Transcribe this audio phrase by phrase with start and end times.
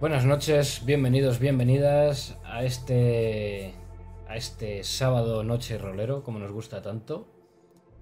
[0.00, 3.74] Buenas noches, bienvenidos, bienvenidas a este
[4.26, 7.28] a este sábado noche rolero, como nos gusta tanto.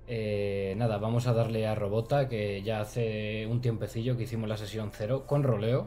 [0.06, 4.56] Eh, nada, vamos a darle a Robota, que ya hace un tiempecillo que hicimos la
[4.56, 5.87] sesión cero con roleo.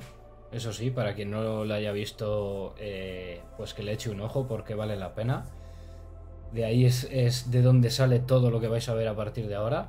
[0.51, 4.50] Eso sí, para quien no lo haya visto, eh, pues que le eche un ojo
[4.50, 5.46] porque vale la pena.
[6.51, 9.47] De ahí es, es de donde sale todo lo que vais a ver a partir
[9.47, 9.87] de ahora.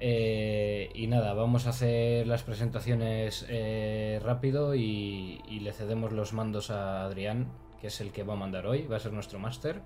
[0.00, 6.32] Eh, y nada, vamos a hacer las presentaciones eh, rápido y, y le cedemos los
[6.32, 9.38] mandos a Adrián, que es el que va a mandar hoy, va a ser nuestro
[9.38, 9.80] máster.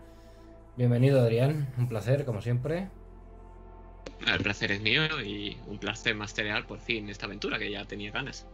[0.76, 2.88] Bienvenido Adrián, un placer como siempre.
[4.26, 8.10] El placer es mío y un placer masterear por fin esta aventura que ya tenía
[8.10, 8.46] ganas.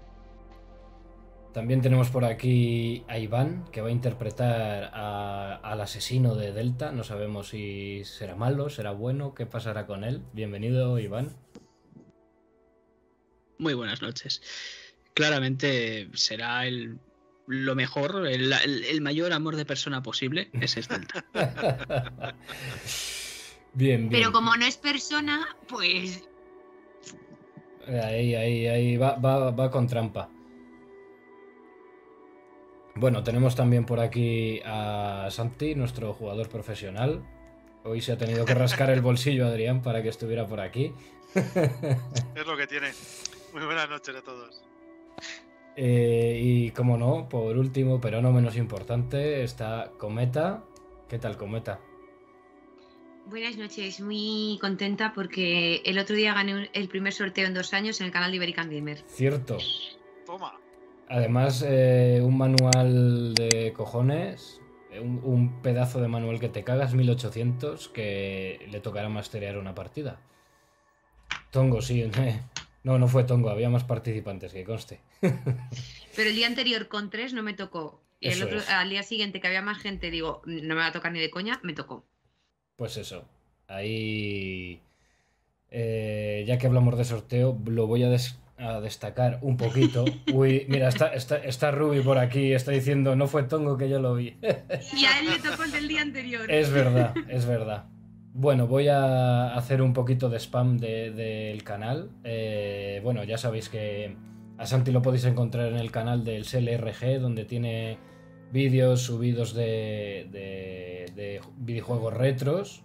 [1.52, 6.92] También tenemos por aquí a Iván, que va a interpretar a- al asesino de Delta.
[6.92, 10.22] No sabemos si será malo, será bueno, qué pasará con él.
[10.32, 11.30] Bienvenido Iván.
[13.58, 14.40] Muy buenas noches.
[15.14, 16.98] Claramente será el
[17.46, 21.24] lo mejor, el, el- el mayor amor de persona posible, ese es Delta.
[23.72, 24.10] bien, bien.
[24.10, 26.24] Pero como no es persona, pues
[27.86, 30.28] Ahí, ahí, ahí, va, va, va con trampa.
[32.96, 37.22] Bueno, tenemos también por aquí a Santi, nuestro jugador profesional.
[37.84, 40.92] Hoy se ha tenido que rascar el bolsillo Adrián para que estuviera por aquí.
[41.34, 42.88] Es lo que tiene.
[43.58, 44.62] Muy buenas noches a todos.
[45.74, 50.62] Eh, y como no, por último, pero no menos importante, está Cometa.
[51.08, 51.80] ¿Qué tal, Cometa?
[53.26, 57.74] buenas noches, muy contenta porque el otro día gané un- el primer sorteo en dos
[57.74, 59.02] años en el canal de Iberican Gamer.
[59.08, 59.58] Cierto.
[60.24, 60.54] Toma.
[61.08, 66.94] Además, eh, un manual de cojones, eh, un, un pedazo de manual que te cagas,
[66.94, 70.20] 1800, que le tocará masterear una partida.
[71.50, 72.08] Tongo, sí.
[72.84, 75.00] No, no fue Tongo, había más participantes, que conste.
[75.20, 78.02] Pero el día anterior con tres no me tocó.
[78.20, 80.92] Y el otro, al día siguiente que había más gente, digo, no me va a
[80.92, 82.04] tocar ni de coña, me tocó.
[82.76, 83.24] Pues eso,
[83.68, 84.80] ahí...
[85.70, 90.04] eh, ya que hablamos de sorteo, lo voy a, des- a destacar un poquito.
[90.32, 94.00] Uy, mira, está, está, está Ruby por aquí, está diciendo, no fue Tongo que yo
[94.00, 94.36] lo vi.
[94.96, 96.50] Y a él le tocó el del día anterior.
[96.50, 97.86] Es verdad, es verdad.
[98.40, 102.10] Bueno, voy a hacer un poquito de spam de- del canal.
[102.22, 104.14] Eh, bueno, ya sabéis que
[104.56, 107.98] a Santi lo podéis encontrar en el canal del CLRG, donde tiene
[108.52, 112.84] vídeos subidos de, de- de videojuegos retros,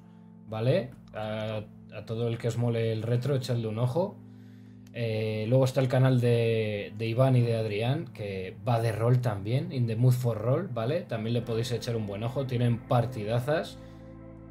[0.50, 0.90] ¿vale?
[1.14, 1.62] A,
[1.96, 4.18] a todo el que os mole el retro, echadle un ojo.
[4.96, 9.22] Eh, luego está el canal de, de Iván y de Adrián, que va de rol
[9.22, 11.02] también, In the Mood for Roll, ¿vale?
[11.02, 13.78] También le podéis echar un buen ojo, tienen partidazas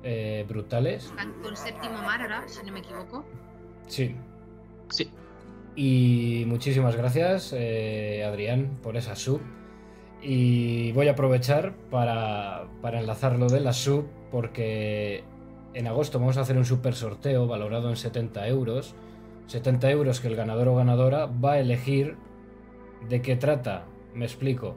[0.02, 1.06] eh, brutales.
[1.06, 3.24] Están con séptimo mar ahora, si no me equivoco.
[3.86, 4.16] Sí.
[4.90, 5.10] Sí.
[5.74, 9.40] Y muchísimas gracias, eh, Adrián, por esa sub.
[10.20, 15.24] Y voy a aprovechar para, para enlazar lo de la sub, porque
[15.74, 18.94] en agosto vamos a hacer un super sorteo valorado en 70 euros.
[19.46, 22.16] 70 euros que el ganador o ganadora va a elegir
[23.08, 23.86] de qué trata.
[24.14, 24.76] Me explico.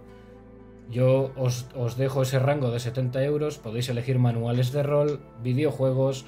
[0.90, 6.26] Yo os, os dejo ese rango de 70 euros, podéis elegir manuales de rol, videojuegos,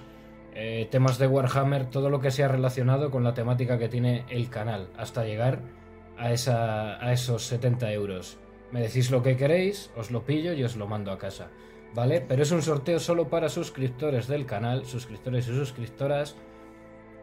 [0.54, 4.50] eh, temas de Warhammer, todo lo que sea relacionado con la temática que tiene el
[4.50, 5.62] canal, hasta llegar
[6.18, 8.40] a, esa, a esos 70 euros.
[8.72, 11.50] Me decís lo que queréis, os lo pillo y os lo mando a casa.
[11.94, 12.22] ¿Vale?
[12.22, 16.36] Pero es un sorteo solo para suscriptores del canal, suscriptores y suscriptoras,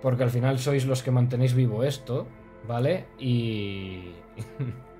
[0.01, 2.27] porque al final sois los que mantenéis vivo esto,
[2.67, 3.07] ¿vale?
[3.19, 4.13] Y...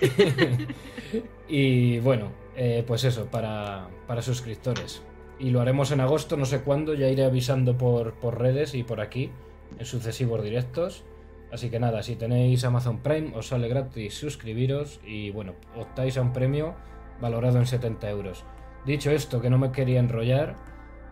[1.48, 5.02] y bueno, eh, pues eso, para, para suscriptores.
[5.38, 8.82] Y lo haremos en agosto, no sé cuándo, ya iré avisando por, por redes y
[8.82, 9.30] por aquí,
[9.78, 11.04] en sucesivos directos.
[11.52, 16.22] Así que nada, si tenéis Amazon Prime, os sale gratis suscribiros y bueno, optáis a
[16.22, 16.74] un premio
[17.20, 18.44] valorado en 70 euros.
[18.84, 20.56] Dicho esto, que no me quería enrollar,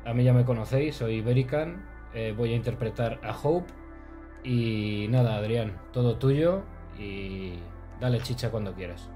[0.05, 3.73] a mí ya me conocéis, soy Iberican, eh, voy a interpretar a Hope
[4.45, 6.63] y nada, Adrián, todo tuyo
[6.99, 7.55] y
[8.01, 9.09] dale chicha cuando quieras.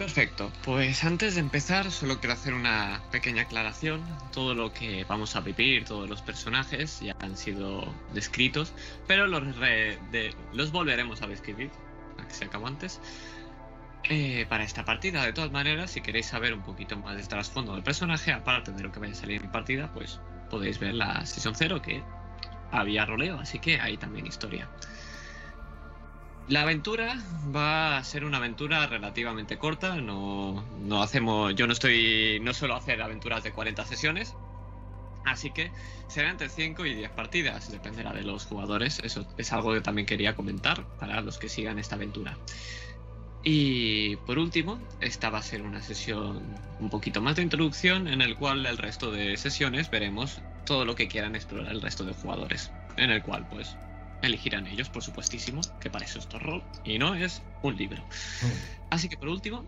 [0.00, 4.02] Perfecto, pues antes de empezar solo quiero hacer una pequeña aclaración.
[4.32, 8.72] Todo lo que vamos a vivir, todos los personajes ya han sido descritos,
[9.06, 9.42] pero los,
[10.54, 11.70] los volveremos a describir,
[12.18, 12.98] a que se acabó antes,
[14.04, 15.22] eh, para esta partida.
[15.22, 18.82] De todas maneras, si queréis saber un poquito más del trasfondo del personaje, aparte de
[18.82, 20.18] lo que vaya a salir en partida, pues
[20.48, 22.02] podéis ver la Season 0 que
[22.72, 24.66] había roleo, así que hay también historia.
[26.50, 27.16] La aventura
[27.54, 32.74] va a ser una aventura relativamente corta, no, no hacemos, yo no estoy, no suelo
[32.74, 34.34] hacer aventuras de 40 sesiones,
[35.24, 35.70] Así que
[36.08, 39.00] será entre 5 y 10 partidas, dependerá de los jugadores.
[39.04, 42.36] Eso es algo que también quería comentar para los que sigan esta aventura.
[43.42, 46.42] Y por último, esta va a ser una sesión
[46.78, 50.94] un poquito más de introducción en el cual el resto de sesiones veremos todo lo
[50.94, 52.70] que quieran explorar el resto de jugadores.
[52.96, 53.76] En el cual pues
[54.22, 58.02] elegirán ellos, por supuestísimo, que para eso es rol y no es un libro.
[58.90, 59.64] Así que por último,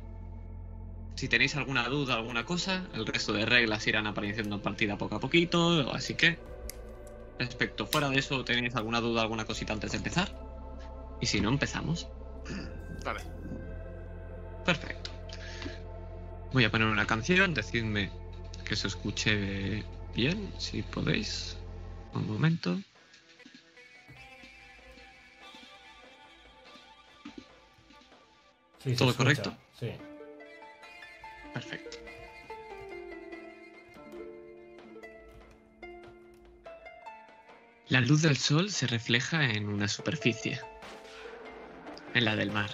[1.14, 5.16] si tenéis alguna duda, alguna cosa, el resto de reglas irán apareciendo en partida poco
[5.16, 6.38] a poquito, así que
[7.38, 10.32] respecto fuera de eso, ¿tenéis alguna duda, alguna cosita antes de empezar?
[11.20, 12.08] Y si no, empezamos.
[13.04, 13.20] Vale.
[14.64, 15.10] Perfecto.
[16.52, 18.10] Voy a poner una canción, decidme
[18.64, 19.84] que se escuche
[20.14, 21.56] bien, si podéis.
[22.14, 22.78] Un momento.
[28.82, 29.54] Sí, ¿Todo correcto?
[29.78, 29.92] Sí.
[31.52, 31.98] Perfecto.
[37.88, 40.58] La luz del sol se refleja en una superficie,
[42.14, 42.70] en la del mar.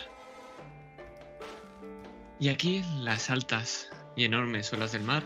[2.38, 5.24] Y aquí las altas y enormes olas del mar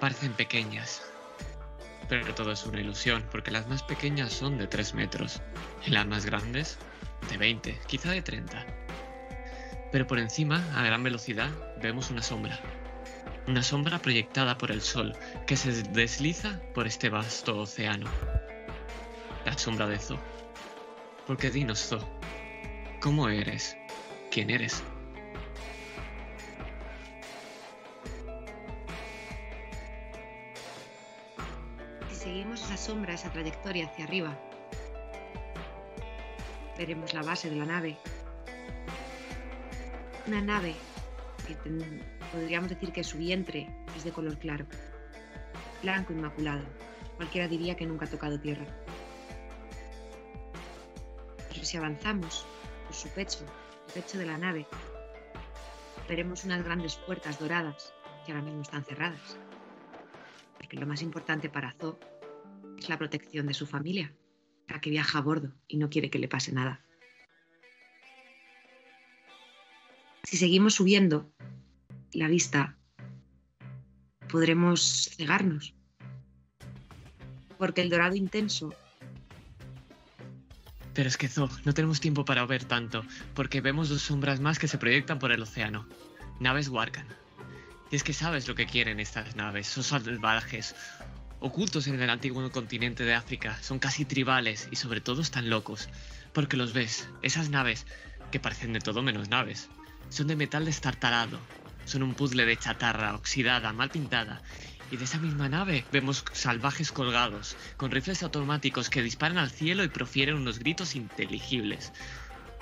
[0.00, 1.02] parecen pequeñas.
[2.08, 5.40] Pero todo es una ilusión, porque las más pequeñas son de 3 metros
[5.86, 6.76] y las más grandes
[7.30, 8.66] de 20, quizá de 30.
[9.92, 11.50] Pero por encima, a gran velocidad,
[11.82, 12.58] vemos una sombra.
[13.46, 15.14] Una sombra proyectada por el sol
[15.46, 18.10] que se desliza por este vasto océano.
[19.44, 20.18] La sombra de Zo.
[21.26, 21.98] Porque dinos, Zo,
[23.02, 23.76] ¿cómo eres?
[24.30, 24.82] ¿Quién eres?
[32.08, 34.38] Si seguimos esa sombra, esa trayectoria hacia arriba,
[36.78, 37.98] veremos la base de la nave.
[40.26, 40.74] Una nave
[41.46, 41.56] que
[42.32, 44.66] podríamos decir que su vientre es de color claro,
[45.82, 46.62] blanco inmaculado.
[47.16, 48.64] Cualquiera diría que nunca ha tocado tierra.
[51.48, 52.46] Pero si avanzamos
[52.86, 53.44] por su pecho,
[53.88, 54.66] el pecho de la nave,
[56.08, 57.92] veremos unas grandes puertas doradas
[58.24, 59.38] que ahora mismo están cerradas.
[60.56, 61.98] Porque lo más importante para Zo
[62.78, 64.14] es la protección de su familia,
[64.68, 66.80] la que viaja a bordo y no quiere que le pase nada.
[70.24, 71.30] Si seguimos subiendo
[72.12, 72.76] la vista,
[74.30, 75.74] podremos cegarnos.
[77.58, 78.74] Porque el dorado intenso
[80.94, 83.04] Pero es que Zo, no tenemos tiempo para ver tanto,
[83.34, 85.86] porque vemos dos sombras más que se proyectan por el océano.
[86.38, 87.06] Naves Warkan.
[87.90, 90.74] Y es que sabes lo que quieren estas naves, son salvajes,
[91.40, 95.88] ocultos en el antiguo continente de África, son casi tribales y sobre todo están locos.
[96.32, 97.86] Porque los ves, esas naves,
[98.30, 99.68] que parecen de todo menos naves,
[100.12, 101.40] son de metal destartalado,
[101.86, 104.42] son un puzzle de chatarra, oxidada, mal pintada.
[104.90, 109.84] Y de esa misma nave vemos salvajes colgados, con rifles automáticos que disparan al cielo
[109.84, 111.92] y profieren unos gritos inteligibles.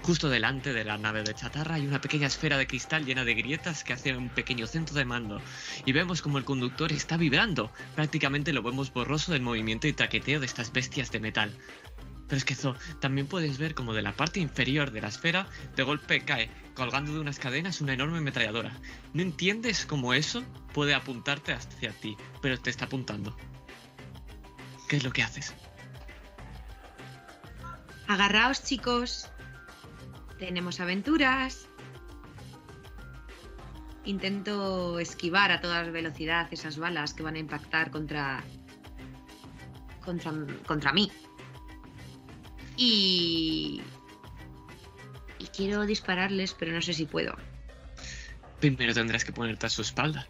[0.03, 3.35] Justo delante de la nave de chatarra hay una pequeña esfera de cristal llena de
[3.35, 5.43] grietas que hace un pequeño centro de mando.
[5.85, 7.71] Y vemos como el conductor está vibrando.
[7.97, 11.53] Prácticamente lo vemos borroso del movimiento y traqueteo de estas bestias de metal.
[12.31, 15.49] Pero es que Zo, también puedes ver como de la parte inferior de la esfera
[15.75, 18.71] de golpe cae, colgando de unas cadenas, una enorme ametralladora.
[19.13, 23.37] No entiendes cómo eso puede apuntarte hacia ti, pero te está apuntando.
[24.89, 25.53] ¿Qué es lo que haces?
[28.07, 29.29] Agarraos, chicos.
[30.39, 31.67] Tenemos aventuras.
[34.05, 38.45] Intento esquivar a toda velocidad esas balas que van a impactar contra.
[40.05, 40.33] contra,
[40.65, 41.11] contra mí.
[42.81, 43.83] Y.
[45.39, 47.37] Y quiero dispararles, pero no sé si puedo.
[48.59, 50.27] Primero tendrás que ponerte a su espalda.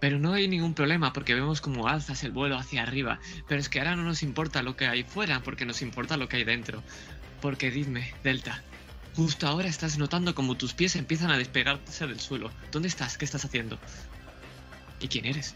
[0.00, 3.20] Pero no hay ningún problema porque vemos cómo alzas el vuelo hacia arriba.
[3.48, 6.26] Pero es que ahora no nos importa lo que hay fuera porque nos importa lo
[6.26, 6.82] que hay dentro.
[7.42, 8.62] Porque dime, Delta,
[9.14, 12.50] justo ahora estás notando como tus pies empiezan a despegarse del suelo.
[12.72, 13.18] ¿Dónde estás?
[13.18, 13.78] ¿Qué estás haciendo?
[15.00, 15.54] ¿Y quién eres?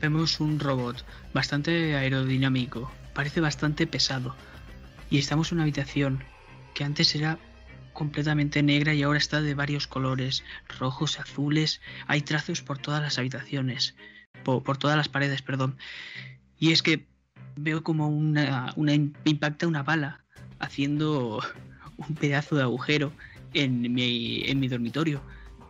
[0.00, 4.34] Vemos un robot bastante aerodinámico, parece bastante pesado.
[5.10, 6.22] Y estamos en una habitación
[6.74, 7.38] que antes era
[7.92, 10.44] completamente negra y ahora está de varios colores,
[10.78, 11.80] rojos, azules.
[12.06, 13.96] Hay trazos por todas las habitaciones,
[14.44, 15.76] po- por, todas las paredes, perdón.
[16.58, 17.06] Y es que
[17.56, 20.24] veo como una, una im- impacta una bala
[20.60, 21.42] haciendo
[21.96, 23.12] un pedazo de agujero
[23.54, 25.20] en mi, en mi dormitorio.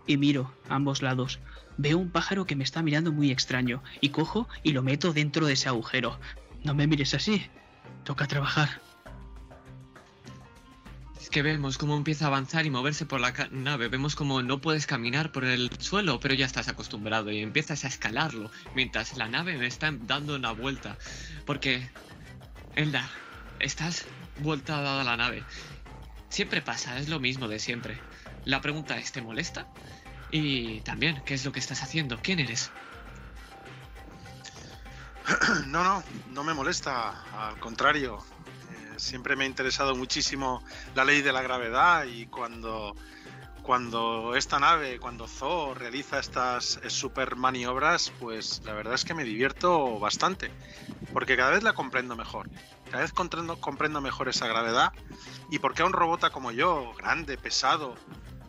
[0.06, 1.40] Y miro a ambos lados.
[1.78, 5.46] Veo un pájaro que me está mirando muy extraño y cojo y lo meto dentro
[5.46, 6.18] de ese agujero.
[6.64, 7.46] No me mires así.
[8.04, 8.80] Toca trabajar.
[11.20, 13.88] Es que vemos cómo empieza a avanzar y moverse por la nave.
[13.88, 17.88] Vemos cómo no puedes caminar por el suelo, pero ya estás acostumbrado y empiezas a
[17.88, 20.96] escalarlo mientras la nave me está dando una vuelta.
[21.46, 21.88] Porque,
[22.74, 23.08] Elda,
[23.58, 24.06] estás
[24.38, 25.44] vuelta dada la nave.
[26.30, 27.98] Siempre pasa, es lo mismo de siempre.
[28.44, 29.66] La pregunta es, ¿te molesta?
[30.30, 32.20] Y también, ¿qué es lo que estás haciendo?
[32.22, 32.70] ¿Quién eres?
[35.66, 38.18] No, no, no me molesta, al contrario.
[38.70, 40.62] Eh, siempre me ha interesado muchísimo
[40.94, 42.96] la ley de la gravedad y cuando,
[43.62, 49.14] cuando esta nave, cuando Zo realiza estas eh, super maniobras, pues la verdad es que
[49.14, 50.50] me divierto bastante,
[51.12, 52.48] porque cada vez la comprendo mejor.
[52.90, 54.92] Cada vez comprendo, mejor esa gravedad
[55.48, 57.94] y porque a un robot como yo, grande, pesado,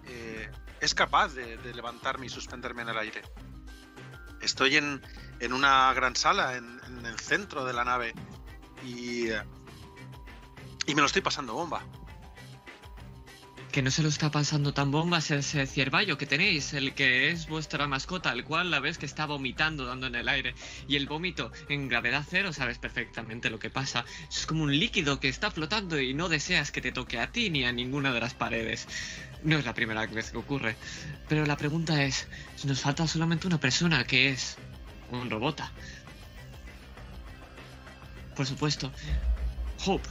[0.07, 3.21] eh, es capaz de, de levantarme y suspenderme en el aire.
[4.41, 4.99] Estoy en,
[5.41, 8.13] en una gran sala en, en el centro de la nave
[8.85, 9.41] y, eh,
[10.87, 11.83] y me lo estoy pasando bomba.
[13.71, 17.47] Que no se lo está pasando tan bombas ese ciervallo que tenéis, el que es
[17.47, 20.55] vuestra mascota, el cual la ves que está vomitando, dando en el aire.
[20.89, 24.03] Y el vómito en gravedad cero, sabes perfectamente lo que pasa.
[24.29, 27.49] Es como un líquido que está flotando y no deseas que te toque a ti
[27.49, 28.89] ni a ninguna de las paredes.
[29.43, 30.75] No es la primera vez que ocurre.
[31.29, 32.27] Pero la pregunta es,
[32.65, 34.57] nos falta solamente una persona que es
[35.11, 35.71] un robota.
[38.35, 38.91] Por supuesto.
[39.85, 40.07] Hope,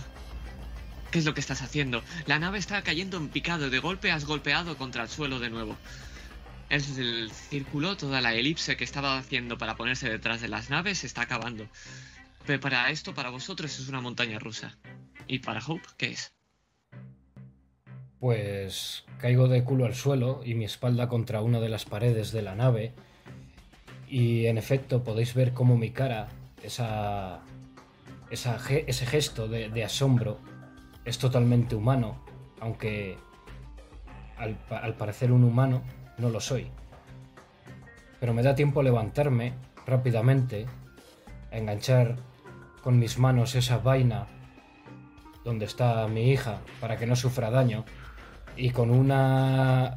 [1.11, 2.05] ¿Qué es lo que estás haciendo?
[2.27, 5.77] La nave está cayendo en picado de golpe has golpeado contra el suelo de nuevo.
[6.69, 10.99] Es el círculo, toda la elipse que estaba haciendo para ponerse detrás de las naves
[10.99, 11.67] se está acabando.
[12.47, 14.79] Pero para esto, para vosotros, es una montaña rusa.
[15.27, 16.33] ¿Y para Hope, qué es?
[18.21, 22.43] Pues caigo de culo al suelo y mi espalda contra una de las paredes de
[22.43, 22.95] la nave.
[24.11, 26.27] Y en efecto podéis ver cómo mi cara,
[26.65, 27.43] esa,
[28.29, 30.41] ese gesto de, asombro,
[31.05, 32.25] es totalmente humano,
[32.59, 33.17] aunque
[34.37, 35.83] al, al parecer un humano
[36.19, 36.73] no lo soy.
[38.19, 39.55] Pero me da tiempo a levantarme
[39.87, 40.67] rápidamente,
[41.53, 42.17] a enganchar
[42.83, 44.27] con mis manos esa vaina
[45.45, 47.85] donde está mi hija para que no sufra daño
[48.57, 49.97] y con una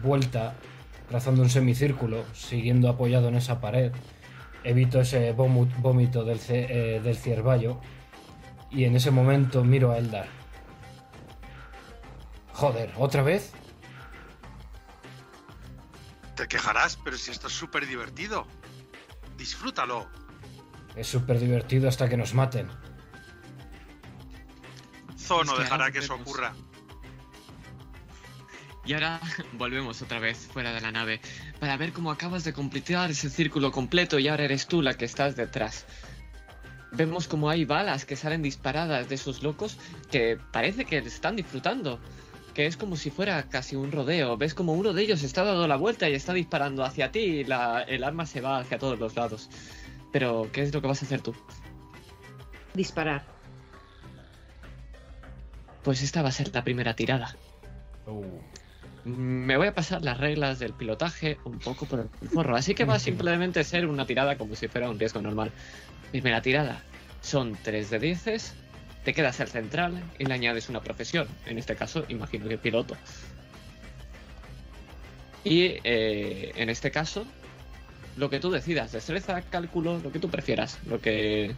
[0.00, 0.54] vuelta
[1.08, 3.92] trazando un semicírculo siguiendo apoyado en esa pared
[4.64, 7.80] evito ese vómito del, ce- eh, del ciervallo
[8.70, 10.26] y en ese momento miro a Eldar
[12.52, 13.52] joder otra vez
[16.34, 18.46] Te quejarás, pero si esto es súper divertido.
[19.38, 20.06] Disfrútalo.
[20.94, 22.68] es súper divertido hasta que nos maten
[25.18, 26.54] Zo Es no que dejará que eso ocurra.
[28.86, 29.20] Y ahora
[29.54, 31.20] volvemos otra vez fuera de la nave
[31.58, 35.04] para ver cómo acabas de completar ese círculo completo y ahora eres tú la que
[35.04, 35.84] estás detrás.
[36.92, 39.76] Vemos como hay balas que salen disparadas de esos locos
[40.10, 42.00] que parece que están disfrutando.
[42.54, 44.38] Que es como si fuera casi un rodeo.
[44.38, 47.44] Ves como uno de ellos está dando la vuelta y está disparando hacia ti y
[47.44, 49.50] la- el arma se va hacia todos los lados.
[50.10, 51.34] Pero, ¿qué es lo que vas a hacer tú?
[52.72, 53.26] Disparar.
[55.82, 57.36] Pues esta va a ser la primera tirada.
[58.06, 58.38] Uh,
[59.06, 62.84] Me voy a pasar las reglas del pilotaje un poco por el forro, así que
[62.84, 65.52] va a simplemente ser una tirada como si fuera un riesgo normal.
[66.10, 66.82] Primera tirada,
[67.20, 68.54] son 3 de 10,
[69.04, 72.96] te quedas al central y le añades una profesión, en este caso imagino que piloto.
[75.44, 77.24] Y eh, en este caso,
[78.16, 81.54] lo que tú decidas, destreza, cálculo, lo que tú prefieras, lo que...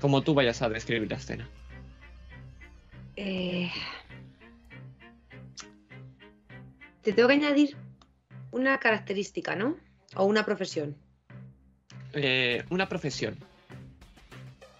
[0.00, 1.48] Como tú vayas a describir la escena.
[3.14, 3.70] Eh,
[7.04, 7.76] Te tengo que añadir
[8.50, 9.76] una característica, ¿no?
[10.16, 10.96] O una profesión.
[12.14, 13.36] Eh, una profesión.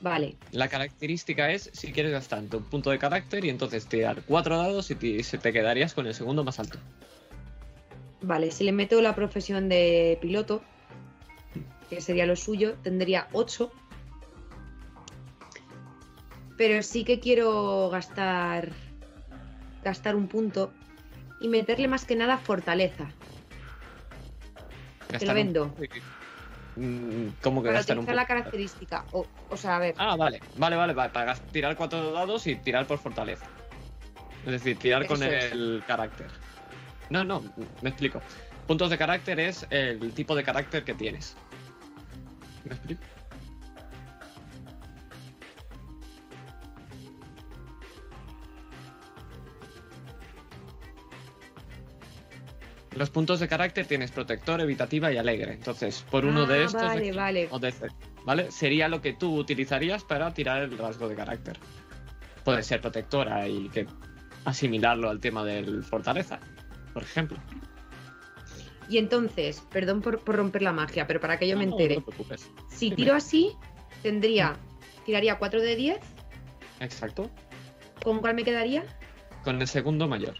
[0.01, 0.37] Vale.
[0.53, 4.91] La característica es si quieres gastar un punto de carácter y entonces tirar cuatro dados
[4.91, 6.79] y te, se te quedarías con el segundo más alto.
[8.23, 10.63] Vale, si le meto la profesión de piloto,
[11.91, 13.71] que sería lo suyo, tendría 8.
[16.57, 18.73] Pero sí que quiero gastar
[19.83, 20.73] gastar un punto
[21.45, 23.05] y meterle más que nada fortaleza.
[25.09, 25.75] Te lo Gastar un- vendo.
[26.77, 28.29] Mm, ¿Cómo que Para gastar un utilizar la punto?
[28.29, 29.05] característica.
[29.13, 29.95] O, o sea, a ver.
[29.99, 33.45] Ah, vale, vale, vale, vale, para tirar cuatro dados y tirar por fortaleza.
[34.47, 35.53] Es decir, tirar con es.
[35.53, 36.29] el carácter.
[37.11, 37.43] No, no,
[37.83, 38.23] me explico.
[38.67, 41.37] Puntos de carácter es el tipo de carácter que tienes.
[42.65, 43.03] ¿Me explico?
[52.97, 55.53] Los puntos de carácter tienes protector, evitativa y alegre.
[55.55, 56.83] Entonces, por uno de Ah, estos.
[56.83, 57.49] vale, de vale.
[57.51, 57.89] o de este,
[58.25, 58.51] ¿Vale?
[58.51, 61.59] Sería lo que tú utilizarías para tirar el rasgo de carácter.
[62.45, 63.87] puede ser protectora y que
[64.45, 66.39] asimilarlo al tema del fortaleza,
[66.93, 67.39] por ejemplo.
[68.89, 71.95] Y entonces, perdón por, por romper la magia, pero para que yo me No, entere,
[71.97, 72.51] No te preocupes.
[72.69, 72.97] si dime.
[72.97, 73.53] tiro así,
[74.03, 74.57] tendría,
[75.07, 75.99] tiraría 4 de 10,
[76.81, 77.31] Exacto.
[78.03, 78.85] ¿con cuál me quedaría?
[79.43, 80.35] Con el segundo mayor.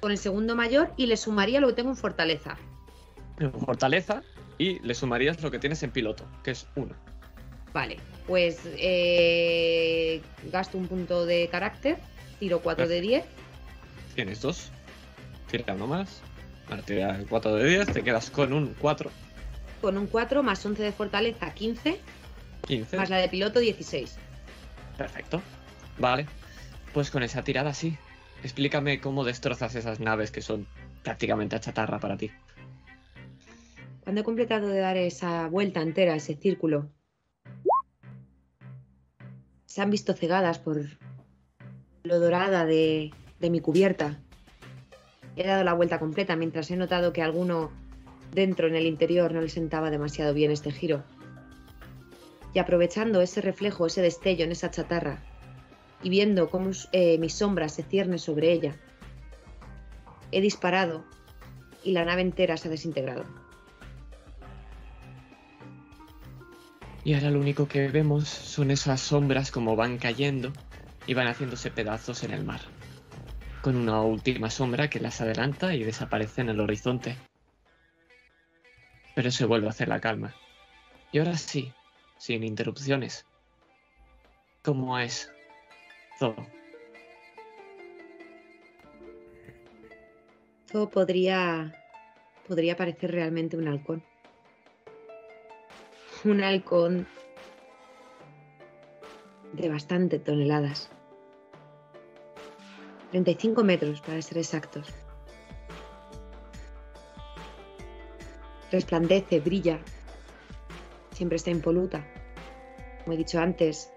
[0.00, 2.56] Con el segundo mayor y le sumaría lo que tengo en fortaleza.
[3.38, 4.22] En fortaleza
[4.58, 6.94] y le sumarías lo que tienes en piloto, que es uno.
[7.72, 11.98] Vale, pues eh, gasto un punto de carácter,
[12.38, 13.24] tiro 4 de 10,
[14.14, 14.70] Tienes dos.
[15.50, 16.20] Tira uno más.
[16.68, 19.10] Vale, tira el 4 de 10, te quedas con un 4,
[19.80, 21.98] con un 4 más 11 de fortaleza, 15,
[22.66, 22.96] 15.
[22.96, 24.16] más la de piloto, 16.
[24.96, 25.40] Perfecto.
[25.98, 26.26] Vale.
[26.92, 27.96] Pues con esa tirada sí.
[28.42, 30.66] Explícame cómo destrozas esas naves que son
[31.02, 32.30] prácticamente a chatarra para ti.
[34.02, 36.90] Cuando he completado de dar esa vuelta entera, ese círculo,
[39.66, 40.82] se han visto cegadas por
[42.02, 44.18] lo dorada de, de mi cubierta.
[45.36, 47.70] He dado la vuelta completa mientras he notado que alguno
[48.32, 51.04] dentro en el interior no le sentaba demasiado bien este giro.
[52.52, 55.22] Y aprovechando ese reflejo, ese destello en esa chatarra,
[56.02, 58.76] y viendo cómo eh, mi sombra se cierne sobre ella,
[60.32, 61.04] he disparado
[61.82, 63.24] y la nave entera se ha desintegrado.
[67.02, 70.52] Y ahora lo único que vemos son esas sombras como van cayendo
[71.06, 72.60] y van haciéndose pedazos en el mar.
[73.62, 77.16] Con una última sombra que las adelanta y desaparece en el horizonte.
[79.14, 80.34] Pero se vuelve a hacer la calma.
[81.10, 81.72] Y ahora sí,
[82.18, 83.26] sin interrupciones.
[84.62, 85.32] ¿Cómo es?
[86.20, 86.36] Todo.
[90.70, 91.74] Todo podría,
[92.46, 94.04] podría parecer realmente un halcón.
[96.24, 97.06] Un halcón
[99.54, 100.90] de bastante toneladas.
[103.12, 104.88] 35 metros, para ser exactos.
[108.70, 109.80] Resplandece, brilla.
[111.12, 112.06] Siempre está impoluta.
[113.04, 113.90] Como he dicho antes,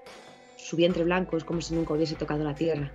[0.74, 2.92] su vientre blanco es como si nunca hubiese tocado la tierra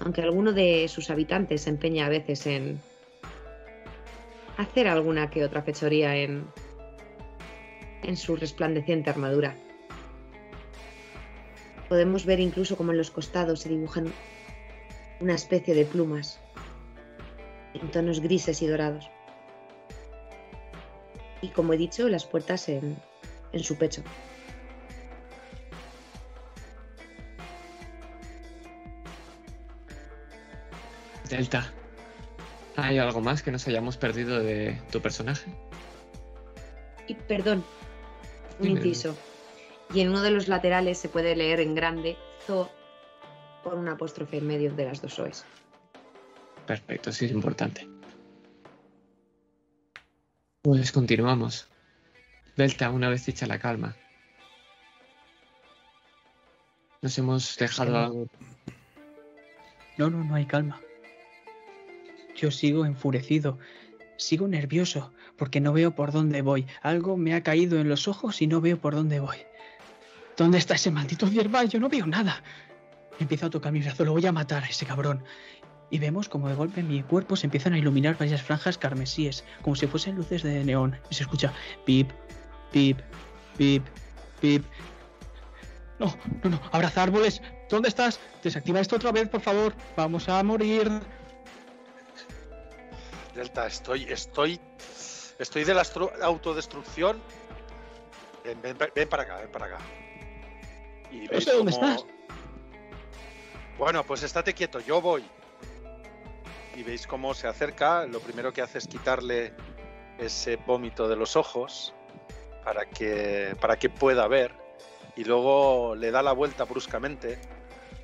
[0.00, 2.80] aunque alguno de sus habitantes se empeña a veces en
[4.56, 6.46] hacer alguna que otra fechoría en,
[8.02, 9.54] en su resplandeciente armadura.
[11.90, 14.10] Podemos ver incluso como en los costados se dibujan
[15.20, 16.40] una especie de plumas
[17.74, 19.10] en tonos grises y dorados.
[21.42, 22.96] Y como he dicho, las puertas en,
[23.52, 24.02] en su pecho.
[31.30, 31.72] Delta,
[32.76, 35.48] ¿hay algo más que nos hayamos perdido de tu personaje?
[37.06, 37.64] Y perdón,
[38.58, 38.80] un Dime.
[38.80, 39.16] inciso.
[39.94, 42.16] Y en uno de los laterales se puede leer en grande
[42.46, 42.68] Zo
[43.62, 45.44] con un apóstrofe en medio de las dos OEs.
[46.66, 47.88] Perfecto, sí es importante.
[50.62, 51.68] Pues continuamos.
[52.56, 53.96] Delta, una vez hecha la calma.
[57.02, 58.26] Nos hemos dejado algo.
[59.96, 60.80] No, no, no hay calma.
[62.40, 63.58] Yo sigo enfurecido,
[64.16, 66.66] sigo nervioso, porque no veo por dónde voy.
[66.80, 69.36] Algo me ha caído en los ojos y no veo por dónde voy.
[70.38, 71.68] ¿Dónde está ese maldito cierval?
[71.68, 72.42] Yo no veo nada.
[73.18, 75.22] Empiezo a tocar mi brazo, lo voy a matar a ese cabrón.
[75.90, 79.44] Y vemos como de golpe en mi cuerpo se empiezan a iluminar varias franjas carmesíes,
[79.60, 80.96] como si fuesen luces de neón.
[81.10, 81.52] Y se escucha
[81.84, 82.08] pip,
[82.72, 83.00] pip,
[83.58, 83.84] pip,
[84.40, 84.64] pip.
[85.98, 87.42] No, no, no, abraza árboles.
[87.68, 88.18] ¿Dónde estás?
[88.42, 89.74] Desactiva esto otra vez, por favor.
[89.94, 90.90] Vamos a morir.
[93.40, 94.60] Delta, estoy, estoy,
[95.38, 95.82] estoy de la
[96.24, 97.18] autodestrucción.
[98.44, 99.78] Ven, ven, ven para acá, ven para acá.
[101.10, 102.06] Y No sé dónde cómo- estás.
[103.78, 105.24] Bueno, pues estate quieto, yo voy.
[106.76, 108.04] Y veis cómo se acerca.
[108.04, 109.54] Lo primero que hace es quitarle
[110.18, 111.94] ese vómito de los ojos
[112.62, 114.54] para que, para que pueda ver.
[115.16, 117.40] Y luego le da la vuelta bruscamente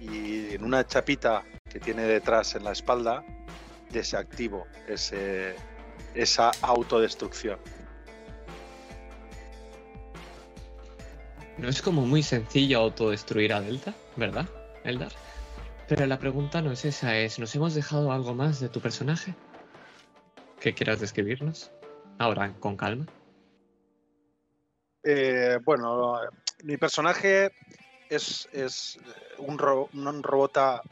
[0.01, 3.23] y en una chapita que tiene detrás en la espalda
[3.91, 5.55] desactivo ese,
[6.15, 7.59] esa autodestrucción.
[11.59, 14.47] No es como muy sencillo autodestruir a Delta, ¿verdad,
[14.85, 15.13] Eldar?
[15.89, 19.35] Pero la pregunta no es esa, es ¿nos hemos dejado algo más de tu personaje?
[20.61, 21.71] ¿Que quieras describirnos?
[22.19, 23.07] Ahora, con calma.
[25.05, 26.19] Eh, bueno,
[26.65, 27.53] mi personaje
[28.11, 28.99] es, es
[29.39, 30.83] un, ro- un robota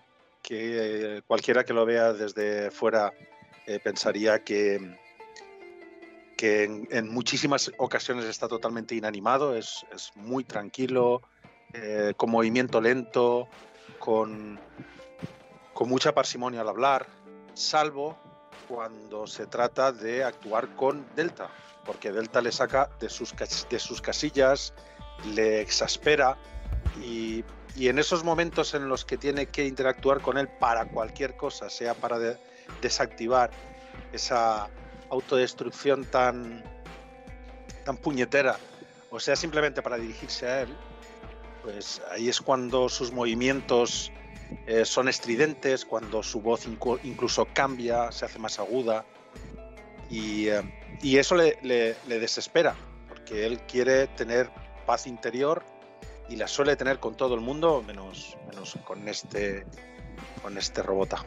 [0.44, 3.12] que eh, cualquiera que lo vea desde fuera
[3.66, 4.78] eh, pensaría que,
[6.36, 11.22] que en, muchísimas ocasiones está totalmente inanimado, es, es muy tranquilo,
[11.72, 13.48] eh, con movimiento lento,
[13.98, 14.60] con,
[15.72, 17.06] con mucha parsimonia al hablar,
[17.54, 18.18] salvo
[18.68, 21.48] cuando se trata de actuar con Delta,
[21.86, 23.34] porque Delta le saca de sus,
[23.70, 24.74] de sus casillas,
[25.34, 26.36] le exaspera
[27.02, 27.42] y,
[27.76, 31.70] y, en esos momentos en los que tiene que interactuar con él para cualquier cosa,
[31.70, 32.36] sea para de,
[32.80, 33.50] desactivar
[34.12, 34.68] esa
[35.10, 36.64] autodestrucción tan,
[37.84, 38.58] tan puñetera,
[39.10, 40.76] o sea simplemente para dirigirse a él,
[41.62, 44.12] pues ahí es cuando sus movimientos
[44.66, 49.04] eh, son estridentes, cuando su voz incluso cambia, se hace más aguda.
[50.10, 50.62] Y, eh,
[51.02, 52.76] y eso le, le, le, desespera,
[53.08, 54.50] porque él quiere tener
[54.86, 55.64] paz interior
[56.28, 59.64] y la suele tener con todo el mundo, menos, menos con este
[60.42, 61.24] con este robota.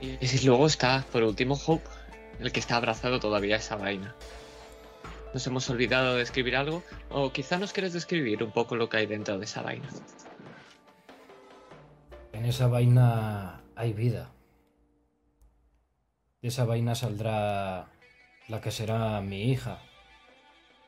[0.00, 1.88] Y luego está, por último, Hope,
[2.40, 4.14] el que está abrazado todavía a esa vaina.
[5.34, 6.82] ¿Nos hemos olvidado de escribir algo?
[7.10, 9.88] O quizá nos quieres describir un poco lo que hay dentro de esa vaina.
[12.32, 14.30] En esa vaina hay vida.
[16.46, 17.88] Esa vaina saldrá
[18.46, 19.80] la que será mi hija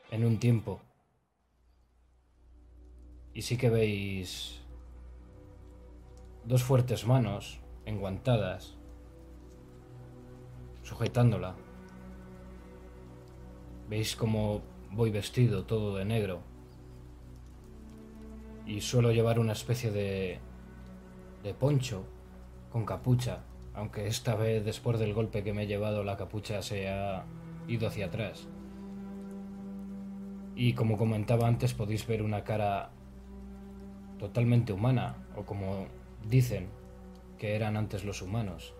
[0.09, 0.79] en un tiempo.
[3.33, 4.61] Y sí que veis
[6.45, 8.77] dos fuertes manos enguantadas
[10.83, 11.57] sujetándola.
[13.89, 16.39] Veis cómo voy vestido todo de negro.
[18.65, 20.39] Y suelo llevar una especie de,
[21.43, 22.05] de poncho
[22.71, 23.43] con capucha,
[23.79, 27.25] aunque esta vez después del golpe que me he llevado la capucha se ha
[27.67, 28.47] ido hacia atrás.
[30.55, 32.91] Y como comentaba antes podéis ver una cara
[34.17, 35.87] totalmente humana, o como
[36.27, 36.67] dicen
[37.37, 38.75] que eran antes los humanos.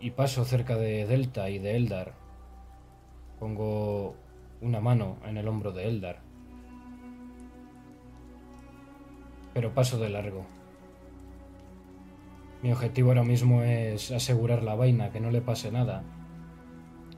[0.00, 2.14] y paso cerca de Delta y de Eldar.
[3.38, 4.14] Pongo
[4.60, 6.20] una mano en el hombro de Eldar.
[9.54, 10.55] Pero paso de largo.
[12.66, 16.02] Mi objetivo ahora mismo es asegurar la vaina, que no le pase nada.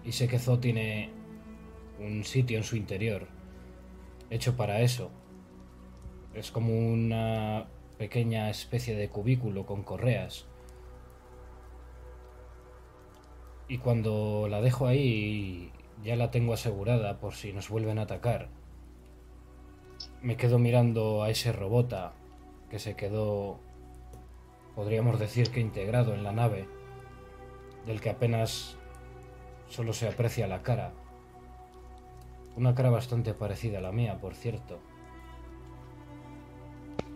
[0.04, 1.08] Y sé que Zo tiene
[1.98, 3.28] un sitio en su interior,
[4.28, 5.10] hecho para eso.
[6.34, 10.46] Es como una pequeña especie de cubículo con correas
[13.68, 15.72] Y cuando la dejo ahí,
[16.04, 18.50] ya la tengo asegurada por si nos vuelven a atacar.
[20.20, 22.12] Me quedo mirando a ese robota
[22.68, 23.60] que se quedó,
[24.78, 26.68] podríamos decir que integrado en la nave,
[27.84, 28.76] del que apenas
[29.66, 30.92] solo se aprecia la cara.
[32.54, 34.78] Una cara bastante parecida a la mía, por cierto.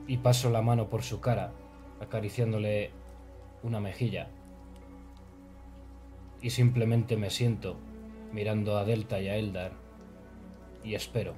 [0.08, 1.52] Y paso la mano por su cara,
[2.00, 2.90] acariciándole
[3.62, 4.26] una mejilla
[6.40, 7.76] y simplemente me siento
[8.32, 9.70] mirando a Delta y a Eldar
[10.82, 11.34] y espero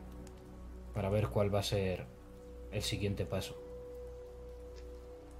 [0.94, 2.06] para ver cuál va a ser
[2.72, 3.63] el siguiente paso.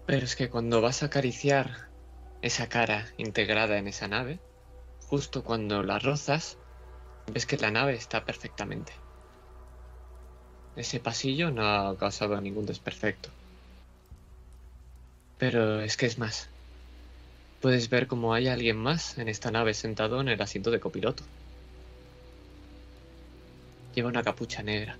[0.06, 1.88] Pero es que cuando vas a acariciar
[2.42, 4.38] esa cara integrada en esa nave,
[5.08, 6.58] justo cuando la rozas,
[7.32, 8.92] ves que la nave está perfectamente.
[10.76, 13.30] Ese pasillo no ha causado ningún desperfecto.
[15.38, 16.48] Pero es que es más.
[17.62, 21.22] Puedes ver cómo hay alguien más en esta nave sentado en el asiento de copiloto.
[23.94, 24.98] Lleva una capucha negra.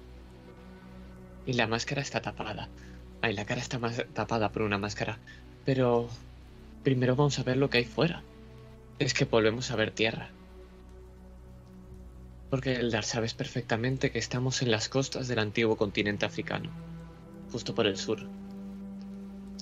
[1.45, 2.71] Y la máscara está tapada.
[3.25, 5.19] Ay, la cara está más tapada por una máscara.
[5.65, 6.11] Pero
[6.83, 8.23] primero vamos a ver lo que hay fuera.
[8.99, 10.29] Es que volvemos a ver tierra.
[12.51, 16.69] Porque Eldar sabes perfectamente que estamos en las costas del antiguo continente africano,
[17.51, 18.19] justo por el sur.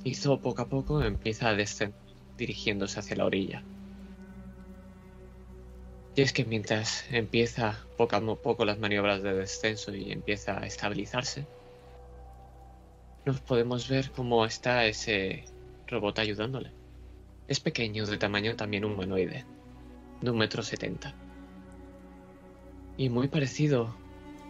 [0.03, 1.95] Hizo poco a poco empieza a descender
[2.37, 3.63] dirigiéndose hacia la orilla.
[6.17, 10.67] Y es que mientras empieza poco a poco las maniobras de descenso y empieza a
[10.67, 11.47] estabilizarse,
[13.25, 15.45] nos podemos ver cómo está ese
[15.87, 16.73] robot ayudándole.
[17.49, 19.45] Es pequeño, de tamaño también humanoide,
[20.21, 21.15] de un metro setenta.
[22.97, 23.95] Y muy parecido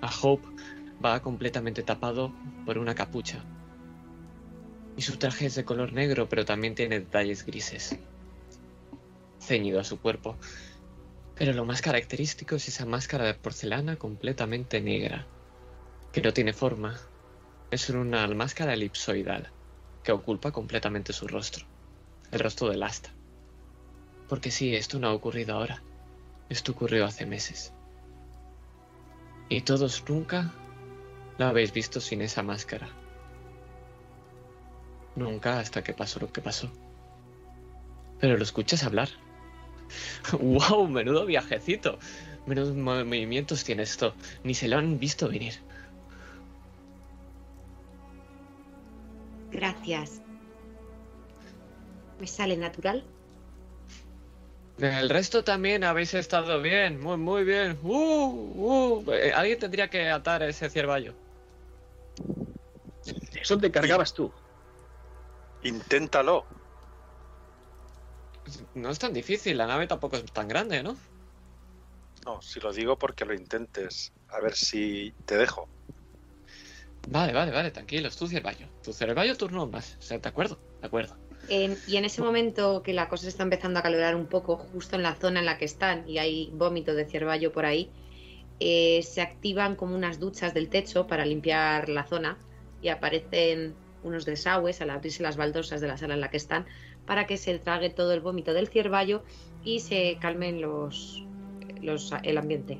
[0.00, 0.46] a Hope,
[1.04, 2.32] va completamente tapado
[2.64, 3.44] por una capucha
[4.96, 7.98] y su traje es de color negro, pero también tiene detalles grises,
[9.40, 10.37] ceñido a su cuerpo.
[11.35, 15.26] Pero lo más característico es esa máscara de porcelana completamente negra,
[16.12, 17.00] que no tiene forma.
[17.72, 19.50] Es una máscara elipsoidal,
[20.04, 21.64] que oculta completamente su rostro,
[22.30, 23.14] el rostro del asta.
[24.28, 25.82] Porque sí, esto no ha ocurrido ahora,
[26.50, 27.72] esto ocurrió hace meses.
[29.48, 30.52] Y todos nunca
[31.38, 32.90] la habéis visto sin esa máscara.
[35.16, 36.70] Nunca hasta que pasó lo que pasó.
[38.20, 39.08] Pero lo escuchas hablar,
[40.38, 40.88] ¡Wow!
[40.88, 41.98] Menudo viajecito.
[42.44, 44.14] Menudos movimientos tiene esto.
[44.44, 45.54] Ni se lo han visto venir.
[49.53, 50.23] Gracias.
[52.19, 53.05] ¿Me sale natural?
[54.79, 57.79] El resto también habéis estado bien, muy, muy bien.
[57.83, 59.12] Uh, uh.
[59.12, 61.15] Eh, alguien tendría que atar ese ciervallo.
[63.35, 64.33] Eso te cargabas tú.
[65.62, 66.47] Inténtalo.
[68.75, 70.97] No es tan difícil, la nave tampoco es tan grande, ¿no?
[72.25, 74.12] No, si lo digo porque lo intentes.
[74.29, 75.69] A ver si te dejo.
[77.09, 78.67] Vale, vale, vale, tranquilos, tu ciervallo.
[78.83, 79.97] Tu ciervallo, turno más.
[79.99, 80.59] O sea, ¿de acuerdo?
[80.81, 81.17] De acuerdo.
[81.49, 84.57] En- y en ese momento que la cosa se está empezando a calibrar un poco,
[84.57, 87.91] justo en la zona en la que están, y hay vómito de ciervallo por ahí,
[88.61, 92.38] eh, se activan como unas duchas del techo para limpiar la zona
[92.81, 96.67] y aparecen unos desagües al abrirse las baldosas de la sala en la que están
[97.07, 99.25] para que se trague todo el vómito del ciervallo
[99.65, 101.25] y se calmen los,
[101.83, 102.79] los el ambiente.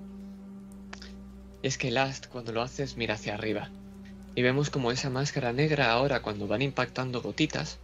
[1.63, 3.71] Es que Last, cuando lo haces, mira hacia arriba.
[4.35, 7.79] Y vemos como esa máscara negra ahora, cuando van impactando gotitas,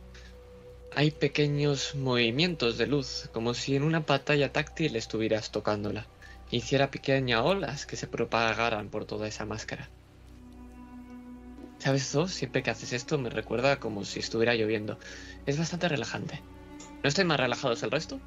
[0.94, 6.06] hay pequeños movimientos de luz, como si en una pantalla táctil estuvieras tocándola.
[6.50, 9.90] Hiciera pequeñas olas que se propagaran por toda esa máscara.
[11.78, 12.26] ¿Sabes, Zo?
[12.26, 14.98] Siempre que haces esto me recuerda como si estuviera lloviendo.
[15.46, 16.40] Es bastante relajante.
[17.02, 18.18] ¿No estáis más relajados el resto?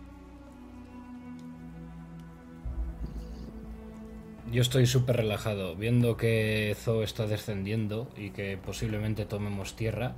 [4.52, 10.14] Yo estoy súper relajado, viendo que Zo está descendiendo y que posiblemente tomemos tierra.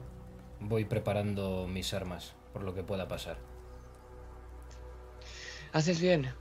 [0.60, 3.38] Voy preparando mis armas por lo que pueda pasar.
[5.72, 6.34] Haces bien.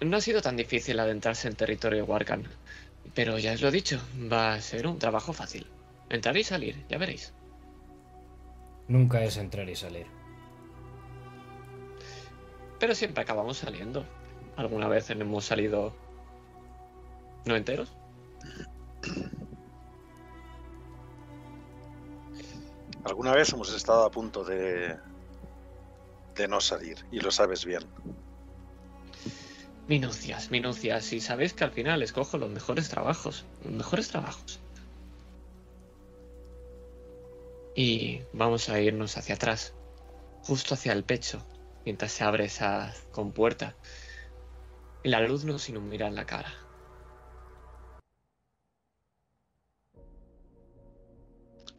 [0.00, 2.42] No ha sido tan difícil adentrarse en territorio Warkan.
[3.14, 4.00] Pero ya os lo he dicho,
[4.32, 5.68] va a ser un trabajo fácil.
[6.10, 7.32] Entrar y salir, ya veréis.
[8.88, 10.06] Nunca es entrar y salir.
[12.80, 14.04] Pero siempre acabamos saliendo.
[14.56, 16.03] ¿Alguna vez hemos salido
[17.44, 17.92] no enteros?
[23.04, 24.96] Alguna vez hemos estado a punto de
[26.34, 27.82] de no salir y lo sabes bien.
[29.86, 31.12] Minucias, minucias.
[31.12, 33.44] Y sabéis que al final escojo los mejores trabajos.
[33.64, 34.60] Los mejores trabajos.
[37.76, 39.74] Y vamos a irnos hacia atrás.
[40.42, 41.44] Justo hacia el pecho.
[41.84, 43.76] Mientras se abre esa compuerta.
[45.02, 46.52] Y la luz nos ilumina en la cara.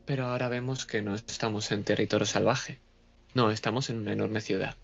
[0.06, 2.80] Pero ahora vemos que no estamos en territorio salvaje.
[3.34, 4.76] No, estamos en una enorme ciudad.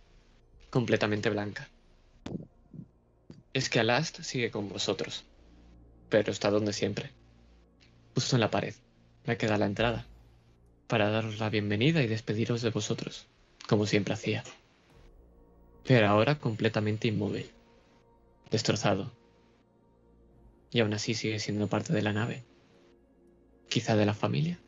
[0.71, 1.69] Completamente blanca.
[3.53, 5.23] Es que Alast sigue con vosotros.
[6.09, 7.11] Pero está donde siempre.
[8.15, 8.73] Justo en la pared.
[9.25, 10.05] La que da la entrada.
[10.87, 13.27] Para daros la bienvenida y despediros de vosotros.
[13.69, 14.43] Como siempre hacía.
[15.85, 17.51] Pero ahora completamente inmóvil.
[18.49, 19.11] Destrozado.
[20.71, 22.43] Y aún así sigue siendo parte de la nave.
[23.69, 24.59] Quizá de la familia.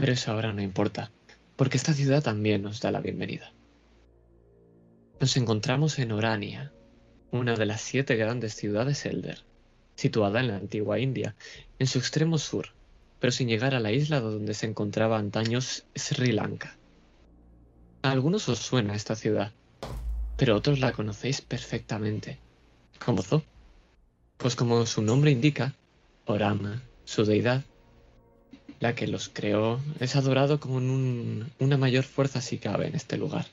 [0.00, 1.10] Pero eso ahora no importa.
[1.56, 3.52] Porque esta ciudad también nos da la bienvenida.
[5.20, 6.72] Nos encontramos en Orania,
[7.30, 9.44] una de las siete grandes ciudades Elder,
[9.96, 11.36] situada en la antigua India,
[11.78, 12.68] en su extremo sur,
[13.18, 16.78] pero sin llegar a la isla donde se encontraba antaño Sri Lanka.
[18.00, 19.52] A algunos os suena esta ciudad,
[20.38, 22.38] pero otros la conocéis perfectamente.
[23.04, 23.42] ¿Cómo Zo?
[24.38, 25.74] Pues como su nombre indica,
[26.24, 27.64] Orama, su deidad,
[28.80, 33.18] la que los creó, es adorado con un- una mayor fuerza si cabe en este
[33.18, 33.46] lugar.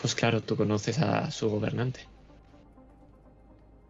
[0.00, 2.00] Pues claro, tú conoces a su gobernante.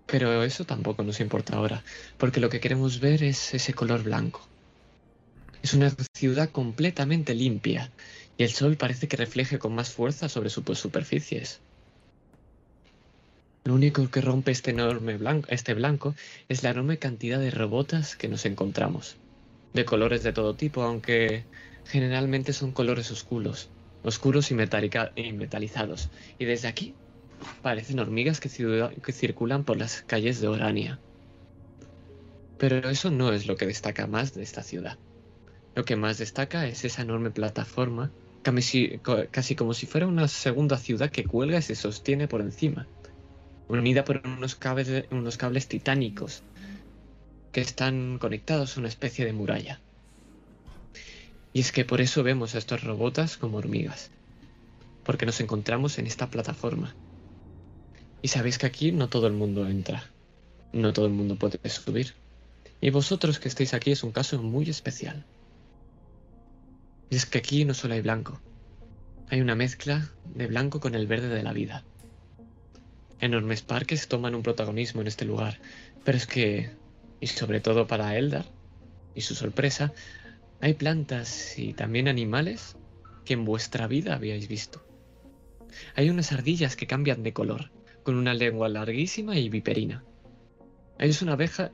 [0.07, 1.83] Pero eso tampoco nos importa ahora,
[2.17, 4.41] porque lo que queremos ver es ese color blanco.
[5.63, 7.91] Es una ciudad completamente limpia,
[8.39, 11.59] y el sol parece que refleje con más fuerza sobre sus superficies.
[13.65, 16.15] Lo único que rompe este enorme blanco, este blanco
[16.49, 19.17] es la enorme cantidad de robotas que nos encontramos.
[19.77, 21.45] De colores de todo tipo, aunque
[21.85, 23.69] generalmente son colores oscuros,
[24.03, 26.09] oscuros y, y metalizados.
[26.39, 26.95] Y desde aquí
[27.61, 30.99] parecen hormigas que, que circulan por las calles de Orania.
[32.57, 34.99] Pero eso no es lo que destaca más de esta ciudad.
[35.75, 38.15] Lo que más destaca es esa enorme plataforma,
[39.31, 42.89] casi como si fuera una segunda ciudad que cuelga y se sostiene por encima,
[43.69, 46.45] unida por unos cables, unos cables titánicos
[47.57, 49.81] que están conectados a una especie de muralla.
[51.55, 54.11] Y es que por eso vemos a estos robotas como hormigas,
[55.05, 56.95] porque nos encontramos en esta plataforma.
[58.21, 60.05] Y sabéis que aquí no todo el mundo entra,
[60.75, 62.13] no todo el mundo puede subir.
[62.83, 65.25] Y vosotros que estáis aquí es un caso muy especial.
[67.09, 68.39] Y es que aquí no solo hay blanco,
[69.31, 71.85] Hay una mezcla de blanco con el verde de la vida.
[73.19, 75.59] Enormes parques toman un protagonismo en este lugar,
[76.05, 76.85] pero es que,
[77.21, 78.47] y sobre todo para Eldar
[79.15, 79.93] y su sorpresa,
[80.61, 82.77] hay plantas y también animales
[83.25, 84.87] que en vuestra vida habíais visto.
[85.95, 87.71] Hay unas ardillas que cambian de color,
[88.03, 90.05] con una lengua larguísima y viperina.
[90.99, 91.11] Hay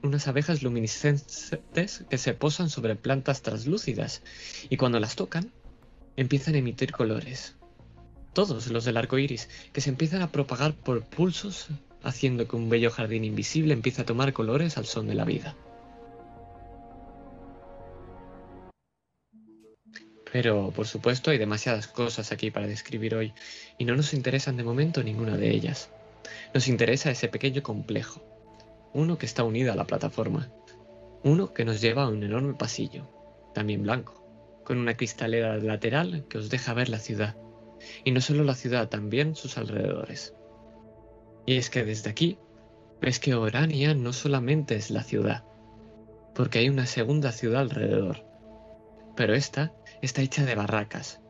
[0.02, 4.22] unas abejas luminiscentes que se posan sobre plantas translúcidas
[4.68, 5.52] y cuando las tocan
[6.16, 7.56] empiezan a emitir colores.
[8.32, 11.68] Todos los del arco iris que se empiezan a propagar por pulsos,
[12.02, 15.56] haciendo que un bello jardín invisible empiece a tomar colores al son de la vida.
[20.32, 23.34] Pero, por supuesto, hay demasiadas cosas aquí para describir hoy,
[23.76, 25.90] y no nos interesan de momento ninguna de ellas.
[26.54, 28.22] Nos interesa ese pequeño complejo,
[28.94, 30.50] uno que está unido a la plataforma,
[31.22, 33.06] uno que nos lleva a un enorme pasillo,
[33.54, 34.24] también blanco,
[34.64, 37.36] con una cristalera lateral que os deja ver la ciudad,
[38.02, 40.34] y no solo la ciudad, también sus alrededores.
[41.46, 42.38] Y es que desde aquí
[43.00, 45.44] ves que Orania no solamente es la ciudad,
[46.34, 48.24] porque hay una segunda ciudad alrededor,
[49.16, 51.20] pero esta está hecha de barracas,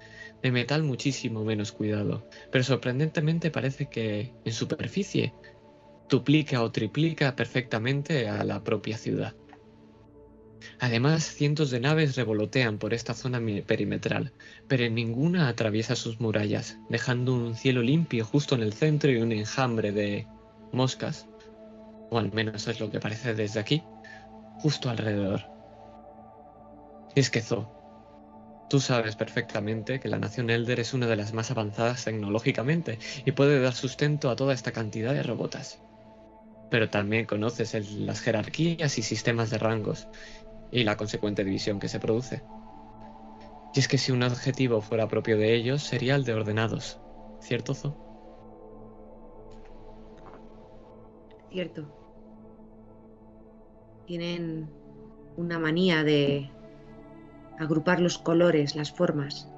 [0.42, 5.32] de metal muchísimo menos cuidado, pero sorprendentemente parece que en superficie
[6.08, 9.34] duplica o triplica perfectamente a la propia ciudad.
[10.78, 14.32] Además, cientos de naves revolotean por esta zona perimetral,
[14.68, 19.32] pero ninguna atraviesa sus murallas, dejando un cielo limpio justo en el centro y un
[19.32, 20.26] enjambre de
[20.72, 21.26] moscas,
[22.10, 23.82] o al menos es lo que parece desde aquí,
[24.58, 25.42] justo alrededor.
[27.14, 27.82] Y es que Zo,
[28.72, 33.32] Tú sabes perfectamente que la nación Elder es una de las más avanzadas tecnológicamente y
[33.32, 35.82] puede dar sustento a toda esta cantidad de robotas.
[36.70, 40.08] Pero también conoces las jerarquías y sistemas de rangos
[40.72, 42.42] y la consecuente división que se produce.
[43.74, 46.98] Y es que si un adjetivo fuera propio de ellos sería el de ordenados,
[47.40, 47.96] ¿cierto Zo?
[51.50, 51.86] Cierto.
[54.06, 54.70] Tienen
[55.36, 56.50] una manía de
[57.58, 59.48] agrupar los colores, las formas.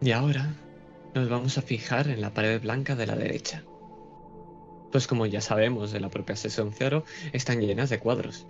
[0.00, 0.54] Y ahora
[1.14, 3.62] nos vamos a fijar en la pared blanca de la derecha.
[4.92, 8.46] Pues como ya sabemos de la propia sesión cero, están llenas de cuadros.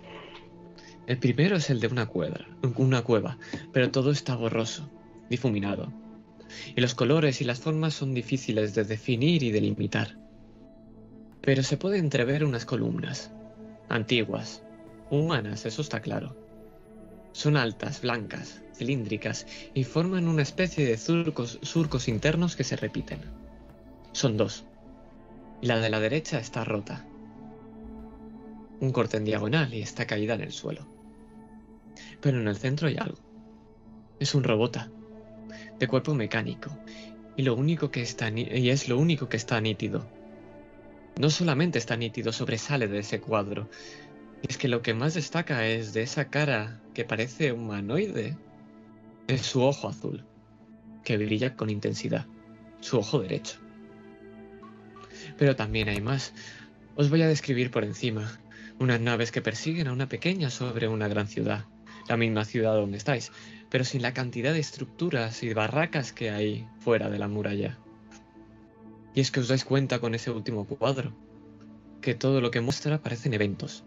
[1.07, 2.45] El primero es el de una cueva,
[2.77, 3.37] una cueva,
[3.71, 4.89] pero todo está borroso,
[5.29, 5.91] difuminado.
[6.75, 10.17] Y los colores y las formas son difíciles de definir y delimitar
[11.41, 13.31] pero se puede entrever unas columnas,
[13.89, 14.63] antiguas,
[15.09, 16.35] humanas, eso está claro.
[17.33, 23.21] Son altas, blancas, cilíndricas y forman una especie de surcos, surcos internos que se repiten.
[24.11, 24.65] Son dos.
[25.61, 27.05] La de la derecha está rota.
[28.79, 30.87] Un corte en diagonal y está caída en el suelo.
[32.19, 33.19] Pero en el centro hay algo.
[34.19, 34.89] Es un robota,
[35.79, 36.69] de cuerpo mecánico,
[37.35, 40.05] y, lo único que está y es lo único que está nítido
[41.19, 43.69] no solamente está nítido, sobresale de ese cuadro.
[44.41, 48.37] Y es que lo que más destaca es de esa cara que parece humanoide,
[49.27, 50.25] es su ojo azul,
[51.03, 52.25] que brilla con intensidad,
[52.79, 53.59] su ojo derecho.
[55.41, 56.33] Pero también hay más.
[56.95, 58.39] Os voy a describir por encima
[58.77, 61.65] unas naves que persiguen a una pequeña sobre una gran ciudad,
[62.07, 63.31] la misma ciudad donde estáis,
[63.71, 67.79] pero sin la cantidad de estructuras y barracas que hay fuera de la muralla.
[69.15, 71.11] Y es que os dais cuenta con ese último cuadro,
[72.01, 73.83] que todo lo que muestra parecen eventos.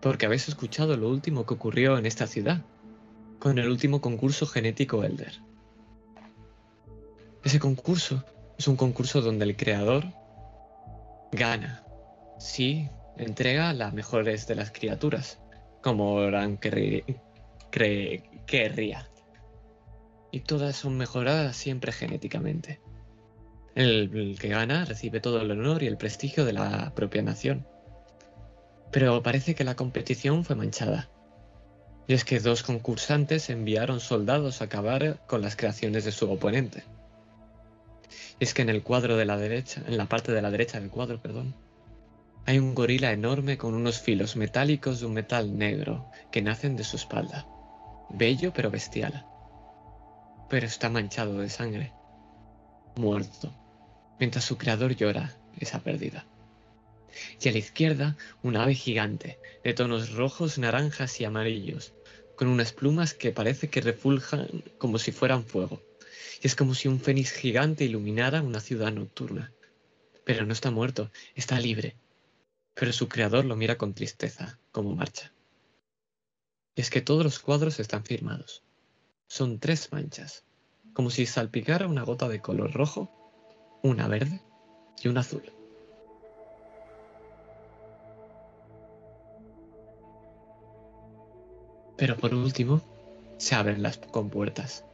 [0.00, 2.64] Porque habéis escuchado lo último que ocurrió en esta ciudad,
[3.40, 5.32] con el último concurso genético Elder.
[7.42, 8.24] Ese concurso
[8.58, 10.04] es un concurso donde el creador
[11.32, 11.84] gana.
[12.38, 15.40] Sí, entrega las mejores de las criaturas,
[15.82, 17.04] como Oran querría.
[20.30, 22.80] Y todas son mejoradas siempre genéticamente.
[23.74, 27.66] El, que gana recibe todo el honor y el prestigio de la propia nación.
[28.90, 31.10] Pero parece que la competición fue manchada.
[32.06, 36.84] Y es que dos concursantes enviaron soldados a acabar con las creaciones de su oponente.
[38.40, 40.90] Es que en el cuadro de la derecha, en la parte de la derecha del
[40.90, 41.54] cuadro, perdón,
[42.46, 46.84] hay un gorila enorme con unos filos metálicos de un metal negro que nacen de
[46.84, 47.46] su espalda.
[48.10, 49.26] Bello pero bestial.
[50.48, 51.92] Pero está manchado de sangre.
[52.96, 53.52] Muerto
[54.22, 56.24] mientras su creador llora esa pérdida.
[57.40, 61.92] Y a la izquierda, un ave gigante, de tonos rojos, naranjas y amarillos,
[62.36, 64.46] con unas plumas que parece que refuljan
[64.78, 65.82] como si fueran fuego.
[66.42, 69.52] Y es como si un fénix gigante iluminara una ciudad nocturna.
[70.24, 71.96] Pero no está muerto, está libre.
[72.74, 75.32] Pero su creador lo mira con tristeza, como marcha.
[76.74, 78.62] Y es que todos los cuadros están firmados.
[79.26, 80.44] Son tres manchas,
[80.94, 83.10] como si salpicara una gota de color rojo,
[83.82, 84.40] una verde
[85.02, 85.52] y una azul.
[91.96, 92.82] Pero por último,
[93.38, 94.84] se abren las compuertas.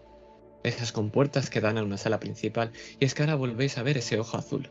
[0.69, 3.97] Esas compuertas que dan a una sala principal y es que ahora volvéis a ver
[3.97, 4.71] ese ojo azul.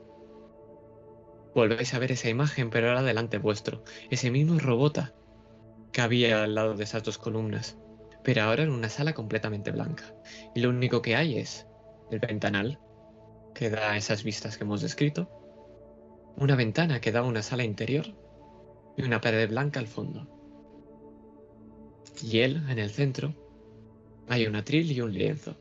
[1.55, 5.15] Volvéis a ver esa imagen, pero ahora delante vuestro, ese mismo robota
[5.91, 7.79] que había al lado de esas dos columnas,
[8.23, 10.03] pero ahora en una sala completamente blanca.
[10.53, 11.65] Y lo único que hay es
[12.11, 12.79] el ventanal,
[13.55, 15.31] que da esas vistas que hemos descrito,
[16.35, 18.05] una ventana que da a una sala interior
[18.95, 20.27] y una pared blanca al fondo.
[22.21, 23.33] Y él, en el centro,
[24.27, 25.57] hay un atril y un lienzo.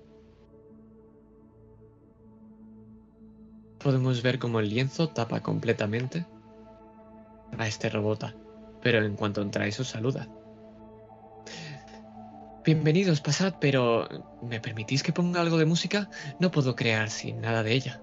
[3.86, 6.26] Podemos ver cómo el lienzo tapa completamente
[7.56, 8.34] a este robota,
[8.82, 10.28] pero en cuanto entra eso saluda.
[12.64, 14.08] Bienvenidos, pasad, pero
[14.42, 16.10] ¿me permitís que ponga algo de música?
[16.40, 18.02] No puedo crear sin nada de ella.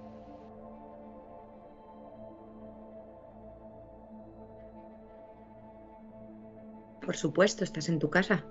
[7.06, 8.46] Por supuesto, estás en tu casa.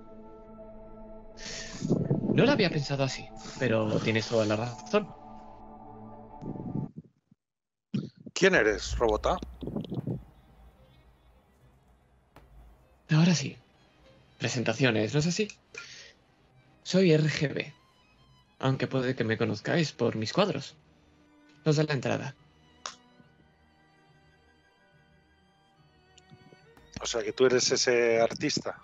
[2.35, 3.27] No lo había pensado así,
[3.57, 5.22] pero tienes toda la razón.
[8.43, 9.37] ¿Quién eres, Robota?
[13.09, 13.55] Ahora sí.
[14.37, 15.47] Presentaciones, ¿no es así?
[16.83, 17.71] Soy RGB.
[18.59, 20.75] Aunque puede que me conozcáis por mis cuadros.
[21.63, 22.35] Los de la entrada.
[26.99, 28.77] O sea que tú eres ese artista.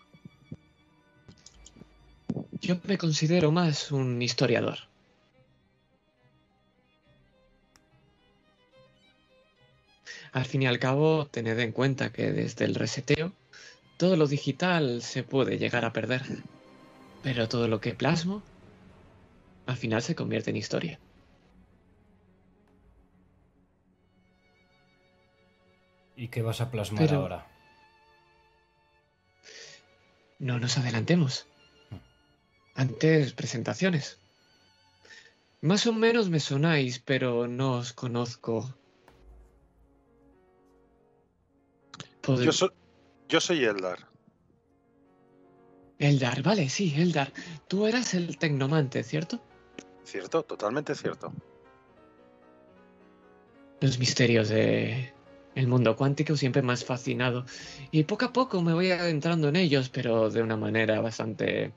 [2.62, 4.89] Yo me considero más un historiador.
[10.32, 13.34] Al fin y al cabo, tened en cuenta que desde el reseteo,
[13.98, 16.22] todo lo digital se puede llegar a perder.
[17.24, 18.44] Pero todo lo que plasmo,
[19.66, 21.00] al final se convierte en historia.
[26.16, 27.48] ¿Y qué vas a plasmar Pero- ahora?
[30.38, 31.48] No nos adelantemos.
[32.76, 34.18] Antes, presentaciones.
[35.62, 38.74] Más o menos me sonáis, pero no os conozco.
[42.30, 42.74] Pod- Yo, so-
[43.28, 43.98] yo soy Eldar.
[45.98, 47.34] Eldar, vale, sí, Eldar.
[47.68, 49.42] Tú eras el tecnomante, ¿cierto?
[50.04, 51.34] Cierto, totalmente cierto.
[53.82, 55.12] Los misterios de
[55.56, 57.46] el mundo cuántico siempre me has fascinado.
[57.92, 61.74] Y poco a poco me voy adentrando en ellos, pero de una manera bastante...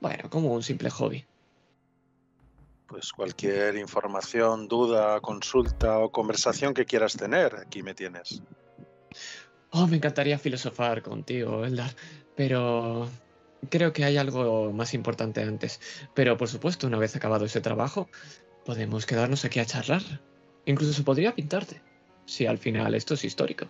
[0.00, 1.26] Bueno, como un simple hobby.
[2.86, 8.40] Pues cualquier información, duda, consulta o conversación que quieras tener, aquí me tienes.
[9.70, 11.90] Oh, me encantaría filosofar contigo, Eldar,
[12.34, 13.08] pero
[13.68, 15.80] creo que hay algo más importante antes.
[16.14, 18.08] Pero por supuesto, una vez acabado ese trabajo,
[18.64, 20.02] podemos quedarnos aquí a charlar.
[20.64, 21.82] Incluso podría pintarte,
[22.26, 23.66] si al final esto es histórico.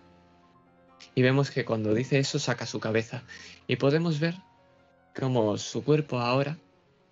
[1.14, 3.22] Y vemos que cuando dice eso saca su cabeza
[3.66, 4.34] y podemos ver
[5.18, 6.58] cómo su cuerpo ahora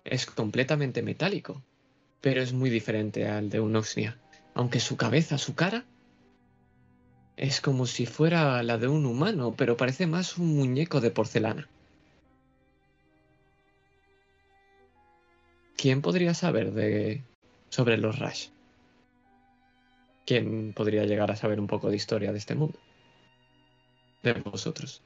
[0.05, 1.63] es completamente metálico,
[2.21, 4.17] pero es muy diferente al de un Oxnia.
[4.53, 5.85] Aunque su cabeza, su cara,
[7.37, 11.69] es como si fuera la de un humano, pero parece más un muñeco de porcelana.
[15.77, 17.23] ¿Quién podría saber de
[17.69, 18.47] sobre los Rush?
[20.25, 22.79] ¿Quién podría llegar a saber un poco de historia de este mundo?
[24.23, 25.03] De vosotros.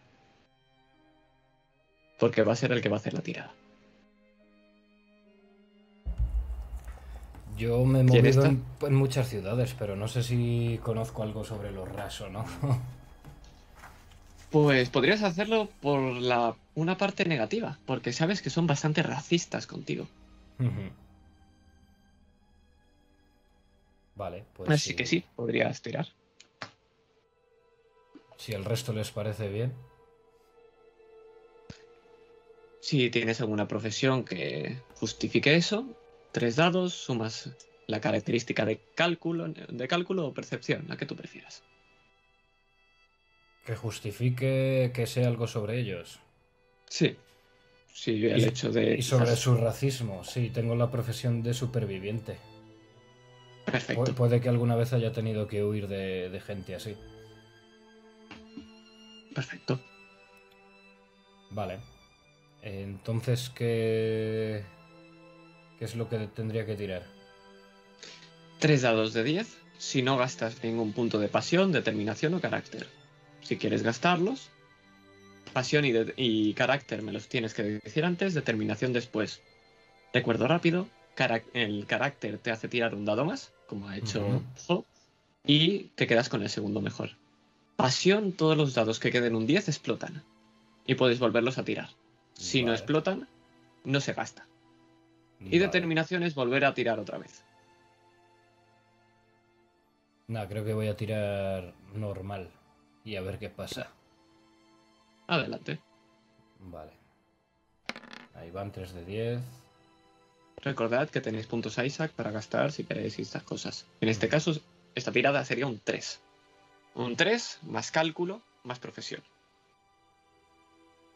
[2.18, 3.54] Porque va a ser el que va a hacer la tirada.
[7.62, 11.44] Yo me he ¿Quién movido en, en muchas ciudades, pero no sé si conozco algo
[11.44, 12.44] sobre los RAS o no.
[14.50, 20.08] Pues podrías hacerlo por la una parte negativa, porque sabes que son bastante racistas contigo.
[24.16, 26.08] Vale, pues Así si- que sí, podrías tirar.
[28.38, 29.72] Si el resto les parece bien.
[32.80, 35.86] Si tienes alguna profesión que justifique eso,
[36.32, 37.50] tres dados, sumas
[37.88, 41.64] la característica de cálculo, de cálculo o percepción, la que tú prefieras.
[43.66, 46.20] Que justifique que sé algo sobre ellos.
[46.88, 47.16] Sí.
[47.94, 48.96] Sí, el Y- hecho de.
[48.96, 52.38] Y sobre su racismo, sí, tengo la profesión de superviviente.
[53.66, 54.16] Pu- Perfecto.
[54.16, 56.96] puede que alguna vez haya tenido que huir de, de gente así.
[59.36, 59.80] Perfecto.
[61.52, 61.80] Vale.
[62.62, 64.64] Entonces, ¿qué,
[65.82, 67.02] ¿qué es lo que tendría que tirar?
[68.60, 72.86] Tres dados de 10 si no gastas ningún punto de pasión, determinación o carácter.
[73.42, 74.52] Si quieres gastarlos,
[75.54, 79.42] Pasión y, carácter me los tienes que decir antes, determinación después.
[80.14, 80.88] Recuerdo rápido,
[81.56, 84.44] el carácter te hace tirar un dado más, como ha hecho.
[84.68, 84.86] Jo,
[85.48, 87.18] y te quedas con el segundo mejor.
[87.76, 90.24] Pasión, todos los dados que queden un 10 explotan.
[90.86, 91.90] Y puedes volverlos a tirar.
[92.34, 93.28] Si no explotan,
[93.84, 94.46] no se gasta.
[95.42, 95.60] Y Vale.
[95.60, 97.44] determinación es volver a tirar otra vez.
[100.28, 102.50] Nah, creo que voy a tirar normal
[103.04, 103.90] y a ver qué pasa.
[105.28, 105.80] Adelante.
[106.60, 106.92] Vale.
[108.36, 109.42] Ahí van 3 de 10.
[110.58, 113.88] Recordad que tenéis puntos Isaac para gastar si queréis estas cosas.
[114.00, 114.54] En este caso,
[114.94, 116.22] esta tirada sería un 3.
[116.96, 119.24] Un 3 más cálculo más profesión.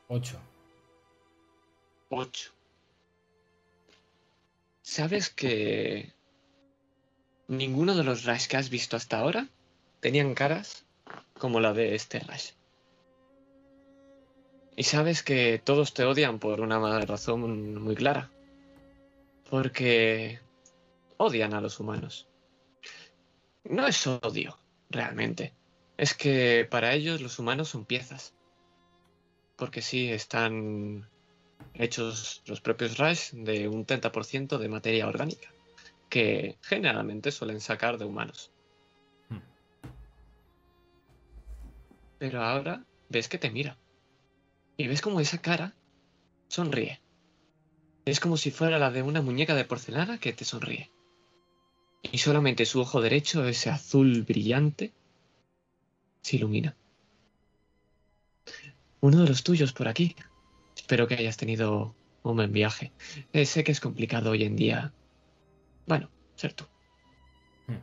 [0.07, 0.39] 8.
[2.09, 2.54] 8.
[4.85, 6.13] ¿Sabes que
[7.47, 9.49] ninguno de los Rush que has visto hasta ahora
[9.99, 10.85] tenían caras
[11.39, 12.51] como la de este Rush?
[14.75, 18.29] Y sabes que todos te odian por una razón muy clara.
[19.49, 20.39] Porque
[21.17, 22.27] odian a los humanos.
[23.63, 24.59] No es odio,
[24.91, 25.55] realmente.
[25.97, 28.35] Es que para ellos los humanos son piezas.
[29.55, 31.09] Porque sí, están
[31.73, 35.49] hechos los propios Rush de un 30% de materia orgánica,
[36.09, 38.51] que generalmente suelen sacar de humanos.
[39.29, 39.39] Hmm.
[42.17, 43.77] Pero ahora ves que te mira.
[44.77, 45.73] Y ves como esa cara
[46.47, 46.99] sonríe.
[48.05, 50.91] Es como si fuera la de una muñeca de porcelana que te sonríe.
[52.11, 54.93] Y solamente su ojo derecho, ese azul brillante,
[56.21, 56.75] se ilumina.
[59.01, 60.15] Uno de los tuyos por aquí.
[60.85, 62.91] Espero que hayas tenido un buen viaje.
[63.33, 64.93] Eh, sé que es complicado hoy en día.
[65.87, 66.65] Bueno, ser tú.
[67.65, 67.79] Hmm.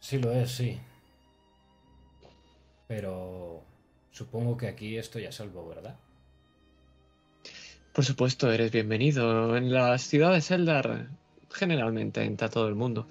[0.00, 0.78] Sí lo es, sí.
[2.88, 3.64] Pero
[4.10, 5.98] supongo que aquí estoy a salvo, ¿verdad?
[7.94, 9.56] Por supuesto, eres bienvenido.
[9.56, 11.08] En las ciudades Eldar
[11.50, 13.08] generalmente entra todo el mundo.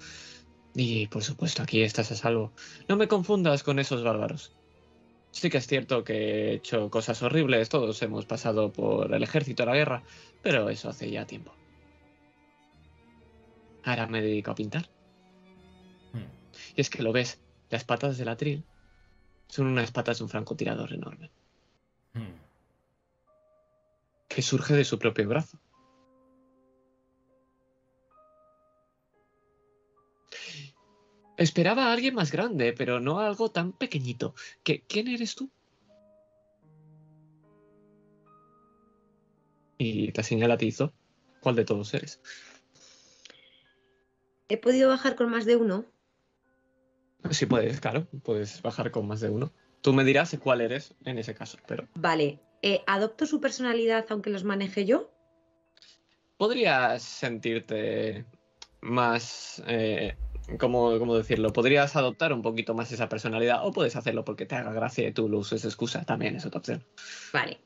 [0.72, 2.52] Y por supuesto, aquí estás a salvo.
[2.88, 4.52] No me confundas con esos bárbaros.
[5.32, 9.64] Sí que es cierto que he hecho cosas horribles, todos hemos pasado por el ejército,
[9.64, 10.02] la guerra,
[10.42, 11.54] pero eso hace ya tiempo.
[13.84, 14.88] Ahora me dedico a pintar.
[16.12, 16.26] Hmm.
[16.74, 18.64] Y es que lo ves, las patas del atril
[19.48, 21.30] son unas patas de un francotirador enorme,
[22.12, 22.34] Hmm.
[24.28, 25.58] que surge de su propio brazo.
[31.40, 34.34] Esperaba a alguien más grande, pero no a algo tan pequeñito.
[34.62, 35.50] ¿Qué, ¿Quién eres tú?
[39.78, 40.92] Y te señala a Tizo.
[41.40, 42.20] ¿Cuál de todos eres?
[44.50, 45.86] He podido bajar con más de uno.
[47.30, 49.50] Si puedes, claro, puedes bajar con más de uno.
[49.80, 52.38] Tú me dirás cuál eres en ese caso, pero Vale.
[52.60, 55.10] eh, ¿Adopto su personalidad aunque los maneje yo?
[56.36, 58.26] podrías sentirte
[58.82, 60.16] más, eh,
[60.58, 61.52] ¿cómo, cómo decirlo?
[61.52, 65.12] Podrías adoptar un poquito más esa personalidad o puedes hacerlo porque te haga gracia y
[65.12, 66.84] tú lo uses excusa, también es otra opción.
[67.32, 67.60] Vale.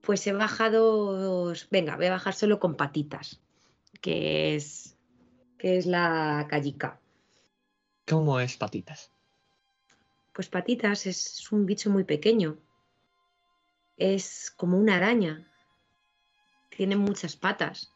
[0.00, 1.54] Pues he bajado.
[1.70, 3.40] Venga, voy a bajar solo con patitas.
[4.00, 4.98] Que es.
[5.58, 7.00] Que es la callica.
[8.06, 9.10] ¿Cómo es patitas?
[10.34, 12.58] Pues patitas es un bicho muy pequeño.
[13.96, 15.50] Es como una araña.
[16.68, 17.92] Tiene muchas patas.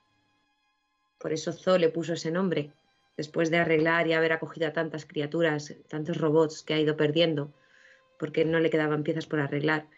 [1.19, 2.73] Por eso Zo le puso ese nombre.
[3.19, 7.53] Después de arreglar y haber acogido a tantas criaturas, tantos robots que ha ido perdiendo,
[8.17, 9.89] porque no le quedaban piezas por arreglar,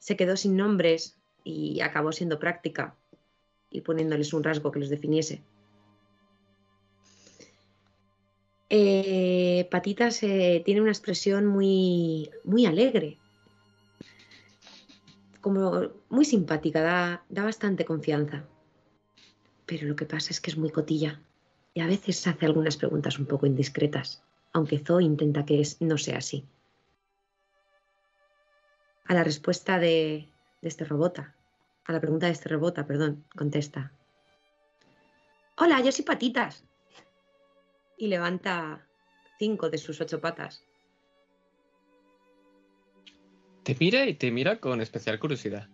[0.00, 2.96] se quedó sin nombres y acabó siendo práctica
[3.70, 5.40] y poniéndoles un rasgo que los definiese.
[8.70, 13.18] Eh, Patitas tiene una expresión muy, muy alegre,
[15.40, 18.44] como muy simpática, da, da bastante confianza.
[19.64, 21.20] Pero lo que pasa es que es muy cotilla
[21.78, 24.20] y a veces hace algunas preguntas un poco indiscretas,
[24.52, 26.44] aunque Zoe intenta que no sea así.
[29.04, 30.28] A la respuesta de,
[30.60, 31.36] este robota,
[31.84, 33.92] a la pregunta de este robota, perdón, contesta.
[35.56, 36.64] Hola, yo soy Patitas.
[37.96, 38.84] Y levanta
[39.38, 40.64] cinco de sus ocho patas.
[43.62, 45.68] Te mira y te mira con especial curiosidad.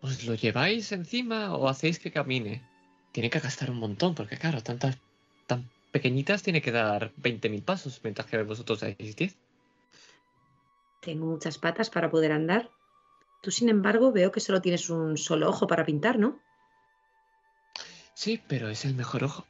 [0.00, 2.72] ¿Os lo lleváis encima o hacéis que camine?
[3.14, 4.98] Tiene que gastar un montón, porque claro, tantas
[5.46, 9.36] tan pequeñitas tiene que dar 20.000 pasos, mientras que vosotros 10.
[11.00, 12.72] Tengo muchas patas para poder andar.
[13.40, 16.40] Tú, sin embargo, veo que solo tienes un solo ojo para pintar, ¿no?
[18.14, 19.46] Sí, pero es el mejor ojo.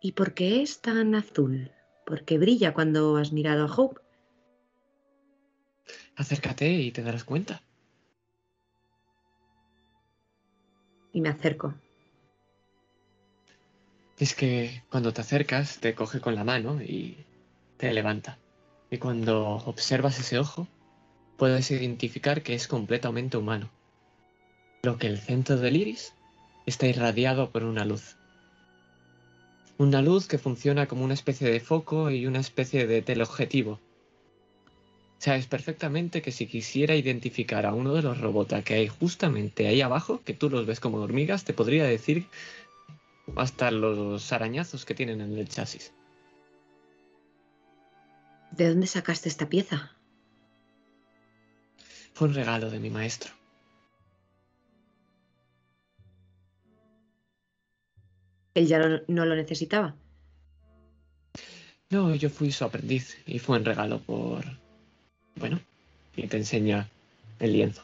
[0.00, 1.70] ¿Y por qué es tan azul?
[2.04, 4.00] ¿Por qué brilla cuando has mirado a Hope?
[6.16, 7.62] Acércate y te darás cuenta.
[11.12, 11.74] Y me acerco.
[14.18, 17.16] Es que cuando te acercas te coge con la mano y
[17.76, 18.38] te levanta.
[18.90, 20.68] Y cuando observas ese ojo,
[21.36, 23.70] puedes identificar que es completamente humano.
[24.82, 26.14] Lo que el centro del iris
[26.66, 28.16] está irradiado por una luz.
[29.78, 33.80] Una luz que funciona como una especie de foco y una especie de teleobjetivo.
[35.24, 39.80] Sabes perfectamente que si quisiera identificar a uno de los robots que hay justamente ahí
[39.80, 42.26] abajo, que tú los ves como hormigas, te podría decir
[43.36, 45.92] hasta los arañazos que tienen en el chasis.
[48.50, 49.92] ¿De dónde sacaste esta pieza?
[52.14, 53.30] Fue un regalo de mi maestro.
[58.54, 59.94] Él ya lo- no lo necesitaba.
[61.90, 64.61] No, yo fui su aprendiz y fue un regalo por...
[65.36, 65.60] Bueno,
[66.16, 66.88] y te enseña
[67.38, 67.82] el lienzo.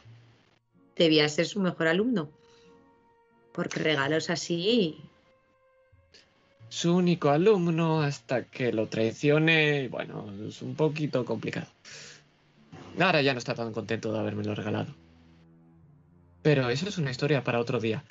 [0.95, 2.29] Debía ser su mejor alumno.
[3.53, 4.97] Porque regalos así.
[6.69, 11.67] Su único alumno hasta que lo traicione, bueno, es un poquito complicado.
[12.99, 14.93] Ahora ya no está tan contento de habérmelo regalado.
[16.41, 18.03] Pero eso es una historia para otro día.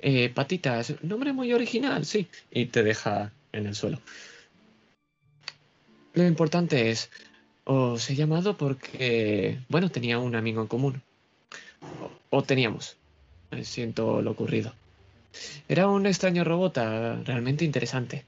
[0.00, 2.28] Eh, patitas, nombre muy original, sí.
[2.50, 4.00] Y te deja en el suelo.
[6.14, 7.10] Lo importante es,
[7.72, 11.02] os he llamado porque, bueno, tenía un amigo en común.
[12.30, 12.96] O, o teníamos.
[13.62, 14.74] Siento lo ocurrido.
[15.68, 18.24] Era un extraño robot ah, realmente interesante.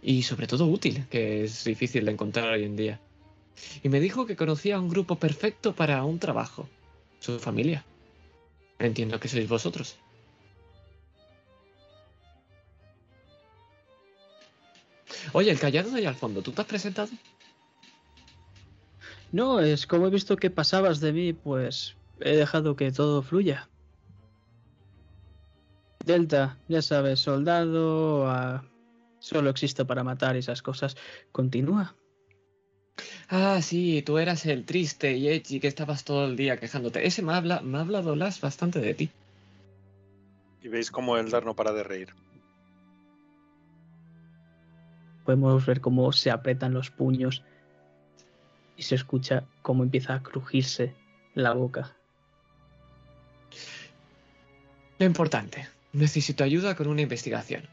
[0.00, 3.00] Y sobre todo útil, que es difícil de encontrar hoy en día.
[3.82, 6.66] Y me dijo que conocía un grupo perfecto para un trabajo.
[7.20, 7.84] Su familia.
[8.78, 9.98] Entiendo que sois vosotros.
[15.34, 17.10] Oye, el callado de ahí al fondo, ¿tú te has presentado?
[19.32, 23.68] No, es como he visto que pasabas de mí, pues he dejado que todo fluya.
[26.04, 28.64] Delta, ya sabes, soldado, ah,
[29.20, 30.96] solo existe para matar esas cosas.
[31.32, 31.96] Continúa.
[33.28, 37.06] Ah, sí, tú eras el triste y edgy que estabas todo el día quejándote.
[37.06, 39.10] Ese me, habla, me ha hablado Las bastante de ti.
[40.60, 42.10] Y veis cómo Eldar no para de reír.
[45.24, 47.42] Podemos ver cómo se apretan los puños
[48.76, 50.94] y se escucha cómo empieza a crujirse
[51.34, 51.96] la boca.
[54.98, 57.68] Lo importante, necesito ayuda con una investigación.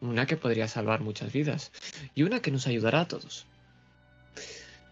[0.00, 1.72] Una que podría salvar muchas vidas
[2.14, 3.46] y una que nos ayudará a todos.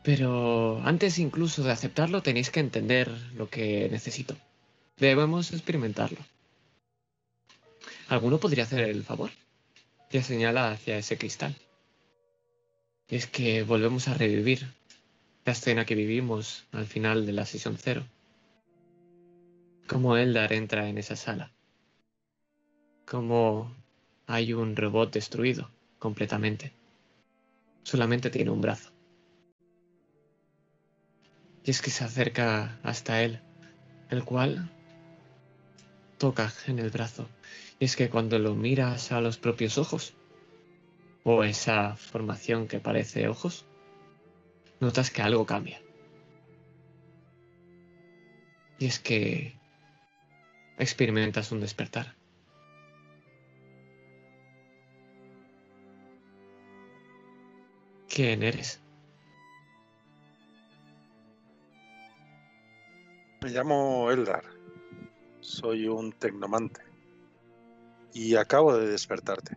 [0.03, 4.37] Pero antes incluso de aceptarlo tenéis que entender lo que necesito.
[4.99, 6.19] Debemos experimentarlo.
[8.09, 9.31] ¿Alguno podría hacer el favor?
[10.11, 11.55] Ya señala hacia ese cristal.
[13.09, 14.67] Es que volvemos a revivir
[15.49, 18.05] la escena que vivimos al final de la sesión cero.
[19.87, 21.55] Cómo Eldar entra en esa sala.
[23.07, 23.75] Cómo
[24.27, 26.75] hay un robot destruido completamente.
[27.83, 28.93] Solamente tiene un brazo.
[31.65, 33.41] Y es que se acerca hasta él,
[34.11, 34.71] el cual
[36.19, 37.27] toca en el brazo.
[37.79, 40.13] Y es que cuando lo miras a los propios ojos,
[41.25, 43.65] o esa formación que parece ojos,
[44.81, 45.81] notas que algo cambia.
[48.79, 49.59] Y es que
[50.79, 52.15] experimentas un despertar.
[58.09, 58.81] ¿Quién eres?
[63.41, 64.45] Me llamo Eldar.
[65.41, 66.81] Soy un tecnomante.
[68.13, 69.57] Y acabo de despertarte.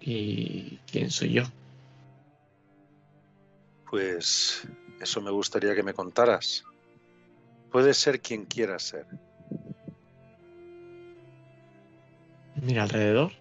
[0.00, 1.44] ¿Y quién soy yo?
[3.90, 4.66] Pues
[5.00, 6.64] eso me gustaría que me contaras.
[7.70, 9.06] Puedes ser quien quieras ser.
[12.56, 13.32] Mira alrededor.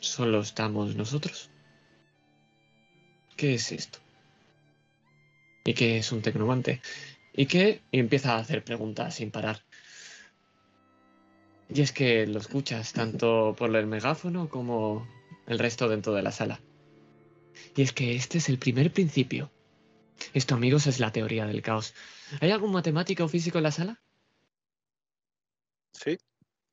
[0.00, 1.50] Solo estamos nosotros.
[3.36, 3.98] ¿Qué es esto?
[5.64, 6.80] ¿Y qué es un tecnomante?
[7.32, 7.82] ¿Y qué?
[7.90, 9.62] Y empieza a hacer preguntas sin parar.
[11.68, 15.06] Y es que lo escuchas tanto por el megáfono como
[15.50, 16.60] el resto dentro de la sala.
[17.74, 19.50] Y es que este es el primer principio.
[20.32, 21.92] Esto, amigos, es la teoría del caos.
[22.40, 24.00] ¿Hay algún matemático o físico en la sala?
[25.92, 26.16] ¿Sí?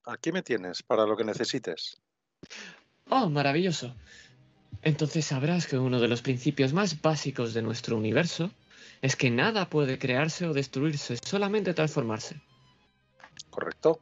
[0.06, 2.00] Aquí me tienes para lo que necesites.
[3.10, 3.96] Oh, maravilloso.
[4.84, 8.52] Entonces sabrás que uno de los principios más básicos de nuestro universo
[9.02, 12.40] es que nada puede crearse o destruirse, solamente transformarse.
[13.50, 14.00] ¿Correcto?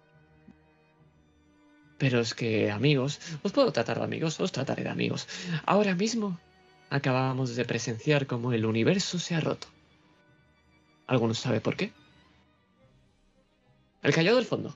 [1.97, 5.27] Pero es que, amigos, os puedo tratar de amigos, os trataré de amigos.
[5.65, 6.37] Ahora mismo
[6.89, 9.67] acabamos de presenciar cómo el universo se ha roto.
[11.07, 11.93] ¿Alguno sabe por qué?
[14.03, 14.75] El callado del fondo.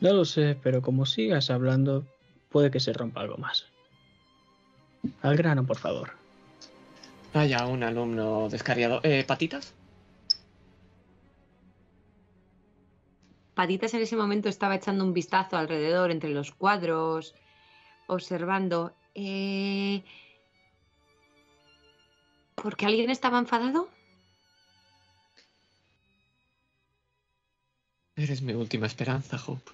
[0.00, 2.06] No lo sé, pero como sigas hablando,
[2.48, 3.66] puede que se rompa algo más.
[5.22, 6.12] Al grano, por favor.
[7.32, 9.00] Vaya, un alumno descarriado.
[9.02, 9.74] Eh, ¿Patitas?
[13.60, 17.34] Patitas en ese momento estaba echando un vistazo alrededor entre los cuadros,
[18.06, 18.96] observando.
[19.14, 20.02] Eh...
[22.54, 23.90] ¿Por qué alguien estaba enfadado?
[28.16, 29.72] Eres mi última esperanza, Hope.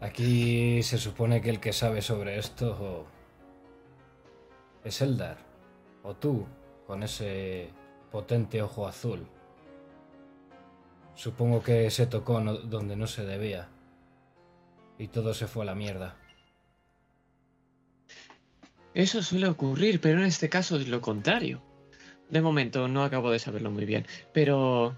[0.00, 3.08] Aquí se supone que el que sabe sobre esto
[4.84, 5.47] es Eldar.
[6.08, 6.46] O tú,
[6.86, 7.68] con ese
[8.10, 9.28] potente ojo azul.
[11.14, 13.68] Supongo que se tocó donde no se debía.
[14.98, 16.16] Y todo se fue a la mierda.
[18.94, 21.60] Eso suele ocurrir, pero en este caso es lo contrario.
[22.30, 24.96] De momento no acabo de saberlo muy bien, pero...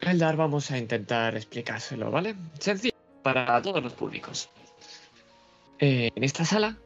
[0.00, 2.36] Eldar vamos a intentar explicárselo, ¿vale?
[2.58, 4.48] Sencillo para todos los públicos.
[5.78, 6.78] Eh, en esta sala...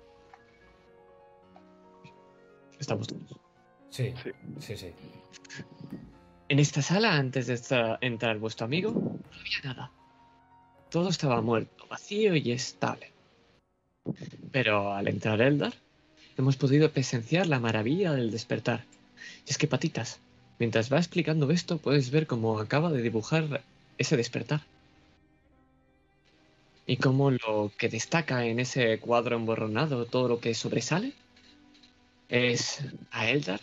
[2.79, 3.23] Estamos todos.
[3.91, 4.31] Sí, Sí.
[4.61, 4.93] sí, sí.
[6.49, 9.91] En esta sala, antes de entrar vuestro amigo, no había nada.
[10.91, 13.13] Todo estaba muerto, vacío y estable.
[14.53, 15.75] Pero al entrar Eldar,
[16.39, 18.85] hemos podido presenciar la maravilla del despertar.
[19.47, 20.21] Y es que, patitas,
[20.59, 23.63] mientras va explicando esto, puedes ver cómo acaba de dibujar
[23.99, 24.63] ese despertar.
[26.87, 31.13] Y cómo lo que destaca en ese cuadro emborronado, todo lo que sobresale,
[32.29, 33.61] es a Eldar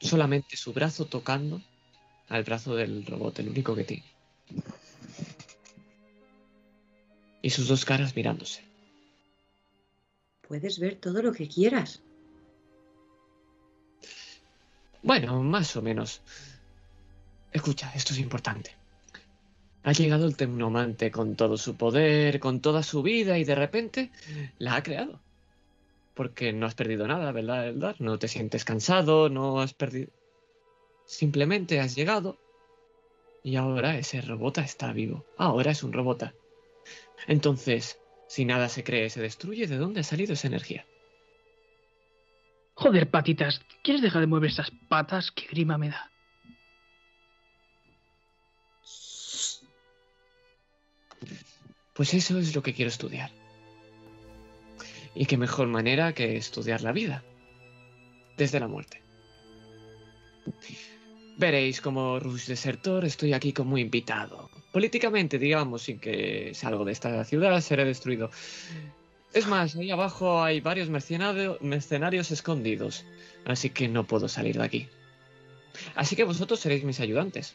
[0.00, 1.60] solamente su brazo tocando
[2.28, 4.04] al brazo del robot, el único que tiene.
[7.40, 8.62] Y sus dos caras mirándose.
[10.46, 12.02] Puedes ver todo lo que quieras.
[15.02, 16.22] Bueno, más o menos.
[17.52, 18.76] Escucha, esto es importante.
[19.82, 24.10] Ha llegado el tecnomante con todo su poder, con toda su vida y de repente
[24.58, 25.20] la ha creado.
[26.14, 27.96] Porque no has perdido nada, ¿verdad, Eldar?
[28.00, 30.10] No te sientes cansado, no has perdido...
[31.06, 32.38] Simplemente has llegado
[33.42, 35.24] y ahora ese robot está vivo.
[35.36, 36.32] Ahora es un robot.
[37.26, 37.98] Entonces,
[38.28, 40.86] si nada se cree, se destruye, ¿de dónde ha salido esa energía?
[42.74, 45.30] Joder, patitas, ¿quieres dejar de mover esas patas?
[45.30, 46.10] ¡Qué grima me da!
[51.94, 53.30] Pues eso es lo que quiero estudiar.
[55.14, 57.22] Y qué mejor manera que estudiar la vida.
[58.36, 59.02] Desde la muerte.
[61.36, 64.50] Veréis como Rush Desertor estoy aquí como invitado.
[64.72, 68.30] Políticamente, digamos, sin que salgo de esta ciudad, seré destruido.
[69.34, 73.04] Es más, ahí abajo hay varios mercenario- mercenarios escondidos.
[73.44, 74.88] Así que no puedo salir de aquí.
[75.94, 77.54] Así que vosotros seréis mis ayudantes.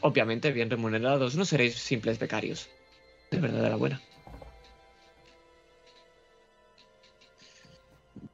[0.00, 2.68] Obviamente bien remunerados, no seréis simples becarios.
[3.30, 4.00] De verdad de la buena.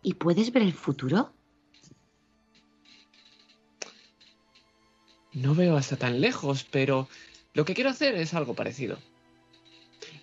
[0.02, 1.32] ¿Y puedes ver el futuro?
[5.32, 7.08] No veo hasta tan lejos, pero
[7.54, 8.98] lo que quiero hacer es algo parecido.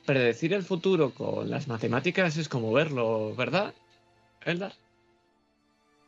[0.05, 3.73] Predecir el futuro con las matemáticas es como verlo, ¿verdad,
[4.41, 4.73] Eldar?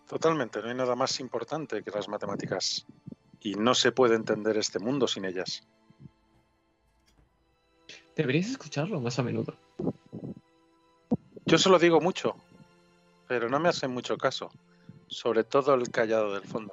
[0.08, 2.86] Totalmente, no hay nada más importante que las matemáticas.
[3.40, 5.68] Y no se puede entender este mundo sin ellas.
[8.16, 9.58] Deberías escucharlo más a menudo.
[11.46, 12.36] Yo se lo digo mucho,
[13.34, 14.52] pero no me hacen mucho caso.
[15.08, 16.72] Sobre todo el callado del fondo.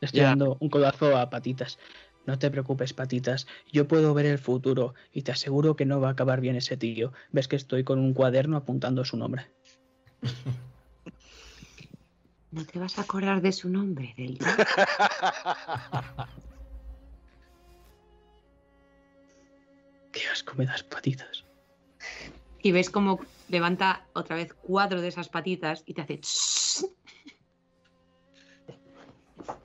[0.00, 0.30] Estoy Ya.
[0.30, 1.78] dando un codazo a patitas.
[2.26, 3.46] No te preocupes, patitas.
[3.70, 6.76] Yo puedo ver el futuro y te aseguro que no va a acabar bien ese
[6.76, 7.12] tío.
[7.30, 9.46] Ves que estoy con un cuaderno apuntando su nombre.
[12.50, 14.56] ¿No te vas a acordar de su nombre, Delta?
[20.10, 21.44] Qué asco me das, patitas.
[22.64, 26.16] Y ves cómo levanta otra vez cuatro de esas patitas y te hace...
[26.16, 26.86] tss.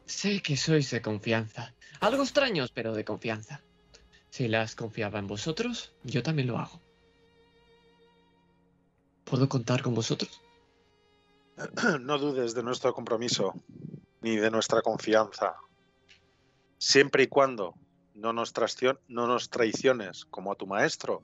[0.05, 1.73] Sé que sois de confianza.
[2.01, 3.61] Algo extraños, pero de confianza.
[4.29, 6.81] Si las confiaba en vosotros, yo también lo hago.
[9.23, 10.41] ¿Puedo contar con vosotros?
[12.01, 13.53] No dudes de nuestro compromiso
[14.19, 15.55] ni de nuestra confianza.
[16.77, 17.75] Siempre y cuando
[18.13, 18.53] no nos,
[19.07, 21.21] no nos traiciones como a tu maestro,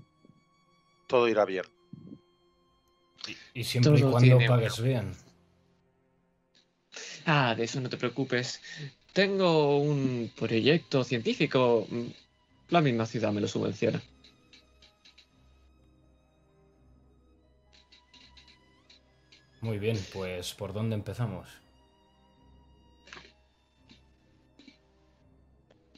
[1.08, 1.66] todo irá bien.
[3.54, 5.16] Y, y siempre y cuando pagues bien.
[7.26, 8.62] Ah, de eso no te preocupes.
[9.14, 11.88] Tengo un proyecto científico.
[12.70, 14.02] La misma ciudad me lo subvenciona.
[19.62, 21.50] Muy bien, pues ¿por dónde empezamos?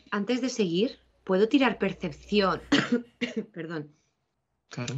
[0.09, 2.61] Antes de seguir, ¿puedo tirar percepción?
[3.53, 3.96] Perdón.
[4.69, 4.95] Claro.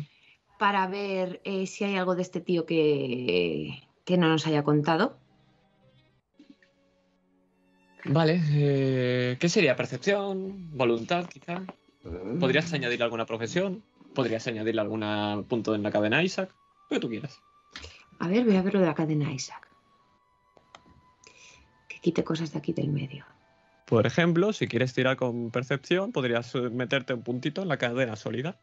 [0.57, 5.17] Para ver eh, si hay algo de este tío que, que no nos haya contado.
[8.05, 9.75] Vale, eh, ¿qué sería?
[9.75, 10.69] ¿Percepción?
[10.75, 11.63] ¿Voluntad, quizá?
[12.39, 13.83] ¿Podrías añadirle alguna profesión?
[14.15, 16.53] ¿Podrías añadirle algún punto en la cadena Isaac?
[16.89, 17.39] Lo que tú quieras.
[18.19, 19.69] A ver, voy a ver lo de la cadena Isaac.
[21.87, 23.25] Que quite cosas de aquí del medio.
[23.85, 28.15] Por ejemplo, si quieres tirar con percepción, podrías eh, meterte un puntito en la cadena
[28.15, 28.59] sólida.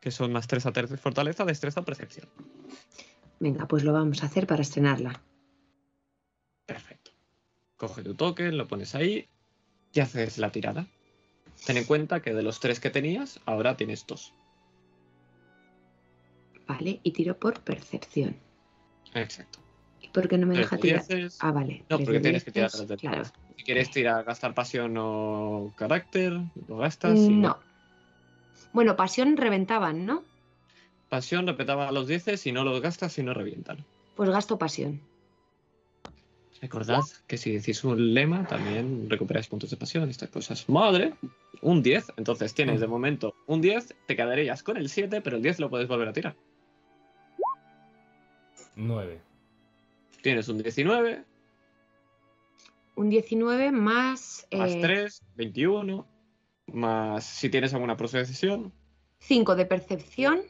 [0.00, 2.28] Que son más 3 a fortaleza, destreza, percepción.
[3.40, 5.20] Venga, pues lo vamos a hacer para estrenarla.
[6.66, 7.12] Perfecto.
[7.76, 9.28] Coge tu token, lo pones ahí
[9.92, 10.86] y haces la tirada.
[11.66, 14.34] Ten en cuenta que de los tres que tenías, ahora tienes dos.
[16.66, 18.36] Vale, y tiro por percepción.
[19.14, 19.58] Exacto.
[20.00, 21.06] ¿Y por qué no me Tres deja de tirar?
[21.06, 21.38] dieces.
[21.40, 21.84] Ah, vale.
[21.88, 23.24] No, tres porque tienes que tirar dieces, tres de Claro.
[23.56, 26.38] Si quieres tirar, gastar pasión o carácter,
[26.68, 27.18] lo gastas.
[27.18, 27.58] si No.
[28.72, 30.24] Bueno, pasión reventaban, ¿no?
[31.08, 33.84] Pasión repetaba los dieces, si no los gastas, si no revientan.
[34.14, 35.00] Pues gasto pasión.
[36.60, 40.68] Recordad que si decís un lema, también recuperáis puntos de pasión, estas cosas.
[40.68, 41.14] Madre,
[41.62, 42.14] un 10.
[42.16, 45.70] Entonces tienes de momento un 10, te quedarías con el 7, pero el 10 lo
[45.70, 46.36] puedes volver a tirar.
[48.74, 49.20] 9.
[50.22, 51.24] Tienes un 19,
[52.96, 56.06] Un 19 más, más eh, 3, 21,
[56.72, 58.72] más si tienes alguna procesión.
[59.20, 60.40] 5 de percepción.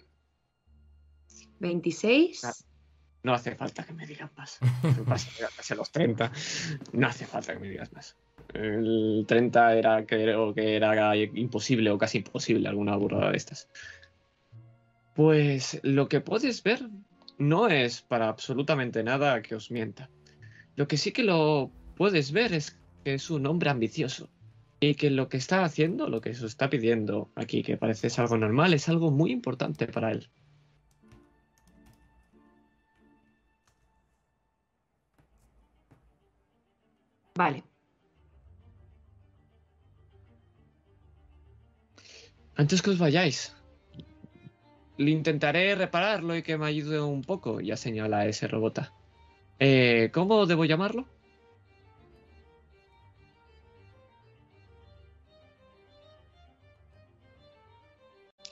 [1.60, 2.44] 26.
[2.44, 2.52] Ah.
[3.22, 4.58] No hace falta que me digas más.
[5.70, 6.32] A los 30.
[6.92, 8.16] No hace falta que me digas más.
[8.54, 13.68] El 30 era, creo que era imposible o casi imposible alguna burrada de estas.
[15.14, 16.88] Pues lo que puedes ver
[17.38, 20.08] no es para absolutamente nada que os mienta.
[20.76, 24.30] Lo que sí que lo puedes ver es que es un hombre ambicioso.
[24.80, 28.22] Y que lo que está haciendo, lo que se está pidiendo aquí, que parece ser
[28.22, 30.30] algo normal, es algo muy importante para él.
[37.34, 37.62] Vale.
[42.56, 43.54] Antes que os vayáis,
[44.96, 47.60] le intentaré repararlo y que me ayude un poco.
[47.60, 48.92] Ya señala ese robota.
[49.60, 51.06] Eh, ¿Cómo debo llamarlo?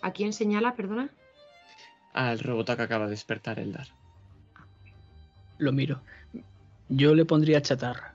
[0.07, 1.11] ¿A quién señala, perdona?
[2.13, 3.89] Al robota que acaba de despertar Eldar.
[5.59, 6.01] Lo miro.
[6.89, 8.15] Yo le pondría chatarra.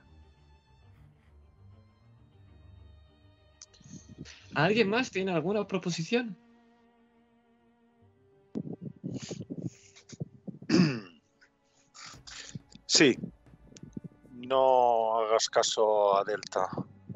[4.54, 6.38] ¿Alguien más tiene alguna proposición?
[12.86, 13.18] Sí.
[14.30, 16.70] No hagas caso a Delta.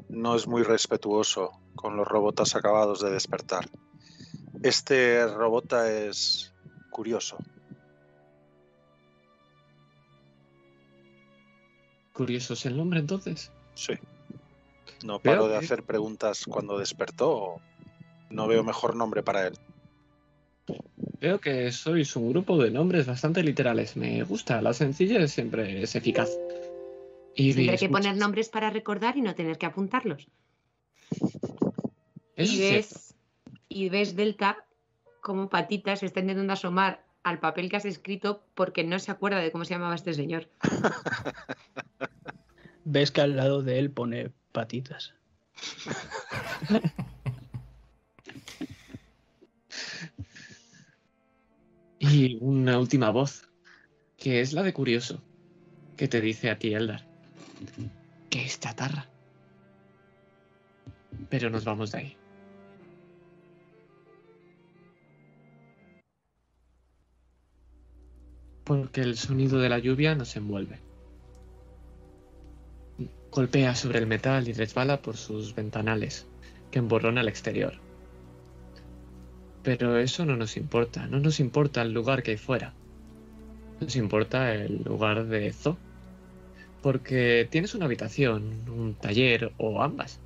[0.09, 3.67] No es muy respetuoso con los robotas acabados de despertar.
[4.63, 6.53] Este robota es
[6.89, 7.37] curioso.
[12.13, 13.51] Curioso es el nombre entonces.
[13.75, 13.93] Sí.
[15.05, 17.61] No paro de hacer preguntas cuando despertó.
[18.29, 19.53] No veo mejor nombre para él.
[21.19, 23.95] Veo que sois un grupo de nombres bastante literales.
[23.95, 26.29] Me gusta, la sencillez siempre es eficaz.
[27.35, 30.27] Y Siempre hay que poner nombres para recordar y no tener que apuntarlos.
[32.35, 33.06] Eso y es ves,
[33.77, 34.65] y ves Delta
[35.21, 39.39] como patitas se está intentando asomar al papel que has escrito porque no se acuerda
[39.39, 40.49] de cómo se llamaba este señor.
[42.85, 45.13] Ves que al lado de él pone patitas.
[51.99, 53.49] Y una última voz,
[54.17, 55.21] que es la de Curioso,
[55.97, 57.05] que te dice a ti, Eldar,
[58.29, 59.07] que es chatarra.
[61.29, 62.17] Pero nos vamos de ahí.
[68.67, 70.81] Porque el sonido de la lluvia nos envuelve.
[73.31, 76.27] Golpea sobre el metal y resbala por sus ventanales,
[76.69, 77.75] que emborrona el exterior.
[79.63, 82.73] Pero eso no nos importa, no nos importa el lugar que hay fuera.
[83.79, 85.77] Nos importa el lugar de Zo.
[86.81, 90.19] Porque tienes una habitación, un taller o ambas.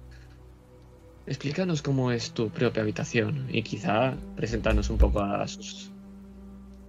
[1.27, 5.90] Explícanos cómo es tu propia habitación y quizá presentarnos un poco a sus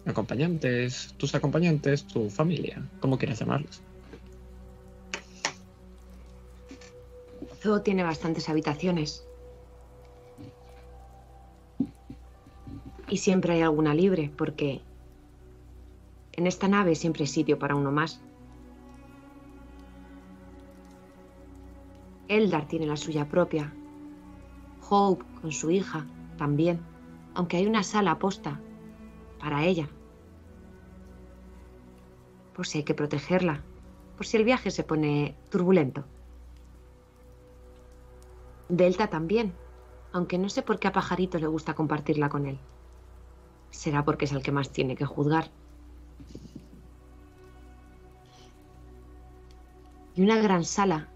[0.06, 3.82] acompañantes, tus acompañantes, tu familia, como quieras llamarlos.
[7.60, 9.24] Zoo tiene bastantes habitaciones.
[13.08, 14.80] Y siempre hay alguna libre, porque
[16.32, 18.20] en esta nave siempre hay sitio para uno más.
[22.28, 23.72] Eldar tiene la suya propia.
[24.88, 26.06] Hope con su hija
[26.38, 26.80] también,
[27.34, 28.58] aunque hay una sala aposta
[29.42, 29.88] para ella.
[32.54, 33.60] Por si hay que protegerla,
[34.16, 36.04] por si el viaje se pone turbulento.
[38.68, 39.52] Delta también,
[40.12, 42.58] aunque no sé por qué a Pajarito le gusta compartirla con él.
[43.70, 45.50] Será porque es el que más tiene que juzgar.
[50.14, 51.08] Y una gran sala,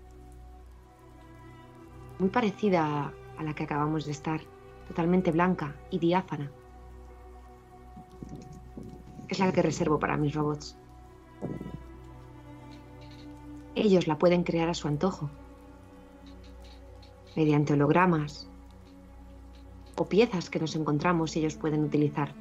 [2.19, 4.41] muy parecida a la que acabamos de estar,
[4.89, 6.51] totalmente blanca y diáfana.
[9.29, 10.77] Es la que reservo para mis robots.
[13.75, 15.31] Ellos la pueden crear a su antojo,
[17.35, 18.49] mediante hologramas
[19.97, 22.35] o piezas que nos encontramos ellos pueden utilizar.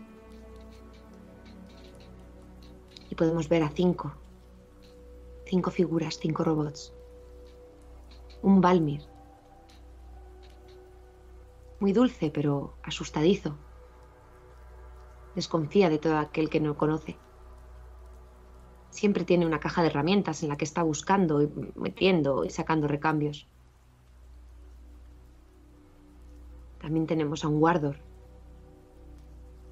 [3.09, 4.13] Y podemos ver a cinco,
[5.45, 6.93] cinco figuras, cinco robots.
[8.41, 9.01] Un Balmir,
[11.79, 13.57] muy dulce pero asustadizo.
[15.35, 17.17] Desconfía de todo aquel que no conoce.
[18.89, 22.87] Siempre tiene una caja de herramientas en la que está buscando y metiendo y sacando
[22.87, 23.47] recambios.
[26.79, 27.97] También tenemos a un Wardor.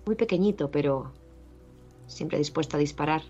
[0.06, 1.14] Muy pequeñito, pero
[2.08, 3.22] siempre dispuesto a disparar.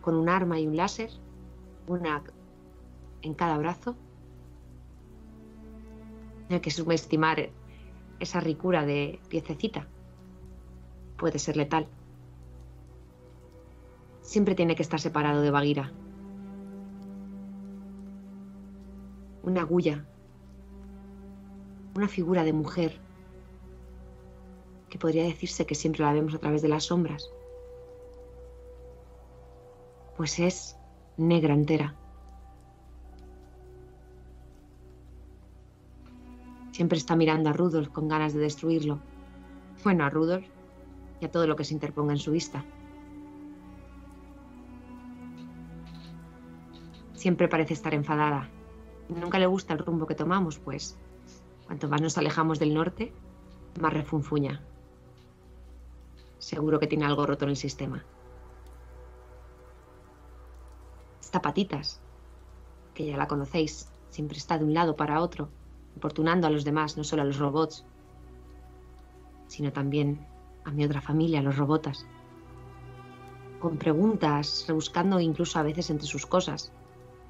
[0.00, 1.10] Con un arma y un láser,
[1.86, 2.22] una
[3.22, 3.96] en cada brazo.
[6.48, 7.50] No hay que subestimar
[8.20, 9.88] esa ricura de piececita.
[11.16, 11.88] Puede ser letal.
[14.20, 15.92] Siempre tiene que estar separado de Bagira.
[19.42, 20.04] Una agulla.
[21.94, 23.00] Una figura de mujer.
[24.90, 27.30] Que podría decirse que siempre la vemos a través de las sombras.
[30.16, 30.76] Pues es
[31.16, 31.94] negra entera.
[36.72, 38.98] Siempre está mirando a Rudolf con ganas de destruirlo.
[39.82, 40.46] Bueno, a Rudolf
[41.20, 42.64] y a todo lo que se interponga en su vista.
[47.14, 48.48] Siempre parece estar enfadada.
[49.08, 50.98] Nunca le gusta el rumbo que tomamos, pues
[51.66, 53.12] cuanto más nos alejamos del norte,
[53.80, 54.62] más refunfuña.
[56.38, 58.04] Seguro que tiene algo roto en el sistema.
[61.20, 62.00] Está patitas,
[62.94, 65.48] que ya la conocéis, siempre está de un lado para otro,
[65.94, 67.84] importunando a los demás, no solo a los robots,
[69.48, 70.26] sino también
[70.66, 72.06] a mi otra familia, los robotas.
[73.60, 76.72] Con preguntas, rebuscando incluso a veces entre sus cosas.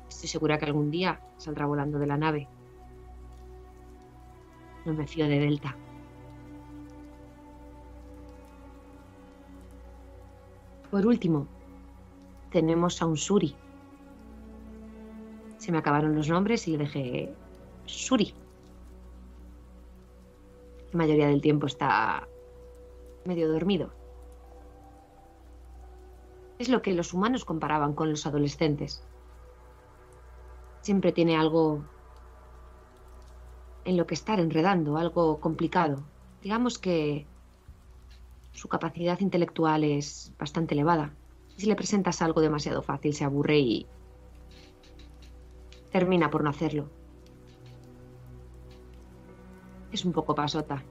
[0.08, 2.48] Estoy segura que algún día saldrá volando de la nave.
[4.86, 5.76] No me fío de Delta.
[10.90, 11.46] Por último,
[12.50, 13.54] tenemos a un Suri.
[15.58, 17.34] Se me acabaron los nombres y le dejé
[17.84, 18.32] Suri.
[20.92, 22.26] La mayoría del tiempo está
[23.26, 23.92] medio dormido.
[26.58, 29.02] Es lo que los humanos comparaban con los adolescentes.
[30.80, 31.84] Siempre tiene algo
[33.84, 36.02] en lo que estar enredando, algo complicado.
[36.42, 37.26] Digamos que
[38.52, 41.12] su capacidad intelectual es bastante elevada.
[41.56, 43.86] Si le presentas algo demasiado fácil, se aburre y
[45.90, 46.88] termina por no hacerlo.
[49.92, 50.82] Es un poco pasota.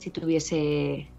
[0.00, 1.10] Si tuviese...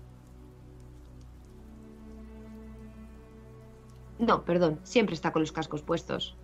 [4.17, 6.35] No, perdón, siempre está con los cascos puestos,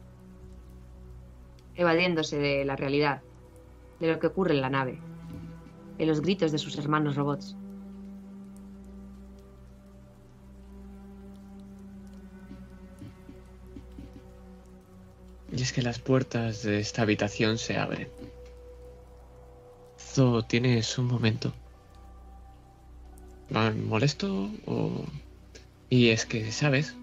[1.75, 3.23] evadiéndose de la realidad,
[3.99, 4.99] de lo que ocurre en la nave,
[5.97, 7.55] de los gritos de sus hermanos robots.
[15.51, 18.09] Y es que las puertas de esta habitación se abren.
[19.97, 21.51] Zo, tienes un momento.
[23.49, 25.05] ¿Me molesto o...?
[25.89, 26.95] Y es que, ¿sabes?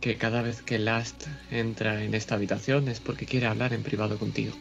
[0.00, 4.18] Que cada vez que Last entra en esta habitación es porque quiere hablar en privado
[4.18, 4.54] contigo.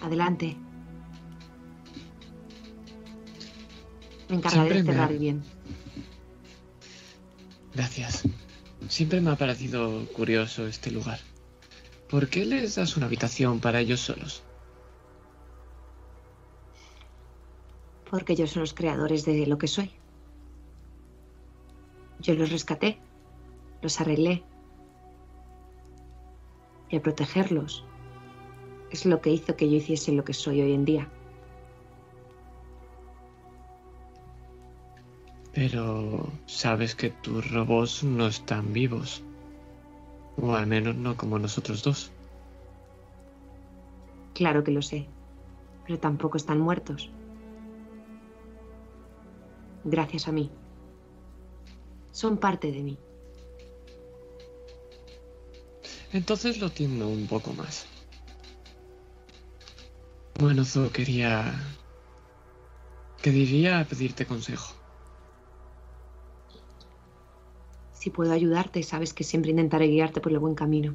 [0.00, 0.56] Adelante.
[4.30, 5.42] Me encargaré de me cerrar ha- bien.
[7.74, 8.22] Gracias.
[8.88, 11.18] Siempre me ha parecido curioso este lugar.
[12.08, 14.42] ¿Por qué les das una habitación para ellos solos?
[18.14, 19.90] Porque ellos son los creadores de lo que soy.
[22.20, 22.96] Yo los rescaté,
[23.82, 24.44] los arreglé.
[26.90, 27.84] Y al protegerlos
[28.92, 31.08] es lo que hizo que yo hiciese lo que soy hoy en día.
[35.52, 39.24] Pero sabes que tus robots no están vivos.
[40.40, 42.12] O al menos no como nosotros dos.
[44.34, 45.04] Claro que lo sé,
[45.84, 47.10] pero tampoco están muertos.
[49.84, 50.50] Gracias a mí.
[52.10, 52.98] Son parte de mí.
[56.12, 57.86] Entonces lo entiendo un poco más.
[60.38, 61.52] Bueno, Zo, quería...
[63.20, 64.74] Quería pedirte consejo.
[67.92, 70.94] Si puedo ayudarte, sabes que siempre intentaré guiarte por el buen camino.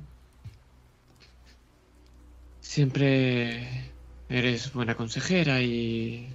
[2.60, 3.92] Siempre
[4.30, 6.34] eres buena consejera y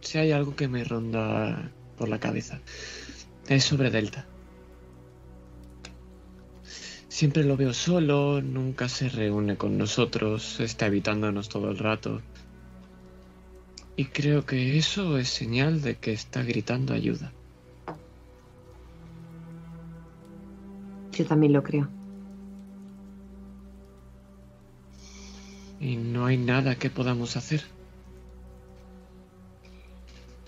[0.00, 2.60] si hay algo que me ronda por la cabeza
[3.48, 4.26] es sobre Delta.
[7.08, 12.22] Siempre lo veo solo, nunca se reúne con nosotros, está evitándonos todo el rato.
[13.96, 17.32] Y creo que eso es señal de que está gritando ayuda.
[21.12, 21.88] Yo también lo creo.
[25.80, 27.64] Y no hay nada que podamos hacer.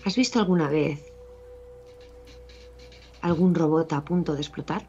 [0.05, 1.01] ¿Has visto alguna vez
[3.21, 4.85] algún robot a punto de explotar?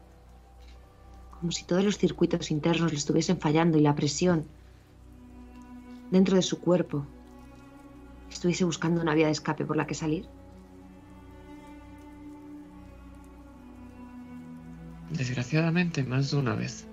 [1.39, 4.45] Como si todos los circuitos internos le estuviesen fallando y la presión
[6.11, 7.05] dentro de su cuerpo
[8.29, 10.27] estuviese buscando una vía de escape por la que salir.
[15.11, 16.87] Desgraciadamente, más de una vez.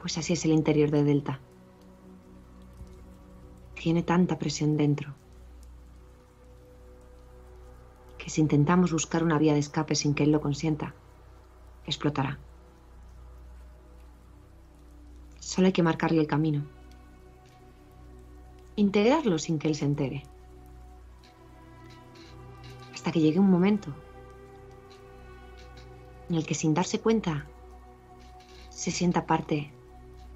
[0.00, 1.40] Pues así es el interior de Delta.
[3.74, 5.17] Tiene tanta presión dentro
[8.18, 10.94] que si intentamos buscar una vía de escape sin que él lo consienta,
[11.86, 12.38] explotará.
[15.38, 16.62] Solo hay que marcarle el camino.
[18.76, 20.24] Integrarlo sin que él se entere.
[22.92, 23.94] Hasta que llegue un momento
[26.28, 27.46] en el que sin darse cuenta
[28.68, 29.72] se sienta parte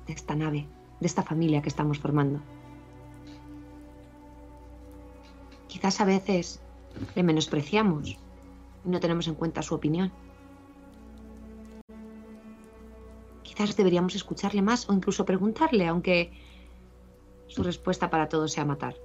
[0.07, 0.66] de esta nave,
[1.01, 2.41] de esta familia que estamos formando.
[5.68, 6.62] Quizás a veces
[7.14, 8.18] le menospreciamos y
[8.84, 10.12] no tenemos en cuenta su opinión.
[13.43, 16.32] Quizás deberíamos escucharle más o incluso preguntarle, aunque
[17.49, 18.97] su respuesta para todo sea matar.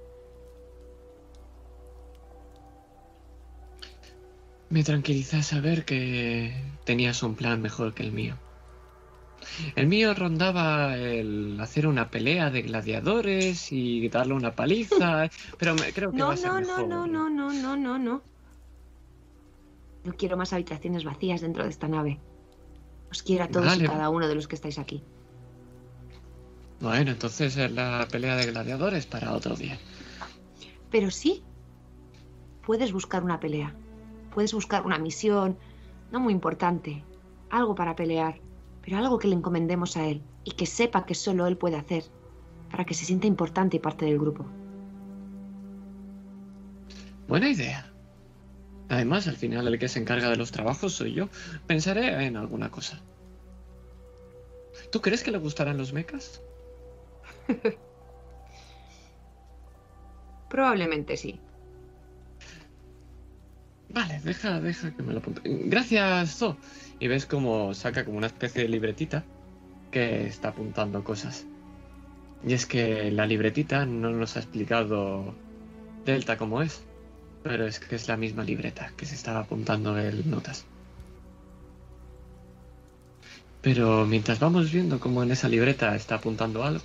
[4.70, 8.36] Me tranquiliza saber que tenías un plan mejor que el mío.
[9.76, 15.28] El mío rondaba el hacer una pelea de gladiadores y darle una paliza,
[15.58, 16.88] pero me, creo que No, va a ser no, mejor.
[16.88, 18.22] no, no, no, no, no, no.
[20.04, 22.18] No quiero más habitaciones vacías dentro de esta nave.
[23.10, 25.02] Os quiero a todos y cada uno de los que estáis aquí.
[26.80, 29.78] Bueno, entonces es la pelea de gladiadores para otro día.
[30.90, 31.42] Pero sí,
[32.64, 33.74] puedes buscar una pelea.
[34.34, 35.58] Puedes buscar una misión,
[36.12, 37.02] no muy importante.
[37.50, 38.40] Algo para pelear,
[38.88, 42.04] pero algo que le encomendemos a él y que sepa que solo él puede hacer,
[42.70, 44.46] para que se sienta importante y parte del grupo.
[47.28, 47.92] Buena idea.
[48.88, 51.28] Además, al final el que se encarga de los trabajos soy yo.
[51.66, 52.98] Pensaré en alguna cosa.
[54.90, 56.40] ¿Tú crees que le gustarán los mechas?
[60.48, 61.38] Probablemente sí.
[63.90, 65.42] Vale, deja, deja que me lo apunte.
[65.44, 66.56] Gracias, Zo.
[67.00, 69.24] Y ves como saca como una especie de libretita
[69.90, 71.46] que está apuntando cosas.
[72.46, 75.34] Y es que la libretita no nos ha explicado
[76.04, 76.82] Delta cómo es,
[77.42, 80.64] pero es que es la misma libreta que se estaba apuntando el notas.
[83.60, 86.84] Pero mientras vamos viendo cómo en esa libreta está apuntando algo,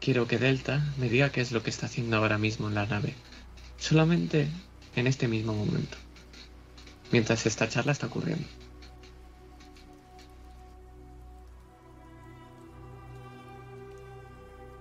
[0.00, 2.86] quiero que Delta me diga qué es lo que está haciendo ahora mismo en la
[2.86, 3.14] nave.
[3.78, 4.48] Solamente
[4.96, 5.98] en este mismo momento.
[7.12, 8.46] Mientras esta charla está ocurriendo.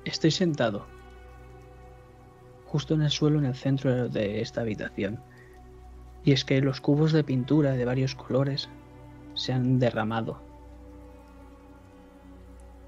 [0.06, 0.86] Estoy sentado,
[2.66, 5.20] justo en el suelo en el centro de esta habitación.
[6.26, 8.70] Y es que los cubos de pintura de varios colores
[9.34, 10.42] se han derramado.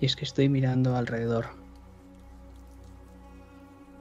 [0.01, 1.45] Y es que estoy mirando alrededor.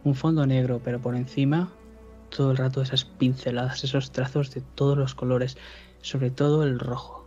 [0.03, 1.73] Un fondo negro, pero por encima
[2.31, 5.57] todo el rato esas pinceladas, esos trazos de todos los colores,
[6.03, 7.25] sobre todo el rojo.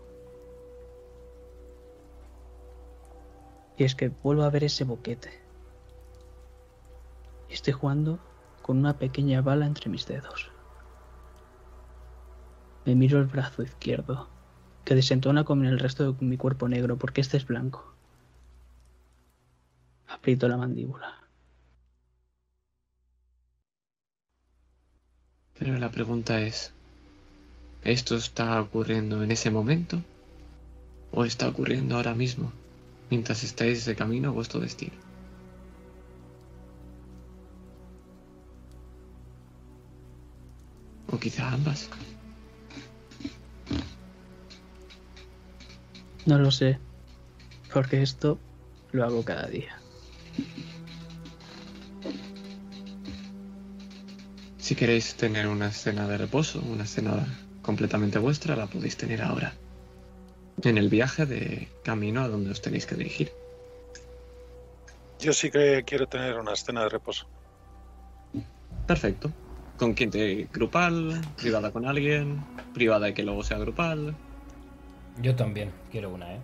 [3.77, 5.46] Y es que vuelvo a ver ese boquete.
[7.49, 8.19] Estoy jugando
[8.61, 10.51] con una pequeña bala entre mis dedos.
[12.85, 14.29] Me miro el brazo izquierdo,
[14.85, 17.93] que desentona con el resto de mi cuerpo negro porque este es blanco.
[20.07, 21.15] Aprieto la mandíbula.
[25.59, 26.73] Pero la pregunta es,
[27.83, 30.01] ¿esto está ocurriendo en ese momento?
[31.11, 32.51] ¿O está ocurriendo ahora mismo,
[33.09, 35.06] mientras estáis de camino a vuestro destino?
[41.11, 41.89] O quizá ambas.
[46.25, 46.77] No lo sé,
[47.73, 48.37] porque esto
[48.91, 49.79] lo hago cada día.
[54.57, 57.25] Si queréis tener una escena de reposo, una escena
[57.61, 59.53] completamente vuestra, la podéis tener ahora.
[60.61, 63.31] En el viaje de camino a donde os tenéis que dirigir.
[65.19, 67.27] Yo sí que quiero tener una escena de reposo.
[68.85, 69.31] Perfecto.
[69.77, 71.21] ¿Con quién te grupal?
[71.37, 72.43] ¿Privada con alguien?
[72.73, 74.15] ¿Privada y que luego sea grupal?
[75.21, 76.39] Yo también quiero una, ¿eh?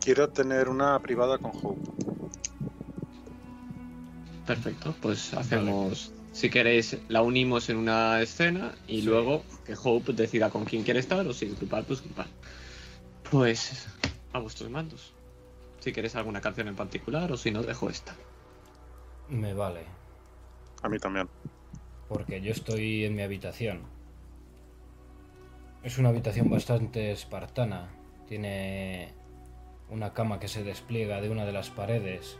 [0.00, 1.80] Quiero tener una privada con Hope.
[4.46, 9.06] Perfecto, pues hacemos, si queréis, la unimos en una escena y Sí.
[9.06, 12.26] luego que Hope decida con quién quiere estar o si grupal, pues grupal.
[13.30, 13.86] Pues
[14.32, 15.12] a vuestros mandos.
[15.80, 18.14] Si queréis alguna canción en particular o si no, dejo esta.
[19.28, 19.84] Me vale.
[20.82, 21.28] A mí también.
[22.08, 23.82] Porque yo estoy en mi habitación.
[25.82, 27.88] Es una habitación bastante espartana.
[28.28, 29.12] Tiene
[29.90, 32.38] una cama que se despliega de una de las paredes,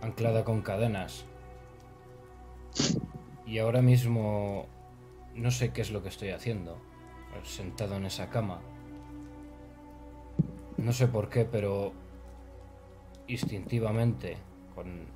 [0.00, 1.24] anclada con cadenas.
[3.46, 4.66] Y ahora mismo
[5.34, 6.78] no sé qué es lo que estoy haciendo,
[7.44, 8.60] sentado en esa cama.
[10.76, 11.92] No sé por qué, pero
[13.28, 14.36] instintivamente,
[14.74, 15.06] con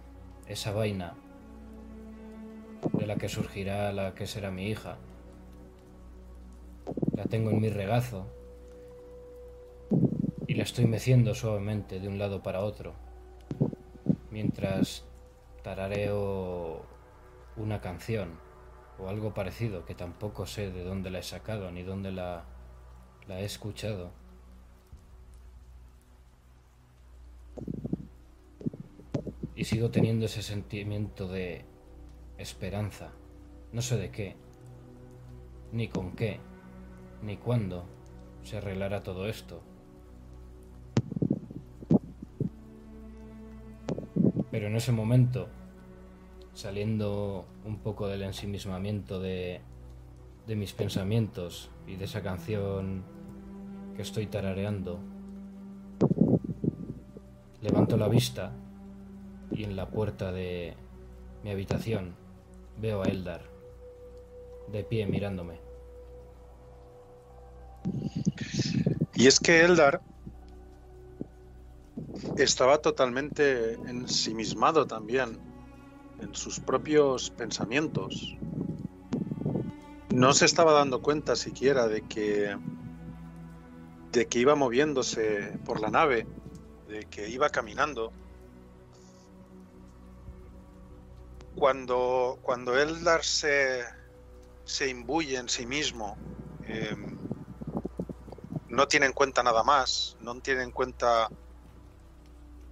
[0.47, 1.15] esa vaina
[2.93, 4.99] de la que surgirá la que será mi hija.
[7.17, 8.27] La tengo en mi regazo
[10.47, 12.95] y la estoy meciendo suavemente de un lado para otro,
[14.31, 15.05] mientras
[15.63, 16.85] tarareo
[17.57, 18.39] una canción
[18.99, 22.45] o algo parecido que tampoco sé de dónde la he sacado ni dónde la,
[23.29, 24.11] la he escuchado.
[29.55, 31.70] Y sigo teniendo ese sentimiento de
[32.41, 33.11] esperanza.
[33.73, 34.37] No sé de qué,
[35.73, 36.41] ni con qué,
[37.23, 37.85] ni cuándo
[38.43, 39.63] se arreglará todo esto.
[44.51, 45.49] Pero en ese momento,
[46.55, 49.61] saliendo un poco del ensimismamiento de,
[50.47, 53.05] de mis pensamientos y de esa canción
[53.95, 54.99] que estoy tarareando,
[57.63, 58.53] levanto la vista
[59.53, 60.75] y en la puerta de
[61.45, 62.20] mi habitación
[62.81, 63.43] veo a Eldar
[64.69, 65.61] de pie mirándome.
[69.15, 70.01] Y es que Eldar
[72.37, 75.39] estaba totalmente ensimismado también
[76.21, 78.37] en sus propios pensamientos.
[80.11, 82.57] No se estaba dando cuenta siquiera de que
[84.13, 86.27] de que iba moviéndose por la nave,
[86.89, 88.13] de que iba caminando.
[91.57, 93.85] Cuando, cuando Eldar se,
[94.89, 96.17] imbuye en sí mismo,
[96.63, 96.95] eh,
[98.69, 101.31] no tiene en cuenta nada más, no tiene en cuenta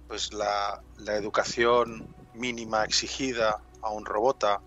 [0.07, 2.03] pues la, la educación
[2.33, 4.61] mínima exigida a un robota,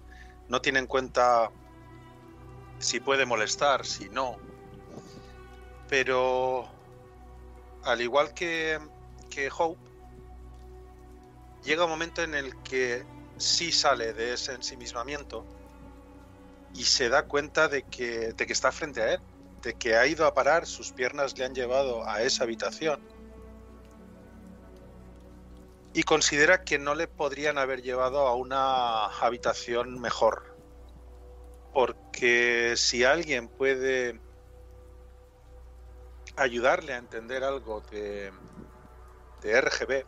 [0.48, 1.50] no tiene en cuenta
[2.78, 4.36] si puede molestar, si no.
[5.88, 6.68] Pero
[7.84, 8.78] al igual que,
[9.30, 9.80] que Hope,
[11.64, 13.04] llega un momento en el que
[13.36, 15.44] sí sale de ese ensimismamiento
[16.74, 19.20] y se da cuenta de que, de que está frente a él,
[19.62, 23.00] de que ha ido a parar, sus piernas le han llevado a esa habitación
[25.94, 30.56] y considera que no le podrían haber llevado a una habitación mejor.
[31.72, 34.20] Porque si alguien puede
[36.36, 38.32] ayudarle a entender algo de,
[39.42, 40.06] de RGB,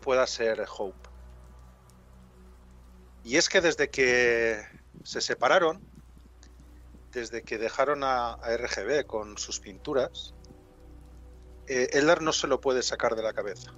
[0.00, 1.11] pueda ser Hope.
[3.24, 4.60] Y es que desde que
[5.04, 5.80] se separaron,
[7.12, 10.34] desde que dejaron a, RGB con sus pinturas,
[11.68, 13.72] eh, Eldar no se lo puede sacar de la cabeza.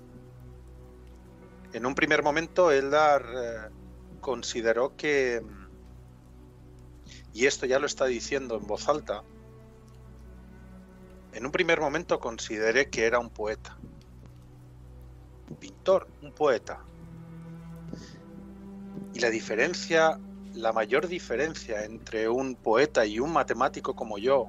[1.72, 3.70] En un primer momento, Eldar eh,
[4.20, 5.42] consideró que,
[7.32, 9.24] y esto ya lo está diciendo en voz alta,
[11.32, 13.76] en un primer momento consideré que era un poeta,
[15.50, 16.84] un pintor, un poeta.
[19.12, 20.18] Y la diferencia
[20.54, 24.48] la mayor diferencia entre un poeta y un matemático como yo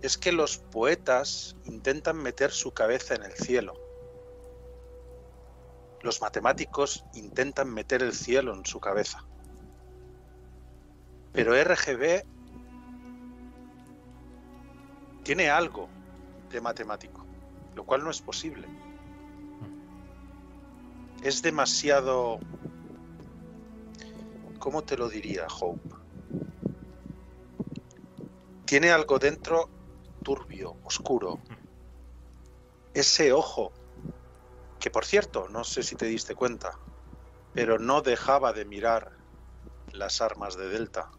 [0.00, 3.74] es que los poetas intentan meter su cabeza en el cielo.
[6.02, 9.18] Los matemáticos intentan meter el cielo en su cabeza.
[11.32, 12.22] Pero RGB
[15.24, 15.88] tiene algo
[16.48, 17.26] de matemático,
[17.74, 18.68] lo cual no es posible.
[21.22, 22.38] Es demasiado...
[24.58, 25.88] ¿Cómo te lo diría, Hope?
[28.64, 29.70] Tiene algo dentro
[30.22, 31.40] turbio, oscuro.
[32.92, 33.72] Ese ojo,
[34.78, 36.78] que por cierto, no sé si te diste cuenta,
[37.54, 39.12] pero no dejaba de mirar
[39.92, 41.10] las armas de Delta.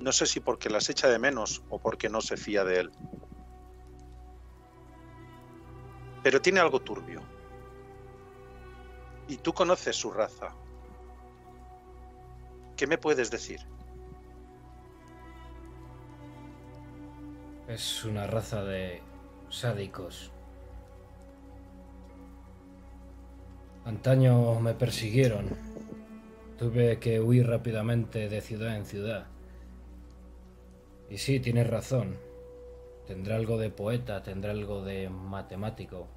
[0.00, 2.90] No sé si porque las echa de menos o porque no se fía de él.
[6.22, 7.20] Pero tiene algo turbio.
[9.30, 10.48] Y tú conoces su raza.
[12.76, 13.60] ¿Qué me puedes decir?
[17.68, 19.00] Es una raza de
[19.48, 20.32] sádicos.
[23.84, 25.50] Antaño me persiguieron.
[26.58, 29.28] Tuve que huir rápidamente de ciudad en ciudad.
[31.08, 32.16] Y sí, tienes razón.
[33.06, 36.08] Tendrá algo de poeta, tendrá algo de matemático.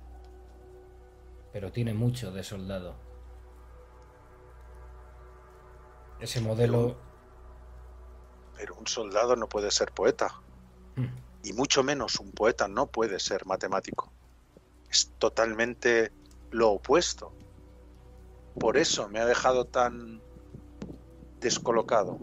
[1.51, 3.02] Pero tiene mucho de soldado.
[6.23, 6.95] Ese modelo...
[8.55, 10.33] Pero un soldado no puede ser poeta.
[10.95, 11.07] Hmm.
[11.43, 14.09] y mucho menos un poeta no puede ser matemático.
[14.89, 16.13] Es totalmente
[16.51, 17.33] lo opuesto.
[18.57, 20.21] Por eso me ha dejado tan
[21.41, 22.17] descolocado.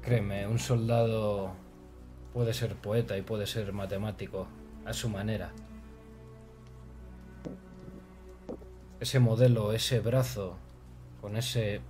[0.00, 1.52] Créeme, un soldado
[2.32, 4.48] puede ser poeta y puede ser matemático
[4.86, 5.52] a su manera.
[9.00, 10.56] Ese modelo, ese brazo,
[11.20, 11.80] con ese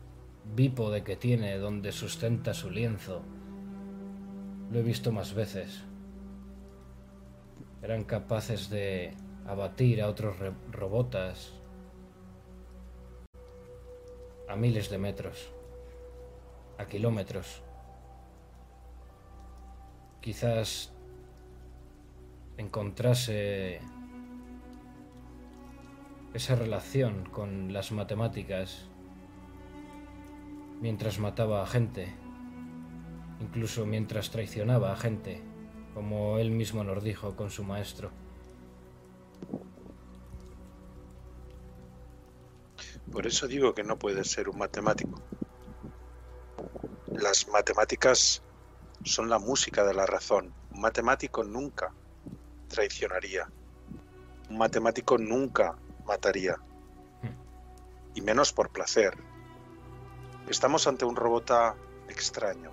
[0.55, 3.23] bípode que tiene donde sustenta su lienzo,
[4.71, 5.85] lo he visto más veces.
[7.83, 9.15] Eran capaces de
[9.47, 10.37] abatir a otros
[10.71, 11.53] robotas
[14.49, 15.51] a miles de metros,
[16.79, 17.63] a kilómetros.
[20.21, 20.93] Quizás
[22.57, 23.81] encontrase
[26.35, 28.89] esa relación con las matemáticas
[30.81, 32.15] mientras mataba a gente
[33.41, 35.43] incluso mientras traicionaba a gente,
[35.95, 38.11] como él mismo nos dijo con su maestro.
[43.11, 45.21] Por eso digo que no puede ser un matemático.
[47.07, 48.43] Las matemáticas
[49.05, 50.53] son la música de la razón.
[50.73, 51.93] Un matemático nunca
[52.69, 53.51] traicionaría.
[54.51, 56.57] Un matemático nunca mataría.
[58.15, 59.17] Y menos por placer.
[60.49, 61.51] Estamos ante un robot
[62.09, 62.71] extraño.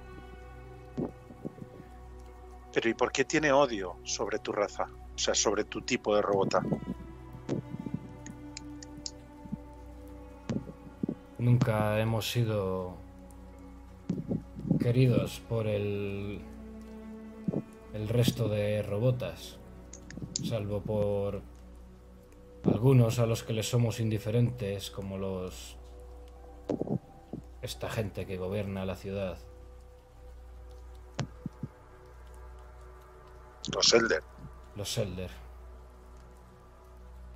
[2.73, 4.87] Pero ¿y por qué tiene odio sobre tu raza?
[5.13, 6.61] O sea, sobre tu tipo de robota.
[11.37, 12.95] Nunca hemos sido
[14.79, 16.41] queridos por el
[17.93, 19.57] el resto de robotas,
[20.43, 21.41] salvo por
[22.65, 25.77] algunos a los que les somos indiferentes, como los
[27.65, 29.37] esta gente que gobierna la ciudad.
[33.73, 34.23] Los Elder.
[34.75, 35.31] Los Elder.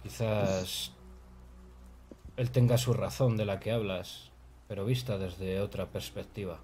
[0.03, 0.93] Quizás
[2.37, 4.31] él tenga su razón de la que hablas,
[4.67, 6.61] pero vista desde otra perspectiva.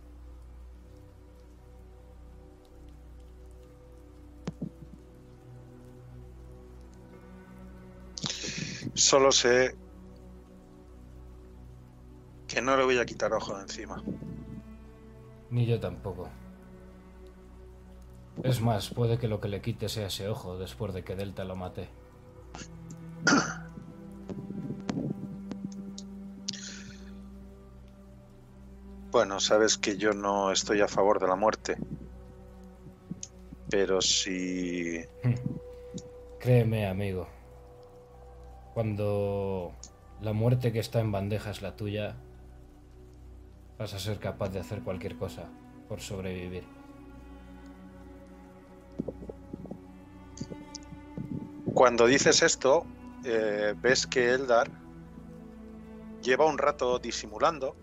[8.94, 9.76] Solo sé
[12.56, 14.02] que no le voy a quitar ojo de encima.
[15.50, 16.30] Ni yo tampoco.
[18.44, 21.44] Es más, puede que lo que le quite sea ese ojo después de que Delta
[21.44, 21.90] lo mate.
[29.12, 31.78] Bueno, sabes que yo no estoy a favor de la muerte.
[33.70, 35.06] Pero si...
[36.42, 37.26] Créeme, amigo.
[38.74, 39.72] Cuando
[40.20, 42.18] la muerte que está en bandeja es la tuya,
[43.78, 45.50] vas a ser capaz de hacer cualquier cosa
[45.88, 46.66] por sobrevivir.
[51.74, 52.86] Cuando dices esto,
[53.26, 54.72] eh, ves que Eldar
[56.22, 57.76] lleva un rato disimulando,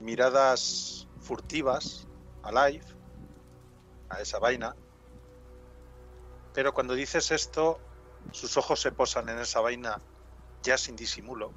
[0.00, 2.06] miradas furtivas
[2.42, 2.86] a Live,
[4.08, 4.74] a esa vaina,
[6.54, 7.78] pero cuando dices esto,
[8.32, 10.00] sus ojos se posan en esa vaina
[10.62, 11.52] ya sin disimulo.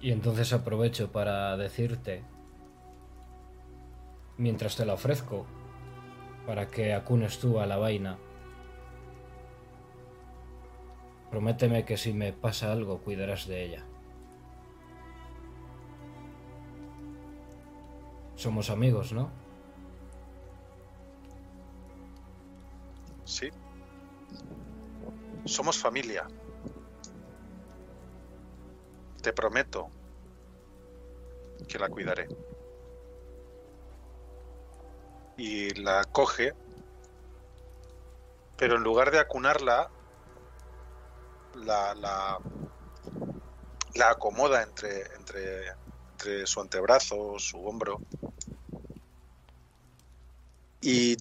[0.00, 2.24] Y entonces aprovecho para decirte,
[4.38, 5.44] mientras te la ofrezco,
[6.46, 8.18] para que acunes tú a la vaina,
[11.30, 13.84] prométeme que si me pasa algo cuidarás de ella.
[18.36, 19.30] Somos amigos, ¿no?
[23.24, 23.50] Sí.
[25.44, 26.26] Somos familia.
[29.22, 29.90] Te prometo
[31.68, 32.26] que la cuidaré.
[35.36, 36.54] Y la coge,
[38.56, 39.90] pero en lugar de acunarla,
[41.54, 42.38] la, la,
[43.94, 45.68] la acomoda entre, entre,
[46.12, 48.00] entre su antebrazo, su hombro.
[50.80, 51.16] Y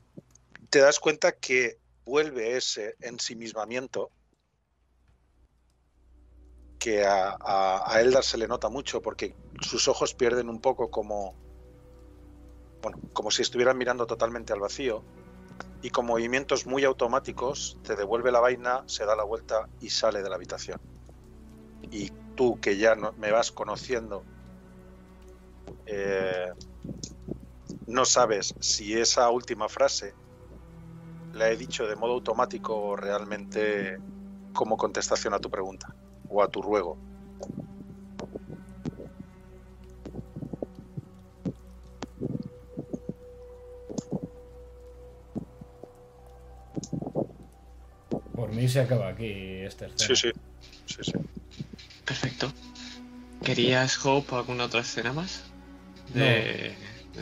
[0.70, 4.12] te das cuenta que vuelve ese ensimismamiento
[6.80, 11.36] que a, Eldar se le nota mucho porque sus ojos pierden un poco como
[12.82, 15.04] bueno, como si estuvieran mirando totalmente al vacío
[15.82, 20.22] y con movimientos muy automáticos te devuelve la vaina, se da la vuelta y sale
[20.22, 20.80] de la habitación.
[21.92, 24.24] Y tú que ya me vas conociendo,
[25.86, 26.52] eh,
[27.88, 30.14] no sabes si esa última frase
[31.34, 33.98] la he dicho de modo automático o realmente
[34.54, 35.94] como contestación a tu pregunta
[36.30, 36.98] o a tu ruego.
[48.36, 50.16] Por mí se acaba aquí esta escena.
[50.16, 50.32] Sí, sí,
[50.86, 51.12] sí, sí.
[52.06, 52.52] Perfecto.
[53.44, 55.44] ¿Querías, Hope, alguna otra escena más?
[56.14, 56.74] De...
[57.16, 57.22] No.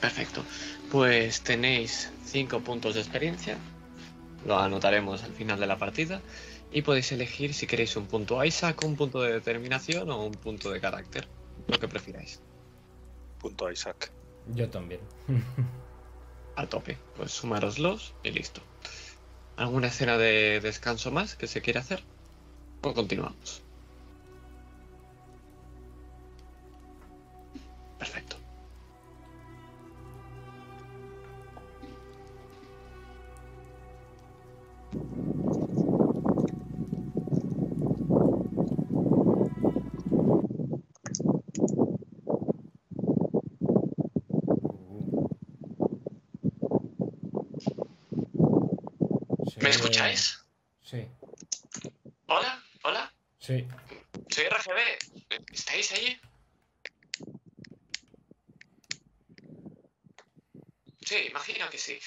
[0.00, 0.42] Perfecto.
[0.90, 3.56] Pues tenéis 5 puntos de experiencia.
[4.46, 6.20] Lo anotaremos al final de la partida.
[6.72, 10.70] Y podéis elegir si queréis un punto Isaac, un punto de determinación o un punto
[10.70, 11.26] de carácter.
[11.66, 12.40] Lo que prefiráis.
[13.40, 14.12] Punto Isaac.
[14.54, 15.00] Yo también.
[16.56, 16.98] A tope.
[17.16, 18.60] Pues sumaroslos y listo.
[19.56, 22.02] ¿Alguna escena de descanso más que se quiere hacer?
[22.82, 23.62] O continuamos.
[49.90, 50.40] Escucháis?
[50.82, 51.06] Sí.
[52.26, 53.12] Hola, hola.
[53.38, 53.66] Sí.
[54.28, 54.98] Soy RGB.
[55.52, 56.20] ¿Estáis allí?
[61.04, 61.98] Sí, imagino que sí.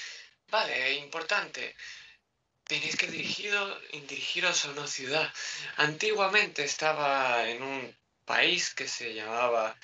[0.50, 1.76] Vale, importante.
[2.64, 3.78] Tenéis que dirigido,
[4.08, 5.30] dirigiros a una ciudad.
[5.76, 9.76] Antiguamente estaba en un país que se llamaba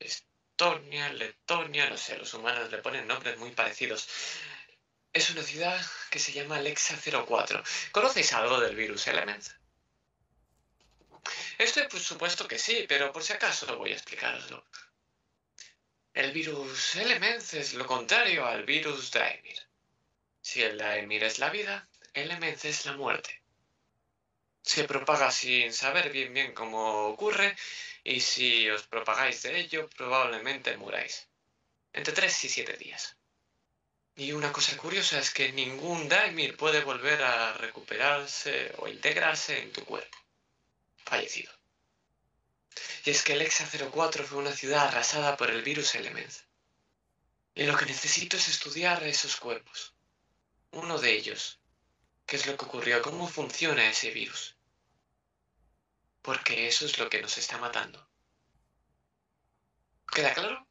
[0.00, 4.08] Estonia, Letonia, no sé, los humanos le ponen nombres muy parecidos.
[5.14, 5.80] Es una ciudad
[6.10, 7.62] que se llama Alexa 04.
[7.92, 9.46] ¿Conocéis algo del virus Element?
[11.56, 14.66] Esto por supuesto que sí, pero por si acaso voy a explicaroslo.
[16.12, 19.62] El virus Element es lo contrario al virus Daemir.
[20.42, 23.40] Si el Daemir es la vida, Element es la muerte.
[24.62, 27.56] Se propaga sin saber bien bien cómo ocurre
[28.02, 31.28] y si os propagáis de ello probablemente muráis.
[31.92, 33.16] Entre 3 y 7 días.
[34.16, 39.72] Y una cosa curiosa es que ningún Daimir puede volver a recuperarse o integrarse en
[39.72, 40.16] tu cuerpo.
[41.04, 41.52] Fallecido.
[43.04, 46.32] Y es que el Exa 04 fue una ciudad arrasada por el virus Element.
[47.54, 49.94] Y lo que necesito es estudiar esos cuerpos.
[50.70, 51.60] Uno de ellos.
[52.24, 53.02] ¿Qué es lo que ocurrió?
[53.02, 54.56] ¿Cómo funciona ese virus?
[56.22, 58.08] Porque eso es lo que nos está matando.
[60.10, 60.66] ¿Queda claro?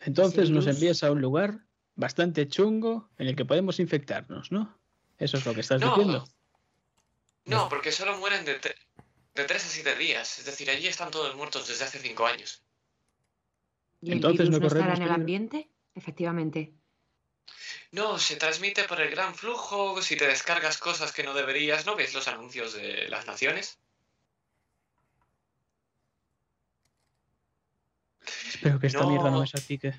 [0.00, 1.64] Entonces nos envías a un lugar
[1.94, 4.78] bastante chungo en el que podemos infectarnos, ¿no?
[5.18, 6.24] Eso es lo que estás no, diciendo.
[7.44, 8.54] No, porque solo mueren de,
[9.34, 10.38] de 3 a 7 días.
[10.38, 12.62] Es decir, allí están todos muertos desde hace 5 años.
[14.00, 15.70] ¿Y Entonces el virus no no estará en el ambiente?
[15.94, 16.72] Efectivamente.
[17.92, 20.00] No, se transmite por el gran flujo.
[20.02, 23.78] Si te descargas cosas que no deberías, ¿no ves los anuncios de las naciones?
[28.48, 29.10] Espero que esta No.
[29.10, 29.94] mierda no me salpique.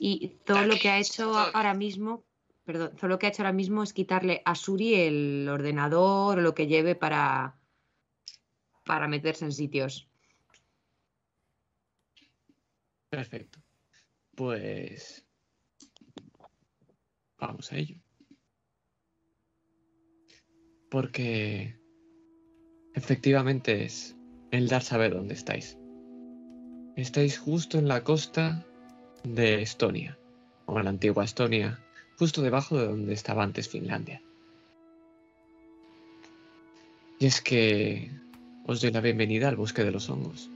[0.00, 2.24] Y todo lo que ha hecho ahora mismo,
[2.64, 6.42] perdón, todo lo que ha hecho ahora mismo es quitarle a Suri el ordenador o
[6.42, 7.58] lo que lleve para,
[8.84, 10.08] para meterse en sitios.
[13.10, 13.58] Perfecto.
[14.36, 15.26] Pues.
[17.38, 17.96] vamos a ello.
[20.90, 21.76] Porque
[22.94, 24.16] efectivamente es
[24.52, 25.76] el dar saber dónde estáis.
[26.94, 28.67] Estáis justo en la costa
[29.34, 30.18] de Estonia,
[30.66, 31.78] o la antigua Estonia,
[32.18, 34.22] justo debajo de donde estaba antes Finlandia.
[37.18, 38.10] Y es que
[38.66, 40.50] os doy la bienvenida al bosque de los hongos.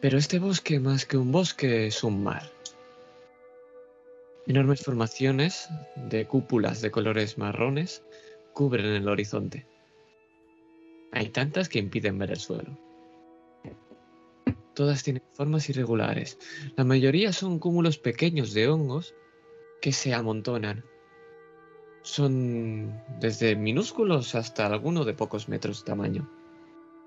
[0.00, 2.50] Pero este bosque, más que un bosque, es un mar.
[4.46, 8.02] Enormes formaciones de cúpulas de colores marrones
[8.54, 9.66] cubren el horizonte.
[11.12, 12.87] Hay tantas que impiden ver el suelo.
[14.78, 16.38] Todas tienen formas irregulares.
[16.76, 19.12] La mayoría son cúmulos pequeños de hongos
[19.82, 20.84] que se amontonan.
[22.02, 26.30] Son desde minúsculos hasta algunos de pocos metros de tamaño.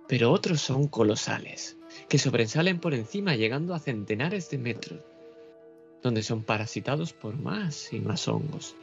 [0.10, 1.78] Pero otros son colosales,
[2.10, 5.00] que sobresalen por encima llegando a centenares de metros,
[6.04, 8.76] donde son parasitados por más y más hongos.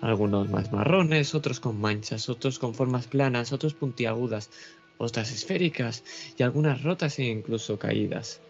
[0.00, 4.50] Algunos más marrones, otros con manchas, otros con formas planas, otros puntiagudas,
[4.98, 6.04] otras esféricas
[6.36, 8.40] y algunas rotas e incluso caídas.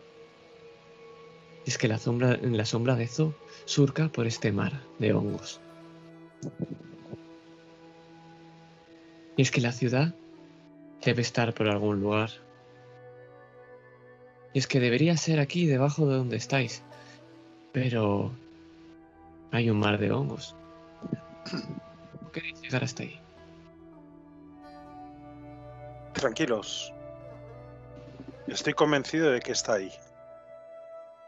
[1.66, 3.34] Es que la sombra, la sombra de Zo
[3.64, 5.60] surca por este mar de hongos.
[9.36, 10.14] Y es que la ciudad
[11.02, 12.30] debe estar por algún lugar.
[14.52, 16.82] Y es que debería ser aquí, debajo de donde estáis.
[17.72, 18.30] Pero
[19.50, 20.54] hay un mar de hongos.
[21.50, 23.23] ¿Cómo queréis llegar hasta ahí?
[26.24, 26.90] Tranquilos.
[28.46, 29.92] Estoy convencido de que está ahí.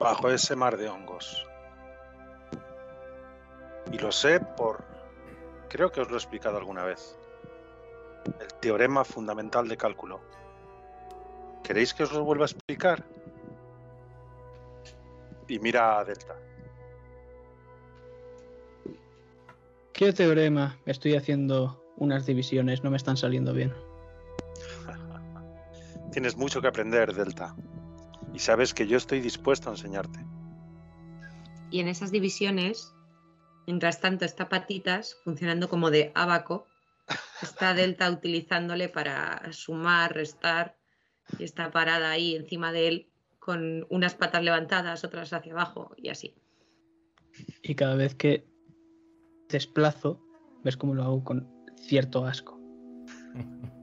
[0.00, 1.46] Bajo ese mar de hongos.
[3.92, 4.82] Y lo sé por...
[5.68, 7.18] Creo que os lo he explicado alguna vez.
[8.40, 10.22] El teorema fundamental de cálculo.
[11.62, 13.04] ¿Queréis que os lo vuelva a explicar?
[15.46, 16.36] Y mira a Delta.
[19.92, 20.78] ¿Qué teorema?
[20.86, 23.74] Estoy haciendo unas divisiones, no me están saliendo bien.
[26.16, 27.54] Tienes mucho que aprender, Delta.
[28.32, 30.24] Y sabes que yo estoy dispuesto a enseñarte.
[31.70, 32.94] Y en esas divisiones,
[33.66, 36.66] mientras tanto, está Patitas funcionando como de abaco.
[37.42, 40.78] Está Delta utilizándole para sumar, restar.
[41.38, 46.08] Y está parada ahí encima de él con unas patas levantadas, otras hacia abajo y
[46.08, 46.34] así.
[47.62, 48.48] Y cada vez que
[49.50, 50.18] desplazo,
[50.64, 52.58] ves cómo lo hago con cierto asco.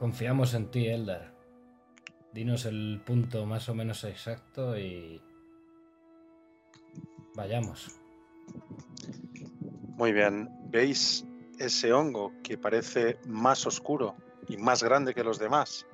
[0.00, 1.34] Confiamos en ti, Eldar.
[2.32, 5.20] Dinos el punto más o menos exacto y
[7.34, 8.00] vayamos.
[9.98, 10.48] Muy bien.
[10.70, 11.26] ¿Veis
[11.58, 14.16] ese hongo que parece más oscuro
[14.48, 15.86] y más grande que los demás?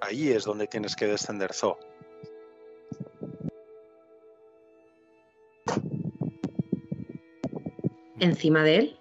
[0.00, 1.78] Ahí es donde tienes que descender, Zo.
[8.18, 8.98] Encima de él.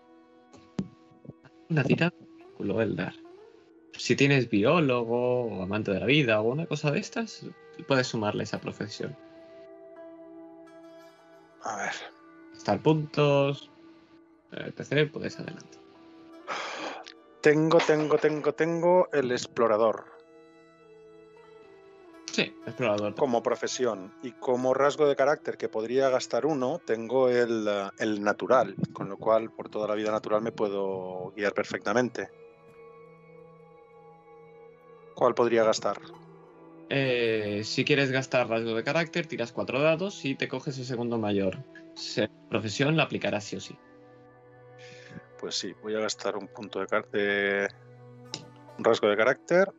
[1.67, 2.13] Una tira
[3.97, 7.45] Si tienes biólogo o amante de la vida o una cosa de estas,
[7.87, 9.15] puedes sumarle esa profesión.
[11.63, 11.93] A ver.
[12.55, 13.69] Estar puntos,
[14.51, 15.11] etc.
[15.11, 15.77] Puedes adelante.
[17.41, 20.15] Tengo, tengo, tengo, tengo el explorador
[22.35, 23.15] Sí, explorador.
[23.15, 28.21] como profesión y como rasgo de carácter que podría gastar uno, tengo el, eh, el
[28.21, 32.29] natural, con lo cual por toda la vida natural me puedo guiar perfectamente.
[35.15, 35.97] ¿Cuál podría gastar?
[36.89, 41.17] Eh, si quieres gastar rasgo de carácter, tiras cuatro dados y te coges el segundo
[41.17, 41.57] mayor.
[41.95, 43.75] Se- profesión la aplicarás sí o sí.
[45.39, 47.67] Pues sí, voy a gastar un punto de, de-
[48.77, 49.73] un rasgo de carácter.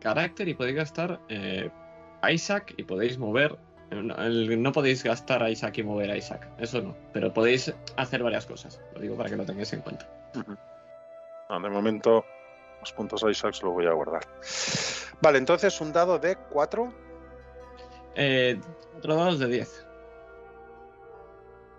[0.00, 1.70] Carácter y podéis gastar eh,
[2.30, 3.58] Isaac y podéis mover.
[3.90, 6.94] No, el- no podéis gastar a Isaac y mover a Isaac, eso no.
[7.12, 8.82] Pero podéis hacer varias cosas.
[8.94, 10.06] Lo digo para que lo tengáis en cuenta.
[11.48, 12.24] Ah, de momento,
[12.80, 14.22] los puntos Isaacs los voy a guardar.
[15.20, 16.92] Vale, entonces un dado de 4.
[18.14, 18.60] Eh,
[18.92, 19.86] cuatro dados de 10.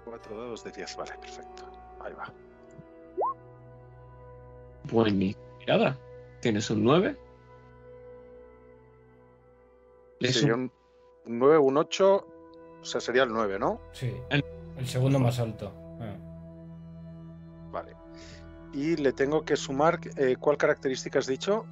[0.06, 1.64] 4 dados de 10, vale, perfecto.
[2.02, 2.32] Ahí va.
[4.92, 5.98] Buen mirada.
[6.42, 7.18] Tienes un 9.
[10.20, 10.72] Es Sería un-
[11.26, 12.28] un 9, un 8,
[12.82, 13.80] o sea, sería el 9, ¿no?
[13.94, 14.44] Sí, El-
[14.78, 15.72] el segundo más alto.
[18.74, 21.66] Y le tengo que sumar, eh, ¿cuál característica has dicho?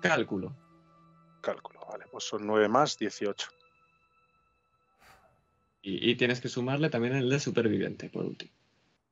[0.00, 0.54] cálculo.
[1.40, 3.48] Cálculo, vale, pues son 9 más 18.
[5.82, 8.52] Y, y tienes que sumarle también el de superviviente, por último.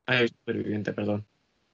[0.06, 1.26] Ay, superviviente, perdón.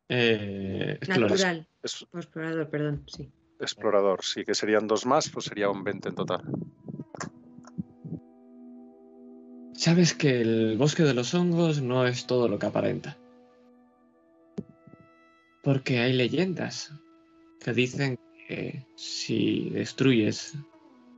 [0.08, 0.98] Eh.
[1.06, 1.66] Natural.
[1.82, 3.30] Es, O explorador, perdón, sí.
[3.60, 6.42] explorador, sí, que serían dos más, pues sería un 20 en total.
[9.74, 13.16] Sabes que el bosque de los hongos no es todo lo que aparenta.
[15.68, 16.94] Porque hay leyendas
[17.60, 20.54] que dicen que si destruyes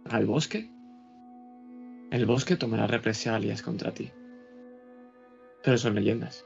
[0.07, 0.69] al bosque,
[2.11, 4.11] el bosque tomará represalias contra ti.
[5.63, 6.45] Pero son leyendas.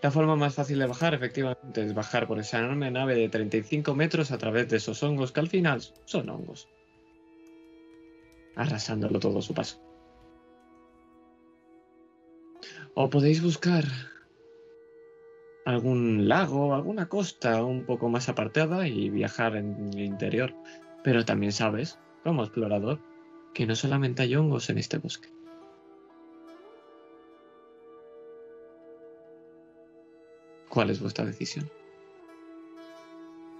[0.00, 3.94] La forma más fácil de bajar, efectivamente, es bajar por esa enorme nave de 35
[3.94, 6.70] metros a través de esos hongos que al final son hongos.
[8.54, 9.78] Arrasándolo todo a su paso.
[12.94, 13.84] O podéis buscar
[15.66, 20.54] algún lago, alguna costa un poco más apartada y viajar en el interior.
[21.02, 23.00] Pero también sabes, como explorador,
[23.52, 25.28] que no solamente hay hongos en este bosque.
[30.68, 31.68] ¿Cuál es vuestra decisión?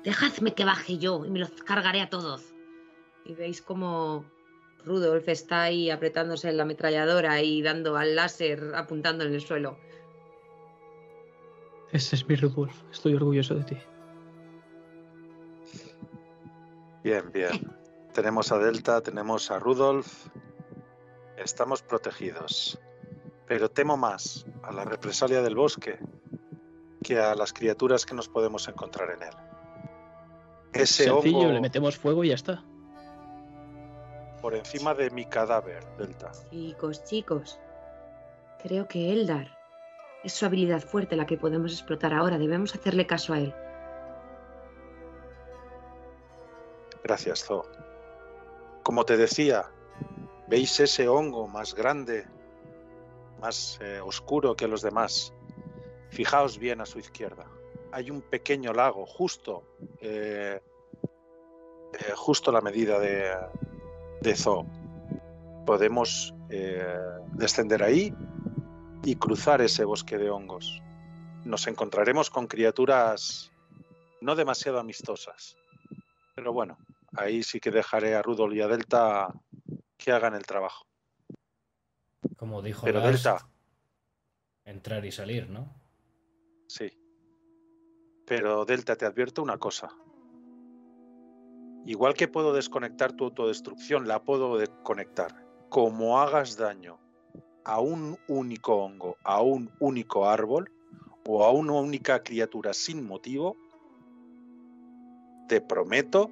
[0.05, 2.55] Dejadme que baje yo y me los cargaré a todos.
[3.25, 4.25] Y veis como
[4.85, 9.77] Rudolf está ahí apretándose en la ametralladora y dando al láser apuntando en el suelo.
[11.93, 12.75] Ese es mi Rudolf.
[12.91, 13.77] Estoy orgulloso de ti.
[17.03, 17.73] Bien, bien.
[18.13, 20.27] Tenemos a Delta, tenemos a Rudolf.
[21.37, 22.79] Estamos protegidos.
[23.47, 25.99] Pero temo más a la represalia del bosque
[27.05, 29.35] que a las criaturas que nos podemos encontrar en él.
[30.73, 32.65] Ese Sencillo, hongo le metemos fuego y ya está.
[34.43, 36.33] por encima de mi cadáver, Delta.
[36.51, 37.59] Chicos, chicos.
[38.63, 39.56] Creo que Eldar
[40.27, 42.37] es su habilidad fuerte la que podemos explotar ahora.
[42.37, 43.55] Debemos hacerle caso a él.
[47.05, 47.65] Gracias, Zo.
[48.83, 49.71] Como te decía,
[50.49, 52.27] ¿veis ese hongo más grande,
[53.41, 55.33] más eh, oscuro que los demás?
[56.11, 57.47] Fijaos bien a su izquierda.
[57.93, 59.63] Hay un pequeño lago justo,
[60.01, 60.61] eh,
[61.93, 63.33] eh, justo a la medida de,
[64.23, 64.67] de Zo.
[65.65, 66.35] Podemos
[67.35, 68.15] descender ahí
[69.07, 70.83] y cruzar ese bosque de hongos.
[71.45, 73.53] Nos encontraremos con criaturas
[74.21, 75.57] no demasiado amistosas.
[76.35, 76.77] Pero bueno,
[77.17, 79.33] ahí sí que dejaré a Rudolf y a Delta
[79.97, 80.87] que hagan el trabajo.
[82.37, 83.49] Como dijo Pero Delta,
[84.65, 85.73] entrar y salir, ¿no?
[86.67, 86.91] sí.
[88.27, 89.89] Pero Delta, te advierto una cosa.
[91.87, 95.47] Igual que puedo desconectar tu autodestrucción, la puedo desconectar.
[95.69, 97.06] Como hagas daño
[97.67, 100.71] a un único hongo, a un único árbol
[101.27, 103.57] o a una única criatura sin motivo,
[105.49, 106.31] te prometo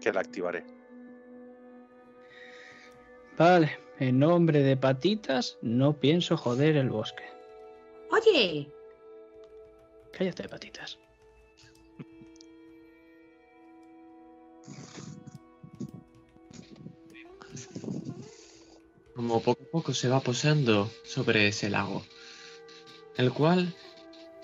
[0.00, 0.64] que la activaré.
[3.36, 7.24] Vale, en nombre de patitas, no pienso joder el bosque.
[8.10, 8.72] Oye,
[10.16, 10.98] Cállate, patitas.
[19.14, 22.02] Como poco a poco se va posando sobre ese lago,
[23.16, 23.72] el cual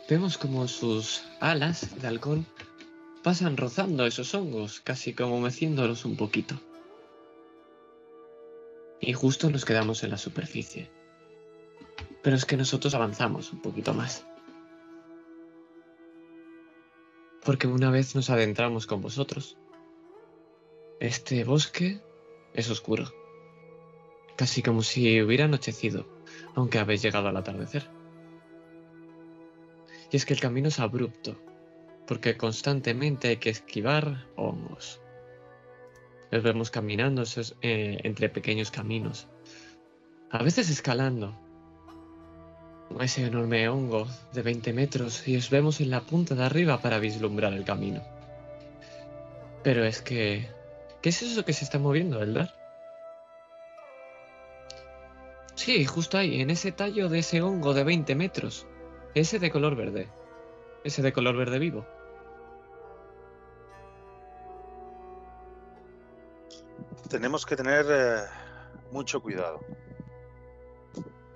[0.08, 2.46] vemos como sus alas de halcón
[3.24, 6.54] pasan rozando esos hongos, casi como meciéndolos un poquito.
[9.00, 10.88] Y justo nos quedamos en la superficie.
[12.22, 14.24] Pero es que nosotros avanzamos un poquito más.
[17.44, 19.56] Porque una vez nos adentramos con vosotros,
[21.00, 22.00] este bosque
[22.54, 23.19] es oscuro.
[24.40, 26.06] Casi como si hubiera anochecido,
[26.54, 27.90] aunque habéis llegado al atardecer.
[30.10, 31.38] Y es que el camino es abrupto,
[32.06, 35.02] porque constantemente hay que esquivar hongos.
[36.30, 37.22] Los vemos caminando
[37.60, 39.28] eh, entre pequeños caminos,
[40.30, 41.38] a veces escalando
[42.98, 46.98] ese enorme hongo de 20 metros y os vemos en la punta de arriba para
[46.98, 48.02] vislumbrar el camino.
[49.62, 50.48] Pero es que...
[51.02, 52.59] ¿Qué es eso que se está moviendo, Eldar?
[55.60, 58.66] Sí, justo ahí, en ese tallo de ese hongo de 20 metros.
[59.14, 60.08] Ese de color verde.
[60.84, 61.86] Ese de color verde vivo.
[67.10, 68.22] Tenemos que tener eh,
[68.90, 69.60] mucho cuidado.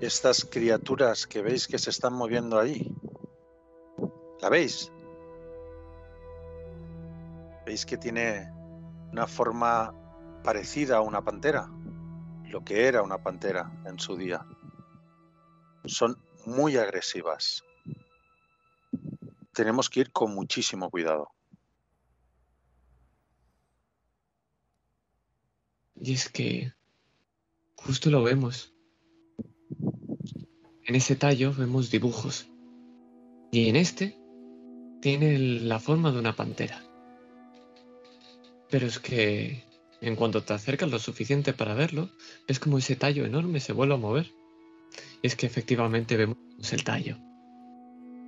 [0.01, 2.96] Estas criaturas que veis que se están moviendo ahí,
[4.40, 4.90] ¿la veis?
[7.66, 8.51] ¿Veis que tiene
[9.12, 9.92] una forma
[10.42, 11.68] parecida a una pantera?
[12.50, 14.46] Lo que era una pantera en su día.
[15.84, 16.16] Son
[16.46, 17.64] muy agresivas.
[19.52, 21.30] Tenemos que ir con muchísimo cuidado.
[26.00, 26.72] Y es que...
[27.76, 28.74] Justo lo vemos.
[30.86, 32.48] En ese tallo vemos dibujos.
[33.52, 34.18] Y en este
[35.00, 36.82] tiene la forma de una pantera.
[38.70, 39.64] Pero es que
[40.05, 42.10] En cuanto te acercas lo suficiente para verlo,
[42.47, 44.35] ves como ese tallo enorme se vuelve a mover.
[45.22, 46.36] Y es que efectivamente vemos
[46.72, 47.16] el tallo.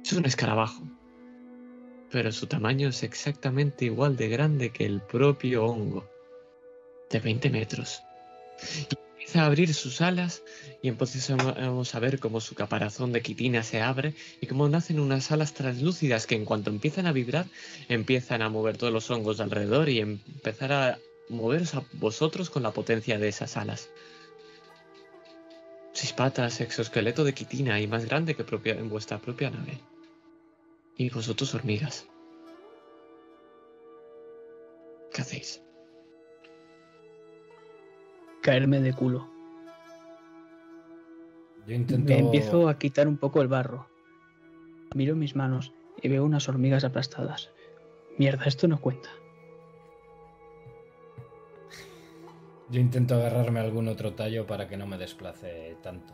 [0.02, 0.82] Es un escarabajo.
[2.10, 6.08] Pero su tamaño es exactamente igual de grande que el propio hongo.
[7.10, 8.02] De 20 metros.
[8.90, 10.42] Y empieza a abrir sus alas
[10.80, 15.30] y empezamos a ver cómo su caparazón de quitina se abre y cómo nacen unas
[15.30, 17.44] alas translúcidas que en cuanto empiezan a vibrar
[17.90, 20.98] empiezan a mover todos los hongos alrededor y empezar a
[21.28, 23.90] moveros a vosotros con la potencia de esas alas.
[25.92, 29.80] Seis patas, exoesqueleto de quitina y más grande que propia, en vuestra propia nave.
[30.96, 32.06] Y vosotros hormigas.
[35.12, 35.62] ¿Qué hacéis?
[38.42, 39.28] Caerme de culo.
[41.66, 42.12] Yo intento.
[42.12, 43.88] Me empiezo a quitar un poco el barro.
[44.94, 47.50] Miro mis manos y veo unas hormigas aplastadas.
[48.18, 49.10] Mierda, esto no cuenta.
[52.68, 56.12] Yo intento agarrarme a algún otro tallo para que no me desplace tanto.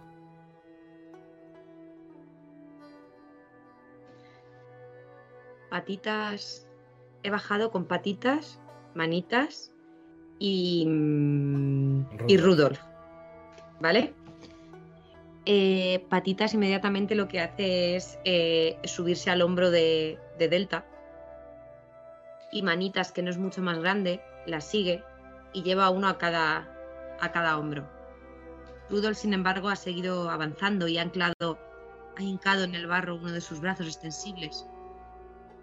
[5.71, 6.69] Patitas.
[7.23, 8.61] He bajado con patitas,
[8.95, 9.73] manitas
[10.39, 10.85] y.
[10.87, 12.45] mm, y Rudolf.
[12.45, 12.81] Rudolf.
[13.81, 14.13] ¿Vale?
[15.47, 20.85] Eh, patitas inmediatamente lo que hace es eh, subirse al hombro de, de Delta.
[22.53, 25.03] Y manitas, que no es mucho más grande, la sigue
[25.53, 26.69] y lleva uno a cada,
[27.21, 27.89] a cada hombro.
[28.91, 31.59] Rudolf, sin embargo, ha seguido avanzando y ha anclado,
[32.17, 34.67] ha hincado en el barro uno de sus brazos extensibles.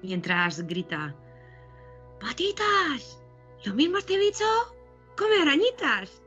[0.01, 1.15] Mientras grita:
[2.19, 3.21] ¡Patitas!
[3.65, 4.45] ¿Lo mismo este bicho?
[5.17, 6.21] ¡Come arañitas!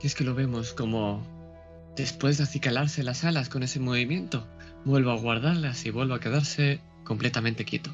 [0.00, 1.20] Es que lo vemos como
[1.96, 4.46] después de acicalarse las alas con ese movimiento,
[4.84, 7.90] vuelve a guardarlas y vuelve a quedarse completamente quieto.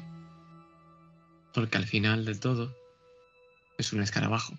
[1.53, 2.75] Porque al final del todo
[3.77, 4.57] es un escarabajo.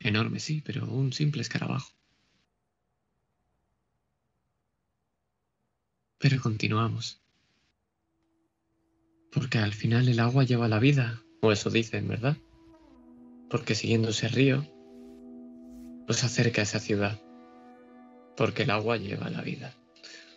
[0.00, 1.92] Enorme, sí, pero un simple escarabajo.
[6.18, 7.20] Pero continuamos.
[9.32, 12.36] Porque al final el agua lleva la vida, o eso dicen, ¿verdad?
[13.50, 14.66] Porque siguiendo ese río,
[16.08, 17.20] nos acerca a esa ciudad.
[18.36, 19.74] Porque el agua lleva la vida.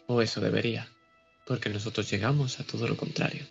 [0.07, 0.87] O eso debería.
[1.45, 3.45] Porque nosotros llegamos a todo lo contrario.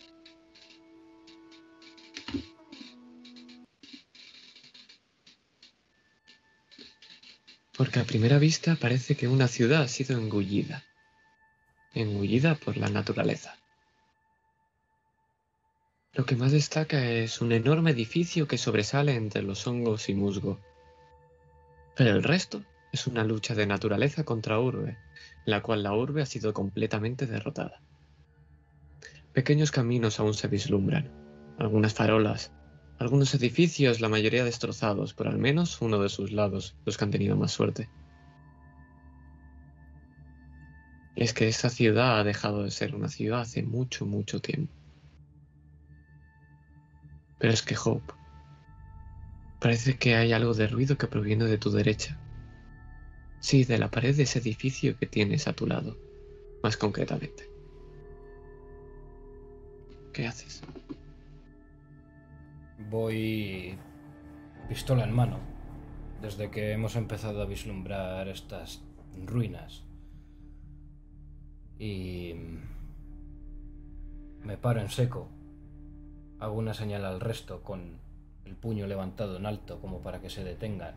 [7.78, 10.82] Porque a primera vista parece que una ciudad ha sido engullida.
[11.94, 13.56] Engullida por la naturaleza.
[16.12, 20.58] Lo que más destaca es un enorme edificio que sobresale entre los hongos y musgo.
[21.94, 24.98] Pero el resto es una lucha de naturaleza contra urbe,
[25.44, 27.80] la cual la urbe ha sido completamente derrotada.
[29.32, 31.12] Pequeños caminos aún se vislumbran,
[31.58, 32.50] algunas farolas,
[32.98, 37.10] algunos edificios, la mayoría destrozados, por al menos uno de sus lados, los que han
[37.10, 37.88] tenido más suerte.
[41.14, 44.72] Es que esta ciudad ha dejado de ser una ciudad hace mucho, mucho tiempo.
[47.38, 48.12] Pero es que Hope,
[49.60, 52.18] parece que hay algo de ruido que proviene de tu derecha.
[53.40, 55.96] Sí, de la pared de ese edificio que tienes a tu lado,
[56.62, 57.44] más concretamente.
[60.12, 60.62] ¿Qué haces?
[62.90, 63.78] Voy
[64.66, 65.40] pistola en mano.
[66.22, 68.82] Desde que hemos empezado a vislumbrar estas
[69.26, 69.84] ruinas.
[71.78, 72.32] Y
[74.42, 75.28] me paro en seco.
[76.38, 78.00] Hago una señal al resto con
[78.46, 80.96] el puño levantado en alto como para que se detengan.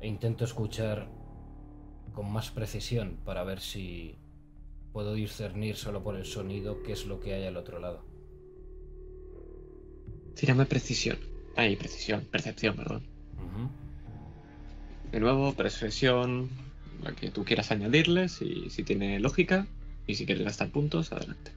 [0.00, 1.08] E intento escuchar
[2.14, 4.16] con más precisión para ver si
[4.94, 8.11] puedo discernir solo por el sonido qué es lo que hay al otro lado.
[10.34, 11.18] Tírame precisión.
[11.56, 13.02] Ay, precisión, percepción, perdón.
[15.10, 16.48] De nuevo, precisión,
[17.02, 19.66] la que tú quieras añadirles, y si tiene lógica,
[20.06, 21.52] y si quieres gastar puntos, adelante.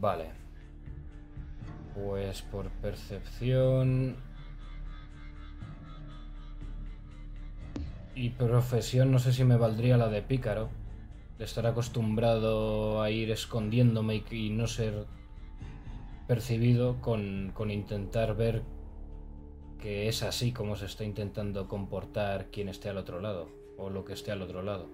[0.00, 0.30] Vale.
[1.94, 4.16] Pues por percepción
[8.14, 10.68] y profesión no sé si me valdría la de pícaro.
[11.38, 15.06] De estar acostumbrado a ir escondiéndome y, no ser
[16.26, 18.62] percibido con, con intentar ver
[19.78, 24.04] que es así como se está intentando comportar quien esté al otro lado o lo
[24.04, 24.88] que esté al otro lado.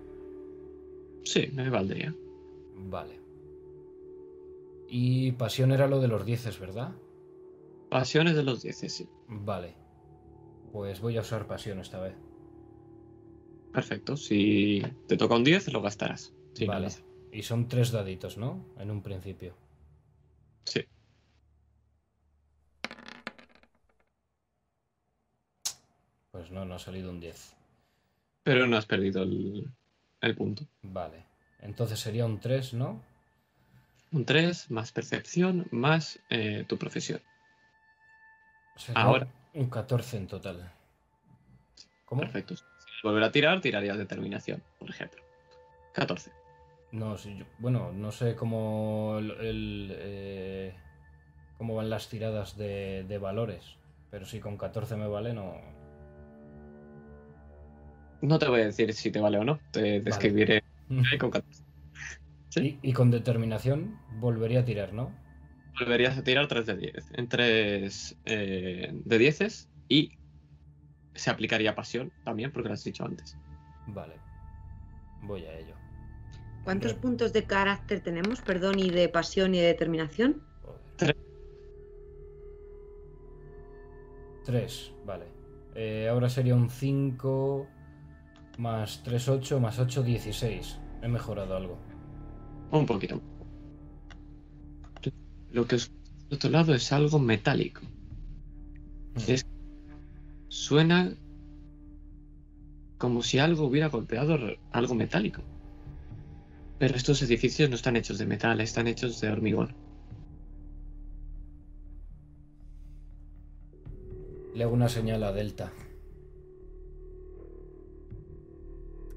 [1.25, 2.15] Sí, me valdría.
[2.75, 3.21] Vale.
[4.89, 6.93] Y pasión era lo de los dieces, ¿verdad?
[7.89, 9.09] Pasiones de los 10, sí.
[9.29, 9.75] Vale.
[10.73, 12.15] Pues voy a usar pasión esta vez.
[13.73, 14.17] Perfecto.
[14.17, 16.33] Si te toca un 10, lo gastarás.
[16.55, 16.89] Sí, vale.
[16.89, 17.01] nada.
[17.33, 18.67] Y son tres daditos, ¿no?
[18.79, 19.55] En un principio.
[20.65, 20.85] Sí.
[26.31, 27.57] Pues no, no ha salido un 10.
[28.43, 29.73] Pero no has perdido el,
[30.21, 30.67] el punto.
[30.83, 31.25] Vale.
[31.61, 33.03] Entonces sería un 3, ¿no?
[34.11, 37.23] Un 3 más percepción más eh, tu profesión.
[38.77, 39.29] Sería Ahora.
[39.55, 40.73] Un 14 en total.
[42.05, 42.21] ¿Cómo?
[42.21, 42.57] Perfecto.
[43.03, 45.23] Volver a tirar, tirarías determinación, por ejemplo.
[45.95, 46.31] 14.
[46.93, 50.75] No, si yo- bueno, no sé cómo el, el, eh,
[51.59, 53.77] cómo van las tiradas de, de valores,
[54.11, 55.55] pero si con 14 me vale, no.
[58.21, 59.59] No te voy a decir si te vale o no.
[59.73, 60.63] Te describiré
[61.19, 61.65] con 14.
[62.51, 62.79] Sí.
[62.83, 65.13] Y, y con determinación volvería a tirar, ¿no?
[65.79, 67.11] Volverías a tirar 3 de 10.
[67.15, 70.13] En 3 de 10 y
[71.15, 73.37] se aplicaría pasión también, porque lo has dicho antes.
[73.87, 74.15] Vale.
[75.23, 75.75] Voy a ello.
[76.65, 78.41] ¿Cuántos Re- puntos de carácter tenemos?
[78.41, 80.43] Perdón, y de pasión y de determinación.
[80.63, 81.17] Joder.
[84.45, 85.27] Tres, vale.
[85.75, 87.67] Eh, ahora sería un 5
[88.59, 90.79] más 3, 8 más 8, 16.
[91.03, 91.79] He mejorado algo.
[92.71, 93.21] Un poquito.
[95.51, 95.91] Lo que os
[96.29, 97.83] del otro lado es algo metálico.
[99.27, 99.47] Es-
[100.53, 101.17] Suena
[102.99, 104.37] como si algo hubiera golpeado
[104.71, 105.41] algo metálico.
[106.79, 109.75] Pero estos edificios no están hechos de metal, están hechos de hormigón.
[114.55, 115.73] Le hago una señal a Delta.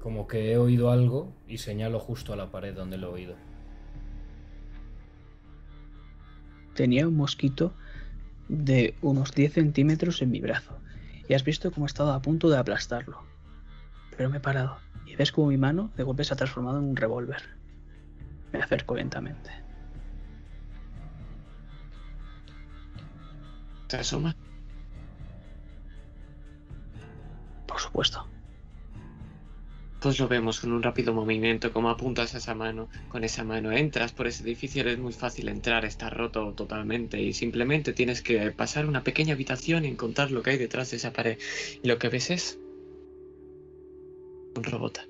[0.00, 3.36] Como que he oído algo y señalo justo a la pared donde lo he oído.
[6.74, 7.74] Tenía un mosquito
[8.48, 10.80] de unos 10 centímetros en mi brazo.
[11.28, 13.22] Y has visto cómo he estado a punto de aplastarlo.
[14.16, 14.78] Pero me he parado.
[15.06, 17.42] Y ves como mi mano de golpe se ha transformado en un revólver.
[18.52, 19.50] Me acerco lentamente.
[23.88, 24.34] ¿Te asomas?
[27.66, 28.28] Por supuesto.
[30.00, 34.12] Pues lo vemos con un rápido movimiento, como apuntas esa mano, con esa mano entras
[34.12, 38.86] por ese edificio, es muy fácil entrar, está roto totalmente y simplemente tienes que pasar
[38.86, 41.38] una pequeña habitación y encontrar lo que hay detrás de esa pared.
[41.82, 42.60] Y lo que ves es
[44.54, 45.00] un robot.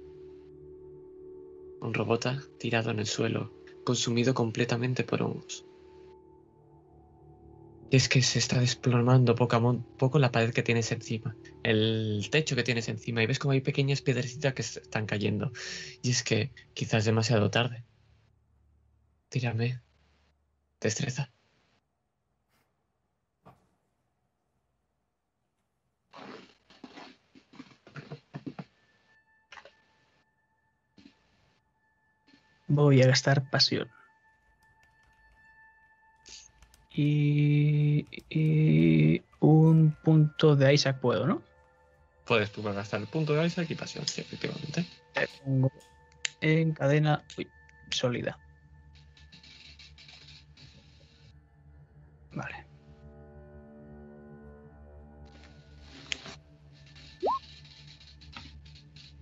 [1.80, 3.52] Un robot tirado en el suelo,
[3.84, 5.65] consumido completamente por hongos.
[7.96, 9.62] Es que se está desplomando poco a
[9.96, 13.62] poco la pared que tienes encima el techo que tienes encima y ves como hay
[13.62, 15.50] pequeñas piedrecitas que están cayendo.
[16.02, 17.84] Y es que quizás demasiado tarde.
[19.30, 19.80] Tírame.
[20.78, 21.30] Destreza.
[32.68, 33.95] Voy a gastar pasión.
[36.98, 41.42] Y, y un punto de Isaac puedo, ¿no?
[42.24, 44.86] Puedes tú gastar el punto de Isaac y pasión, sí, efectivamente.
[45.12, 45.70] Te pongo
[46.40, 47.46] en cadena uy,
[47.90, 48.38] sólida.
[52.32, 52.66] Vale.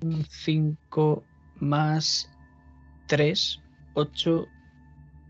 [0.02, 1.24] Un 5
[1.56, 2.30] más
[3.08, 3.60] 3,
[3.94, 4.46] 8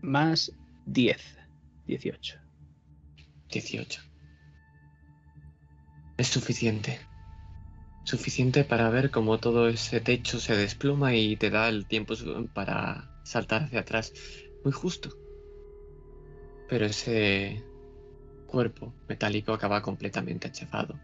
[0.03, 0.51] más
[0.85, 1.37] 10,
[1.87, 2.39] 18.
[3.49, 4.01] 18.
[6.17, 6.99] Es suficiente.
[8.03, 12.13] Suficiente para ver cómo todo ese techo se desploma y te da el tiempo
[12.53, 14.13] para saltar hacia atrás.
[14.63, 15.09] Muy justo.
[16.69, 17.63] Pero ese
[18.47, 20.99] cuerpo metálico acaba completamente achafado.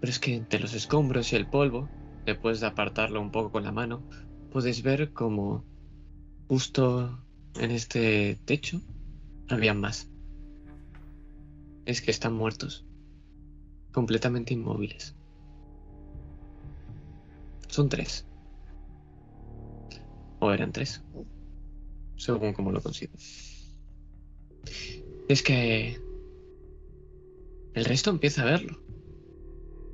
[0.00, 1.88] Pero es que entre los escombros y el polvo,
[2.24, 4.08] después de apartarlo un poco con la mano,
[4.50, 5.64] puedes ver como
[6.48, 7.24] justo
[7.56, 8.80] en este techo
[9.48, 10.10] había más.
[11.84, 12.86] Es que están muertos.
[13.92, 15.16] Completamente inmóviles.
[17.68, 18.26] Son tres.
[20.40, 21.02] O eran tres.
[22.16, 23.12] Según como lo consigo.
[25.28, 26.00] Es que...
[27.74, 28.80] El resto empieza a verlo.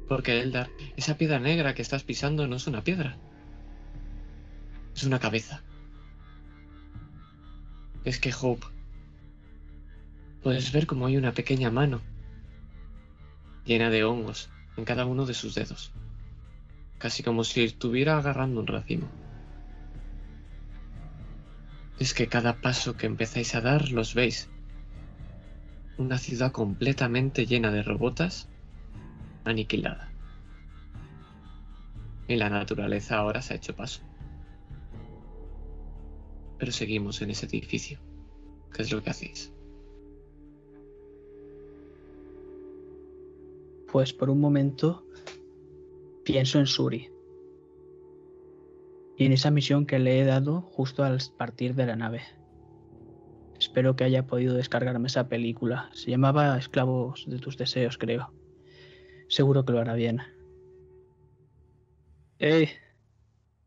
[0.09, 3.18] Porque Eldar, esa piedra negra que estás pisando no es una piedra.
[4.94, 5.62] Es una cabeza.
[8.05, 8.73] Es que Hope...
[10.45, 12.03] Puedes ver como hay una pequeña mano
[13.65, 15.91] llena de hongos en cada uno de sus dedos,
[16.99, 19.09] casi como si estuviera agarrando un racimo.
[21.99, 24.51] Es que cada paso que empezáis a dar los veis.
[25.97, 28.47] Una ciudad completamente llena de robotas,
[29.47, 30.11] aniquilada.
[32.29, 34.01] y la naturaleza ahora se ha hecho paso.
[36.59, 37.99] Pero seguimos en ese edificio.
[38.73, 39.53] ¿Qué es lo que hacéis?
[43.95, 45.07] Pues por un momento
[46.25, 47.12] pienso en Suri.
[49.16, 52.23] Y en esa misión que le he dado justo al partir de la nave.
[53.57, 55.91] Espero que haya podido descargarme esa película.
[55.93, 58.35] Se llamaba Esclavos de tus deseos, creo.
[59.29, 60.23] Seguro que lo hará bien.
[62.41, 62.71] ¡Ey!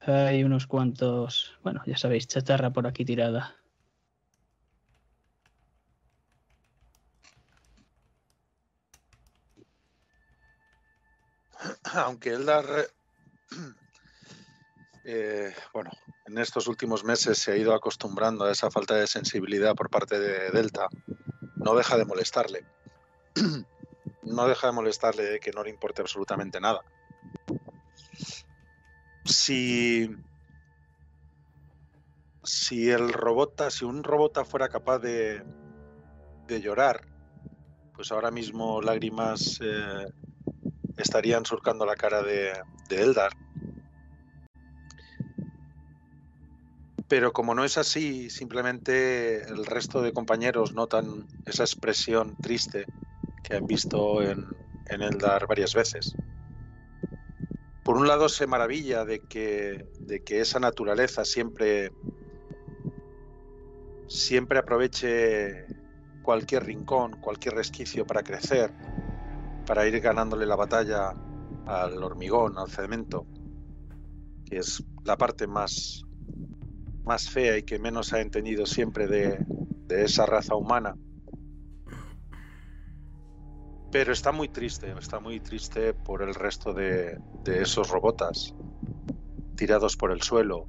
[0.02, 3.56] Hay unos cuantos, bueno, ya sabéis, chatarra por aquí tirada.
[11.96, 12.66] Aunque Eldar,
[15.04, 15.92] eh, bueno,
[16.26, 20.20] en estos últimos meses se ha ido acostumbrando a esa falta de sensibilidad por parte
[20.20, 20.88] de Delta,
[21.56, 22.66] no deja de molestarle.
[24.24, 26.84] no deja de molestarle de que no le importe absolutamente nada.
[29.26, 30.10] Si,
[32.44, 35.44] si el robota, si un robota fuera capaz de,
[36.48, 37.02] de llorar,
[37.94, 40.06] pues ahora mismo lágrimas eh,
[40.98, 42.54] estarían surcando la cara de,
[42.90, 43.32] Eldar.
[47.08, 52.88] Pero como no es así, simplemente el resto de compañeros notan esa expresión triste
[53.44, 54.46] que han visto en,
[54.88, 56.18] en Eldar varias veces.
[57.84, 61.94] Por un lado se maravilla de que, de que esa naturaleza siempre,
[64.10, 65.66] siempre aproveche
[66.22, 68.74] cualquier rincón, cualquier resquicio para crecer,
[69.68, 71.14] para ir ganándole la batalla
[71.66, 73.28] al hormigón, al cemento,
[74.46, 76.04] que es la parte más,
[77.04, 79.46] más fea y que menos ha entendido siempre de,
[79.88, 80.96] de esa raza humana.
[83.92, 88.56] Pero está muy triste, está muy triste por el resto de, de esos robotas
[89.58, 90.68] tirados por el suelo,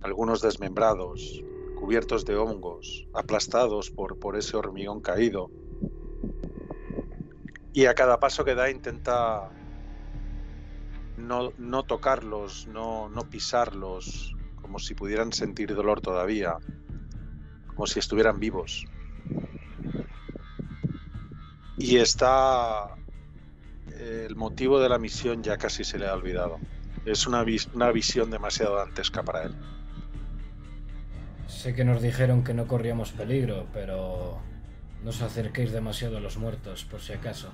[0.00, 1.44] algunos desmembrados,
[1.78, 5.50] cubiertos de hongos, aplastados por, por ese hormigón caído.
[7.74, 9.50] Y a cada paso que da intenta
[11.16, 16.56] no, no tocarlos, no, no pisarlos, como si pudieran sentir dolor todavía,
[17.66, 18.86] como si estuvieran vivos.
[21.76, 22.94] Y está
[23.98, 26.58] el motivo de la misión ya casi se le ha olvidado.
[27.04, 29.54] Es una, vis- una visión demasiado dantesca para él.
[31.48, 34.38] Sé que nos dijeron que no corríamos peligro, pero
[35.04, 37.52] no os acerquéis demasiado a los muertos, por si acaso.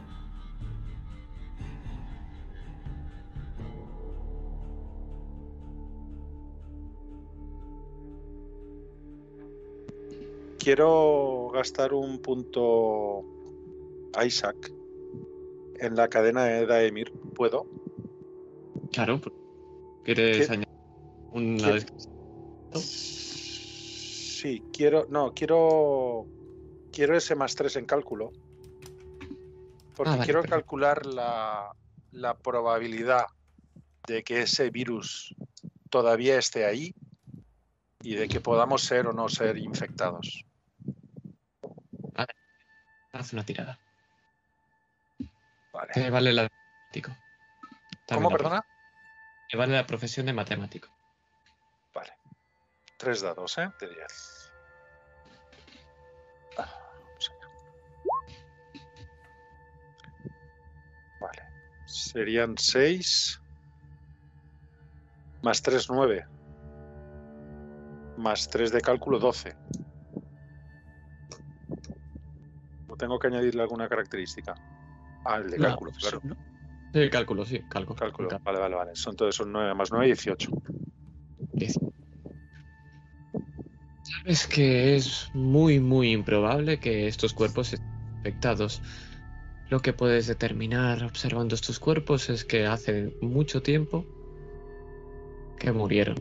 [10.58, 13.24] Quiero gastar un punto
[14.24, 14.72] Isaac
[15.80, 17.10] en la cadena de Daemir.
[17.34, 17.66] ¿Puedo?
[18.92, 19.20] Claro.
[20.04, 20.52] ¿Quieres ¿Qué?
[20.52, 20.68] añadir
[21.32, 21.72] una ¿Qué?
[21.72, 22.14] descripción?
[22.74, 25.06] Sí, quiero.
[25.10, 26.26] No, quiero.
[26.92, 28.32] Quiero ese más 3 en cálculo.
[29.96, 30.56] Porque Ah, vale, quiero perfecto.
[30.56, 31.72] calcular la,
[32.12, 33.26] la probabilidad
[34.06, 35.34] de que ese virus
[35.90, 36.94] todavía esté ahí
[38.02, 40.44] y de que podamos ser o no ser infectados.
[43.12, 43.78] Haz una tirada.
[45.72, 45.92] Vale.
[45.92, 47.16] Te vale la matemático.
[48.06, 48.66] También ¿Cómo, la perdona?
[49.50, 50.88] Te vale la profesión de matemático.
[51.92, 52.12] Vale.
[52.96, 53.68] Tres dados, ¿eh?
[53.80, 54.29] De 10.
[61.90, 63.42] Serían 6.
[65.42, 66.24] Más 3, 9.
[68.16, 69.56] Más 3 de cálculo, 12.
[72.88, 74.54] ¿O tengo que añadirle alguna característica?
[75.24, 76.20] Ah, el de No, cálculo, claro.
[76.22, 76.36] no.
[76.92, 77.96] Sí, cálculo, sí, cálculo.
[77.98, 78.28] Cálculo.
[78.44, 78.90] Vale, vale, vale.
[78.94, 80.50] Son todos son 9 más 9, 18.
[81.52, 81.78] diez.
[84.02, 87.88] Sabes que es muy, muy improbable que estos cuerpos estén
[88.18, 88.82] infectados.
[89.70, 94.04] Lo que puedes determinar observando estos cuerpos es que hace mucho tiempo
[95.60, 96.16] que murieron.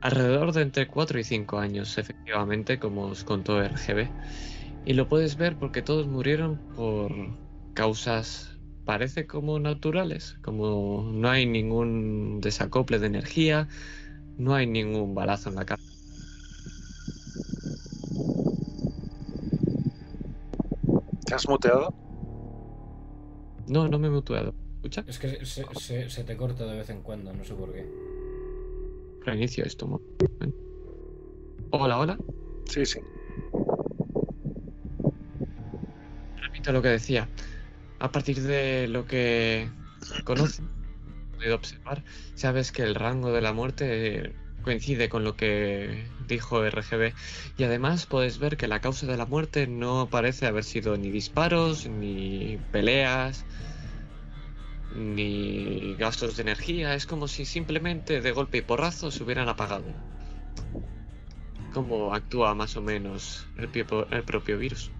[0.00, 4.08] Alrededor de entre 4 y 5 años, efectivamente, como os contó RGB.
[4.86, 7.12] Y lo puedes ver porque todos murieron por
[7.74, 13.66] causas, parece como naturales, como no hay ningún desacople de energía,
[14.38, 15.82] no hay ningún balazo en la cara.
[21.26, 22.01] ¿Te has muteado?
[23.68, 24.54] No, no me he mutuado.
[24.76, 25.04] ¿Escucha?
[25.06, 27.86] Es que se, se- se te corta de vez en cuando, no sé por qué.
[29.24, 30.00] Reinicio esto.
[31.70, 32.18] Hola, hola.
[32.68, 32.98] Sí, sí.
[36.42, 37.28] Repito lo que decía.
[38.00, 39.68] A partir de lo que
[40.24, 40.68] conocen,
[41.36, 42.02] podido observar,
[42.34, 44.32] sabes que el rango de la muerte
[44.62, 47.12] coincide con lo que dijo RGB
[47.56, 51.10] y además puedes ver que la causa de la muerte no parece haber sido ni
[51.10, 53.44] disparos, ni peleas,
[54.94, 59.84] ni gastos de energía, es como si simplemente de golpe y porrazo se hubieran apagado.
[61.72, 63.70] ¿Cómo actúa más o menos el,
[64.10, 64.90] el propio virus?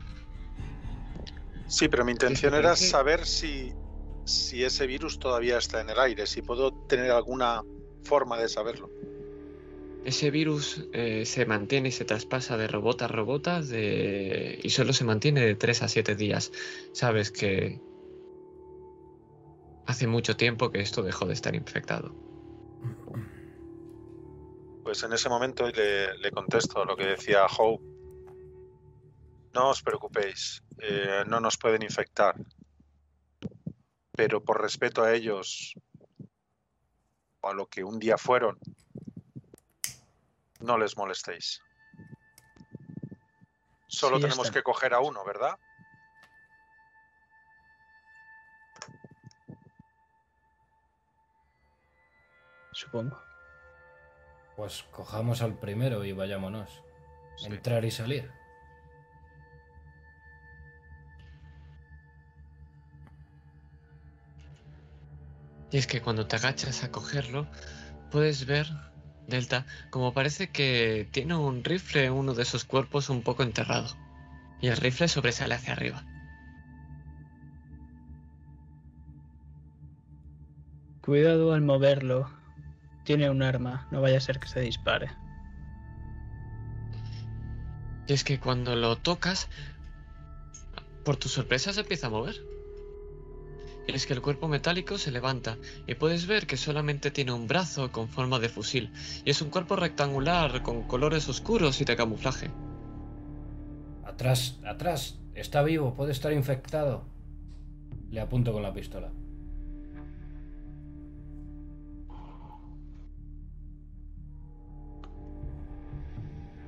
[1.66, 3.72] Sí, pero mi intención te era saber si,
[4.24, 7.62] si ese virus todavía está en el aire, si puedo tener alguna
[8.02, 8.90] forma de saberlo.
[10.04, 15.04] Ese virus eh, se mantiene y se traspasa de robot a robot y solo se
[15.04, 16.50] mantiene de 3 a 7 días.
[16.92, 17.80] Sabes que
[19.86, 22.14] hace mucho tiempo que esto dejó de estar infectado.
[24.82, 27.84] Pues en ese momento le, le contesto lo que decía Hope.
[29.54, 32.34] No os preocupéis, eh, no nos pueden infectar.
[34.12, 35.74] Pero por respeto a ellos,
[37.42, 38.58] a lo que un día fueron,
[40.62, 41.60] no les molestéis.
[43.88, 44.58] Solo Sí, tenemos está.
[44.58, 45.58] que coger a uno, ¿verdad?
[52.72, 53.18] Supongo.
[54.56, 56.82] Pues cojamos al primero y vayámonos.
[57.36, 57.46] Sí.
[57.46, 58.30] Entrar y salir.
[65.70, 67.46] Y es que cuando te agachas a cogerlo,
[68.10, 68.66] puedes ver,
[69.32, 73.96] Delta, como parece que tiene un rifle en uno de esos cuerpos un poco enterrado.
[74.60, 76.04] Y el rifle sobresale hacia arriba.
[81.00, 82.30] Cuidado al moverlo.
[83.04, 85.10] Tiene un arma, no vaya a ser que se dispare.
[88.06, 89.48] Y es que cuando lo tocas,
[91.04, 92.51] por tu sorpresa se empieza a mover.
[93.86, 97.90] Es que el cuerpo metálico se levanta y puedes ver que solamente tiene un brazo
[97.90, 98.90] con forma de fusil.
[99.24, 102.50] Y es un cuerpo rectangular con colores oscuros y de camuflaje.
[104.04, 105.18] Atrás, atrás.
[105.34, 107.04] Está vivo, puede estar infectado.
[108.10, 109.10] Le apunto con la pistola.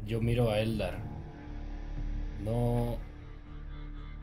[0.05, 0.98] Yo miro a Eldar.
[2.44, 2.98] No.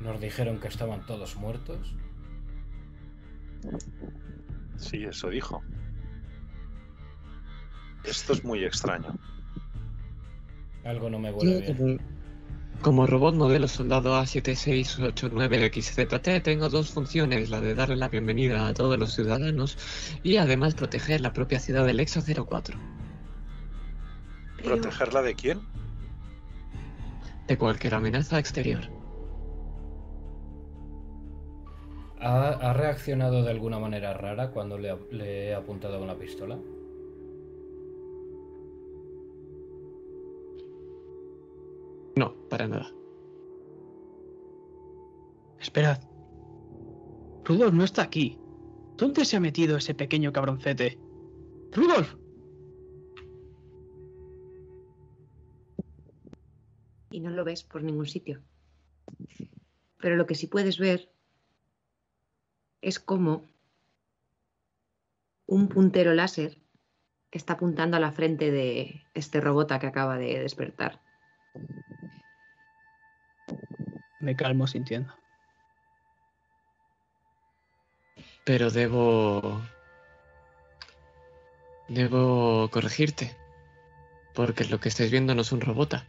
[0.01, 1.95] Nos dijeron que estaban todos muertos.
[4.75, 5.63] Sí, eso dijo.
[8.03, 9.17] Esto es muy extraño.
[10.89, 11.99] Algo no me Yo, bien.
[12.81, 18.97] como, robot modelo soldado A7689XZT tengo dos funciones, la de darle la bienvenida a todos
[18.97, 19.77] los ciudadanos
[20.23, 22.75] y además proteger la propia ciudad de Alexa 04
[24.57, 25.59] Pero- ¿Protegerla de quién?
[27.47, 28.81] de cualquier amenaza exterior.
[32.21, 36.15] ¿Ha, ha reaccionado de alguna manera rara cuando le, ha- le he apuntado con la
[36.15, 36.57] pistola?
[42.15, 42.91] No, para nada.
[45.59, 46.01] Esperad.
[47.45, 48.37] Rudolf no está aquí.
[48.97, 50.99] ¿Dónde se ha metido ese pequeño cabroncete?
[51.71, 52.15] ¡Rudolf!
[57.11, 58.41] y no lo ves por ningún sitio.
[59.97, 61.11] Pero lo que sí puedes ver
[62.81, 63.45] es cómo
[65.45, 66.61] un puntero láser
[67.31, 71.01] está apuntando a la frente de este robota que acaba de despertar.
[74.19, 75.13] Me calmo sintiendo.
[78.45, 79.61] Pero debo...
[81.87, 83.35] Debo corregirte.
[84.33, 86.05] Porque lo que estáis viendo no es un robota.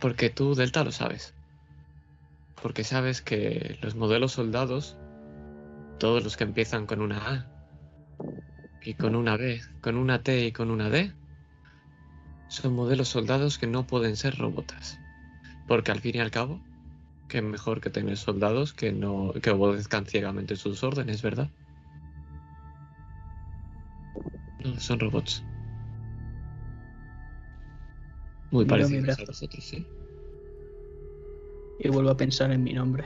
[0.00, 1.34] Porque tú, Delta, lo sabes.
[2.62, 4.96] Porque sabes que los modelos soldados,
[5.98, 7.58] todos los que empiezan con una A,
[8.82, 11.12] y con una B, con una T y con una D,
[12.48, 14.98] son modelos soldados que no pueden ser robotas.
[15.66, 16.60] Porque al fin y al cabo,
[17.28, 21.50] que mejor que tener soldados que no que obedezcan ciegamente sus órdenes, ¿verdad?
[24.64, 25.44] No, son robots.
[28.50, 29.22] Muy Miro mi parecidos brazo.
[29.22, 29.86] a vosotros, ¿sí?
[31.80, 33.04] Y vuelvo a pensar en mi nombre.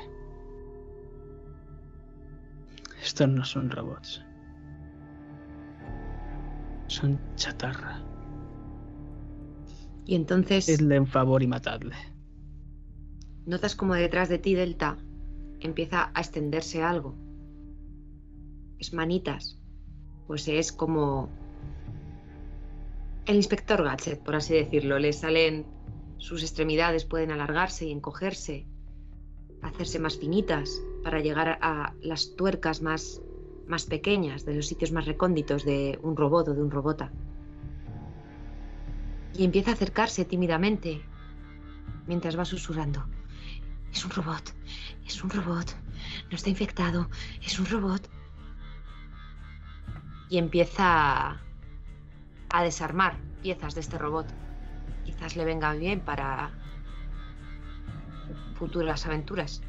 [3.03, 4.25] Estos no son robots.
[6.87, 8.01] Son chatarra.
[10.07, 12.12] Y entonces Hacedle un favor y matadle.
[13.47, 14.99] Notas como detrás de ti, Delta,
[15.61, 17.15] empieza a extenderse algo.
[18.79, 19.63] Es manitas
[20.27, 21.29] pues es como
[23.27, 24.99] el inspector Gadget, por así decirlo.
[24.99, 25.67] Le salen
[26.19, 28.67] sus extremidades, pueden alargarse y encogerse,
[29.61, 33.21] hacerse más finitas para llegar a las tuercas más,
[33.67, 37.13] más pequeñas, de los sitios más recónditos de un robot o de un robota.
[39.35, 41.03] Y empieza a acercarse tímidamente
[42.07, 43.05] mientras va susurrando.
[43.93, 44.55] Es un robot,
[45.07, 45.75] es un robot,
[46.31, 47.09] no está infectado,
[47.43, 48.09] es un robot.
[50.29, 51.41] Y empieza
[52.49, 54.27] a desarmar piezas de este robot.
[55.05, 56.51] Quizás le venga bien para
[58.55, 59.63] futuras aventuras.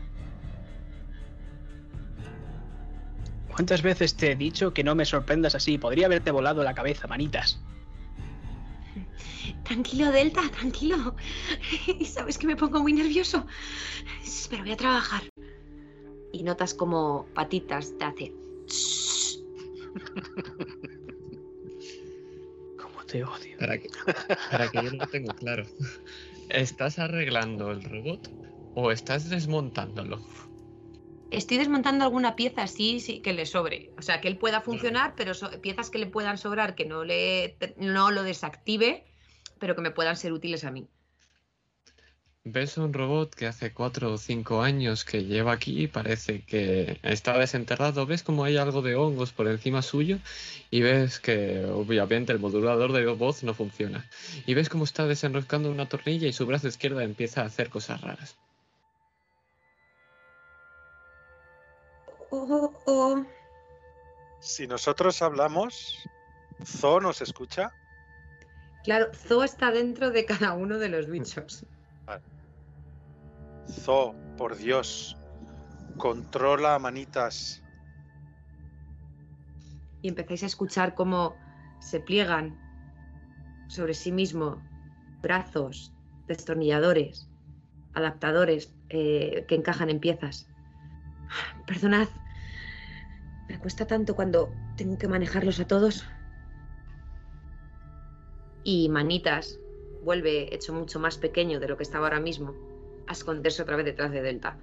[3.50, 5.78] ¿Cuántas veces te he dicho que no me sorprendas así?
[5.78, 7.60] Podría haberte volado la cabeza, manitas.
[9.64, 11.16] Tranquilo, Delta, tranquilo.
[12.06, 13.46] Sabes que me pongo muy nervioso.
[14.50, 15.24] Pero voy a trabajar.
[16.32, 18.34] Y notas como patitas te hace.
[22.78, 23.58] Cómo te odio.
[23.60, 23.90] Para que,
[24.52, 25.66] para que yo lo tengo claro.
[26.50, 28.30] ¿Estás arreglando el robot
[28.76, 30.22] o estás desmontándolo?
[31.32, 33.92] Estoy desmontando alguna pieza así sí, que le sobre.
[33.98, 37.04] O sea, que él pueda funcionar, pero so- piezas que le puedan sobrar, que no,
[37.04, 39.06] le, no lo desactive,
[39.64, 40.90] pero que me puedan ser útiles a mí.
[42.44, 47.00] ¿Ves un robot que hace cuatro o cinco años que lleva aquí y parece que
[47.02, 48.06] está desenterrado?
[48.06, 50.18] ¿Ves como hay algo de hongos por encima suyo?
[50.70, 54.06] Y ves que obviamente el modulador de voz no funciona.
[54.46, 58.02] Y ves cómo está desenroscando una tornilla y su brazo izquierdo empieza a hacer cosas
[58.02, 58.36] raras.
[62.32, 63.26] Oh, oh.
[64.42, 66.04] Si nosotros hablamos,
[66.66, 67.72] Zo nos escucha.
[68.84, 71.66] Claro, Zo está dentro de cada uno de los bichos.
[73.68, 75.18] Zo, por Dios,
[75.98, 77.64] controla manitas.
[80.02, 81.38] Y empezáis a escuchar cómo
[81.80, 82.60] se pliegan
[83.68, 84.62] sobre sí mismo
[85.22, 85.94] brazos,
[86.28, 87.30] destornilladores,
[87.94, 90.50] adaptadores eh, que encajan en piezas.
[91.66, 92.10] Perdonad,
[93.48, 96.06] me cuesta tanto cuando tengo que manejarlos a todos.
[98.64, 99.60] Y Manitas
[100.04, 102.54] vuelve hecho mucho más pequeño de lo que estaba ahora mismo
[103.08, 104.58] a esconderse otra vez detrás de Delta.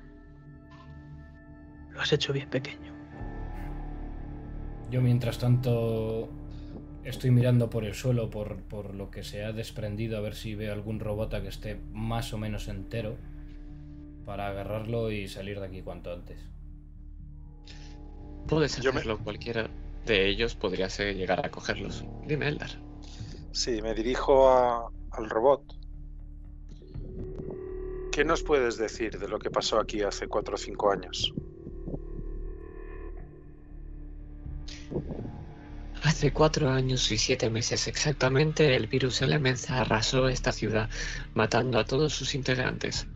[1.93, 2.93] Lo has hecho bien pequeño.
[4.91, 6.29] Yo mientras tanto
[7.05, 10.55] estoy mirando por el suelo, por, por lo que se ha desprendido, a ver si
[10.55, 13.17] veo algún robota que esté más o menos entero
[14.25, 16.39] para agarrarlo y salir de aquí cuanto antes.
[18.49, 19.69] Puedes Yo me- hacerlo, cualquiera
[20.07, 22.05] de ellos podría ser llegar a cogerlos.
[22.27, 22.71] Dime, Eldar.
[23.53, 25.63] Sí, me dirijo a- al robot.
[28.13, 31.33] ¿Qué nos puedes decir de lo que pasó aquí hace cuatro o cinco años?
[36.03, 40.89] Hace cuatro años y siete meses exactamente, el virus Elemenza arrasó esta ciudad,
[41.35, 43.07] matando a todos sus integrantes.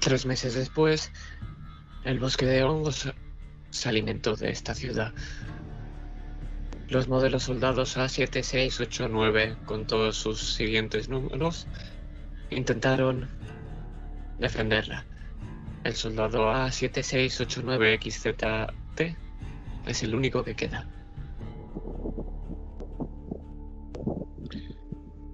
[0.00, 1.12] Tres meses después,
[2.04, 3.12] el bosque de hongos
[3.70, 5.12] se alimentó de esta ciudad.
[6.92, 11.66] Los modelos soldados A7, 6, 8, 9, con todos sus siguientes números,
[12.50, 13.30] intentaron
[14.38, 15.06] defenderla.
[15.84, 19.16] El soldado A7689XZT
[19.86, 20.86] es el único que queda.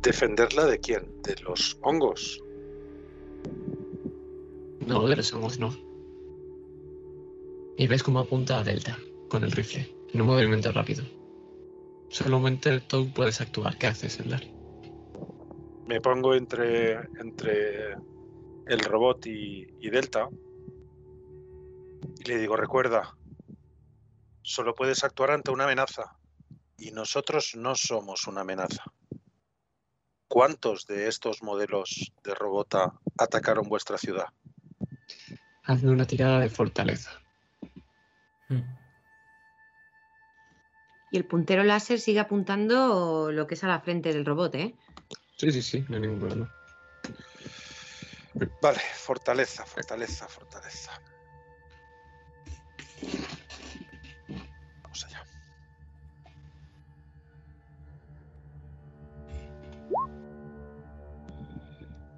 [0.01, 1.11] ¿Defenderla de quién?
[1.25, 2.41] ¿De los hongos?
[4.87, 5.77] No, de los hongos no.
[7.77, 8.97] Y ves cómo apunta a Delta
[9.29, 11.03] con el rifle, en un movimiento rápido.
[12.11, 13.77] Solamente tú puedes actuar.
[13.79, 14.43] ¿Qué haces, Eldar?
[15.87, 17.95] Me pongo entre, entre
[18.67, 20.29] el robot y, y Delta
[22.19, 23.17] y le digo, recuerda,
[24.43, 26.17] solo puedes actuar ante una amenaza
[26.77, 28.85] y nosotros no somos una amenaza.
[30.29, 34.27] ¿Cuántos de estos modelos de robota atacaron vuestra ciudad?
[35.65, 37.11] Hazme una tirada de fortaleza.
[41.11, 44.77] Y el puntero láser sigue apuntando lo que es a la frente del robot, ¿eh?
[45.37, 46.55] Sí, sí, sí, no hay ningún problema.
[48.61, 50.93] Vale, fortaleza, fortaleza, fortaleza.
[54.83, 55.25] Vamos allá.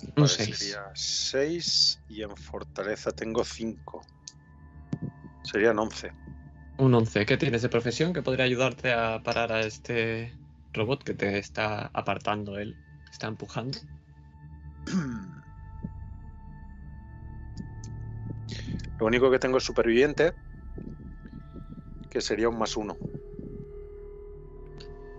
[0.03, 0.59] Un Vale, 6.
[0.59, 4.05] Sería 6 y en fortaleza tengo 5.
[5.45, 6.13] Serían 11.
[6.81, 7.27] Un 11.
[7.27, 10.33] ¿Qué tienes de profesión que podría ayudarte a parar a este
[10.73, 12.75] robot que te está apartando él?
[13.13, 13.77] Está empujando.
[18.99, 20.33] Lo único que tengo es superviviente.
[22.09, 22.97] que sería un más uno.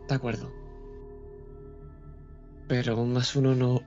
[0.10, 0.52] De acuerdo.
[2.68, 3.84] Pero un más uno no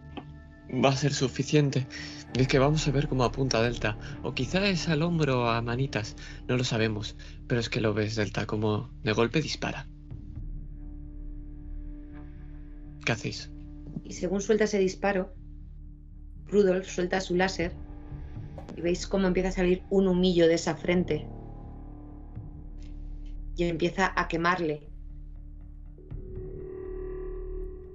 [0.73, 1.87] va a ser suficiente.
[2.35, 3.97] Es que vamos a ver cómo apunta Delta.
[4.23, 6.17] O quizá es al hombro o a manitas.
[6.49, 7.17] No lo sabemos.
[7.47, 9.87] Pero es que lo ves, Delta, como de golpe dispara.
[13.05, 13.51] ¿Qué hacéis?
[14.03, 15.35] Y según suelta ese disparo,
[16.47, 17.73] Rudolf suelta su láser
[18.77, 21.27] y veis cómo empieza a salir un humillo de esa frente
[23.57, 24.89] y empieza a quemarle.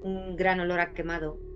[0.02, 1.49] Un gran olor a quemado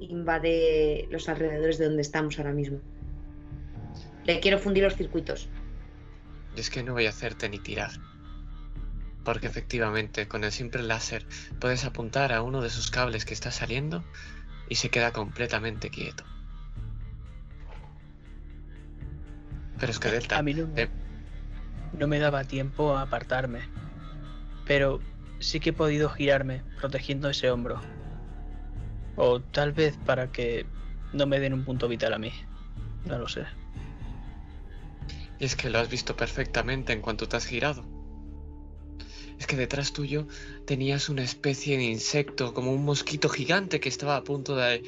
[0.00, 2.80] invade los alrededores de donde estamos ahora mismo.
[4.24, 5.48] Le quiero fundir los circuitos.
[6.56, 7.90] Es que no voy a hacerte ni tirar.
[9.24, 11.26] Porque efectivamente, con el simple láser
[11.58, 14.04] puedes apuntar a uno de sus cables que está saliendo
[14.68, 16.24] y se queda completamente quieto.
[19.78, 20.38] Pero es que Delta.
[20.38, 20.88] A mí no me, eh,
[21.98, 23.60] no me daba tiempo a apartarme.
[24.66, 25.00] Pero
[25.40, 27.80] sí que he podido girarme, protegiendo ese hombro.
[29.16, 30.66] O tal vez para que
[31.12, 32.32] no me den un punto vital a mí.
[33.04, 33.44] No lo sé.
[35.38, 37.84] Y es que lo has visto perfectamente en cuanto te has girado.
[39.38, 40.26] Es que detrás tuyo
[40.66, 44.82] tenías una especie de insecto, como un mosquito gigante que estaba a punto de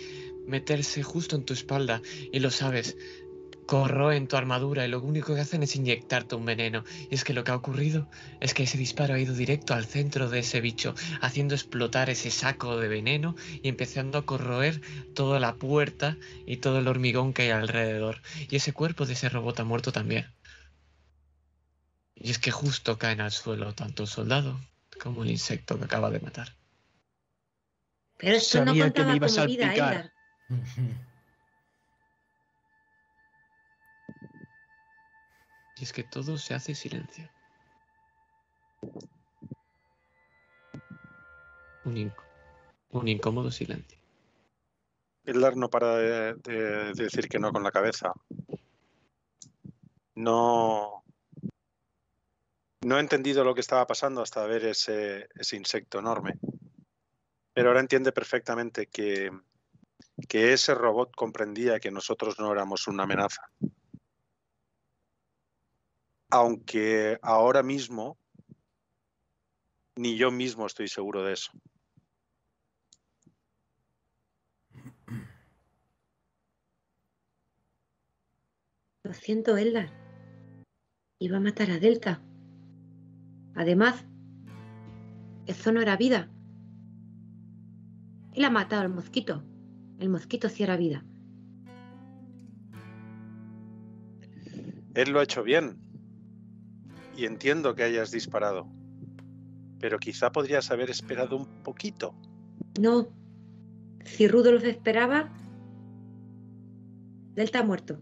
[0.47, 2.01] meterse justo en tu espalda.
[2.33, 2.97] Y lo sabes,
[3.67, 6.85] corroen tu armadura y lo único que hacen es inyectarte un veneno.
[7.11, 8.09] Y es que lo que ha ocurrido
[8.41, 12.31] es que ese disparo ha ido directo al centro de ese bicho, haciendo explotar ese
[12.31, 14.81] saco de veneno y empezando a corroer
[15.15, 16.17] toda la puerta
[16.47, 18.23] y todo el hormigón que hay alrededor.
[18.49, 20.27] Y ese cuerpo de ese robot ha muerto también.
[22.15, 24.59] Y es que justo caen al suelo tanto el soldado
[25.01, 26.55] como el insecto que acaba de matar.
[28.17, 30.13] Pero esto no Sabía que me ibas a vida,
[35.79, 37.29] Y es que todo se hace silencio.
[41.85, 42.13] Un,
[42.91, 43.99] un incómodo silencio.
[45.25, 48.13] Eldar no para de, de decir que no con la cabeza.
[50.15, 51.05] No.
[52.83, 56.39] No he entendido lo que estaba pasando hasta ver ese, ese insecto enorme.
[57.53, 59.31] Pero ahora entiende perfectamente que,
[60.29, 63.51] que ese robot comprendía que nosotros no éramos una amenaza.
[66.31, 68.19] Aunque ahora mismo
[69.97, 71.53] ni yo mismo estoy seguro de eso.
[79.03, 79.91] Lo siento, Eldar.
[81.19, 82.21] Iba a matar a Delta.
[83.55, 84.05] Además,
[85.47, 86.29] eso no era vida.
[88.35, 89.43] Él ha matado al mosquito.
[89.99, 91.05] El mosquito sí era vida.
[94.95, 95.86] Él lo ha hecho bien.
[97.17, 98.67] Y entiendo que hayas disparado.
[99.81, 102.15] Pero quizá podrías haber esperado un poquito.
[102.81, 103.09] No.
[104.05, 105.31] Si Rudolf esperaba,
[107.35, 107.99] Delta ha muerto.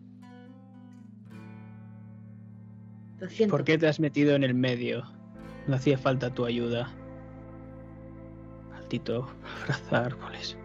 [3.19, 3.57] Lo siento.
[3.57, 5.05] ¿Por qué te has metido en el medio?
[5.67, 6.93] No hacía falta tu ayuda.
[8.71, 9.29] Maldito
[9.63, 10.57] abrazar árboles.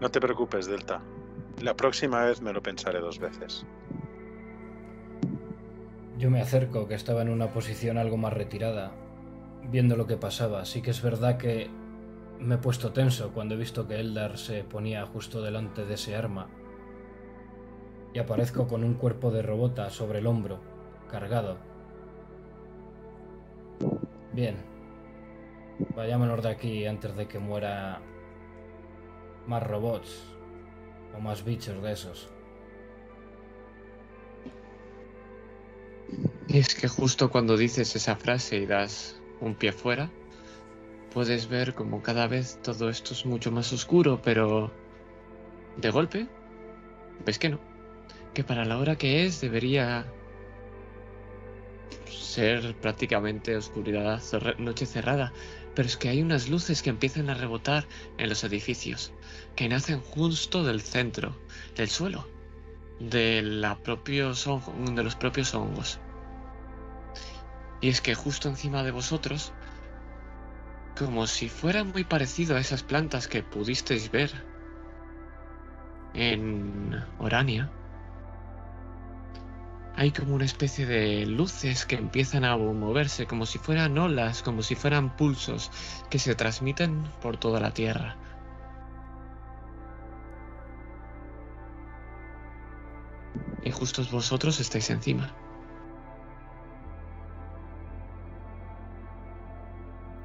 [0.00, 1.02] No te preocupes, Delta.
[1.60, 3.66] La próxima vez me lo pensaré dos veces.
[6.22, 8.92] Yo me acerco, que estaba en una posición algo más retirada,
[9.72, 10.64] viendo lo que pasaba.
[10.64, 11.68] Sí que es verdad que
[12.38, 16.14] me he puesto tenso cuando he visto que Eldar se ponía justo delante de ese
[16.14, 16.48] arma.
[18.14, 20.60] Y aparezco con un cuerpo de robota sobre el hombro,
[21.10, 21.56] cargado.
[24.32, 24.58] Bien.
[25.96, 28.00] Vayámonos de aquí antes de que muera
[29.48, 30.22] más robots
[31.16, 32.31] o más bichos de esos.
[36.48, 40.10] Es que justo cuando dices esa frase y das un pie fuera,
[41.12, 44.72] puedes ver como cada vez todo esto es mucho más oscuro, pero
[45.76, 46.26] de golpe,
[47.24, 47.60] ves que no.
[48.34, 50.06] Que para la hora que es debería
[52.10, 54.22] ser prácticamente oscuridad,
[54.58, 55.32] noche cerrada.
[55.74, 57.86] Pero es que hay unas luces que empiezan a rebotar
[58.18, 59.12] en los edificios,
[59.56, 61.34] que nacen justo del centro,
[61.76, 62.26] del suelo,
[63.10, 65.98] de, de los propios hongos.
[67.80, 69.52] Y es que justo encima de vosotros,
[70.96, 74.30] como si fuera muy parecido a esas plantas que pudisteis ver
[76.14, 77.70] en Orania,
[79.96, 84.62] hay como una especie de luces que empiezan a moverse como si fueran olas, como
[84.62, 85.70] si fueran pulsos
[86.08, 88.16] que se transmiten por toda la Tierra.
[93.62, 95.34] Y justo vosotros estáis encima.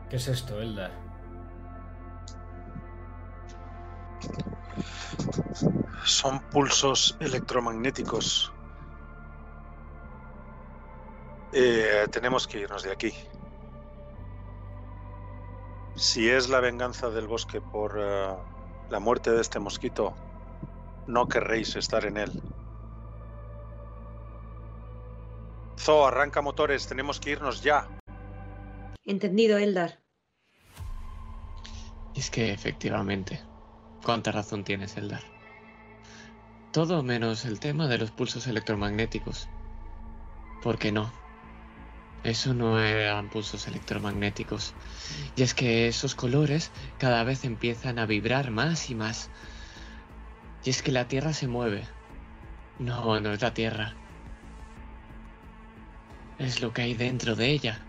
[0.09, 0.91] ¿Qué es esto, Eldar?
[6.03, 8.53] Son pulsos electromagnéticos.
[11.51, 13.13] Eh, tenemos que irnos de aquí.
[15.95, 18.35] Si es la venganza del bosque por eh,
[18.89, 20.13] la muerte de este mosquito,
[21.07, 22.43] no querréis estar en él.
[25.77, 27.87] Zo, arranca motores, tenemos que irnos ya.
[29.05, 29.99] Entendido, Eldar.
[32.15, 33.39] Es que efectivamente,
[34.03, 35.21] cuánta razón tienes, Eldar.
[36.73, 39.47] Todo menos el tema de los pulsos electromagnéticos.
[40.61, 41.11] ¿Por qué no?
[42.23, 44.73] Eso no eran pulsos electromagnéticos.
[45.35, 49.29] Y es que esos colores cada vez empiezan a vibrar más y más.
[50.65, 51.83] Y es que la Tierra se mueve.
[52.79, 53.95] No, no es la Tierra.
[56.39, 57.79] Es lo que hay dentro de ella.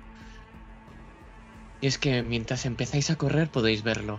[1.80, 4.18] Y es que mientras empezáis a correr podéis verlo.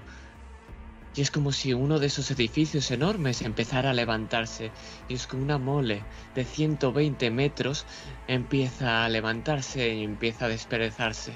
[1.16, 4.72] Y es como si uno de esos edificios enormes empezara a levantarse.
[5.08, 6.04] Y es que una mole
[6.36, 7.86] de 120 metros
[8.28, 11.34] empieza a levantarse y empieza a desperezarse.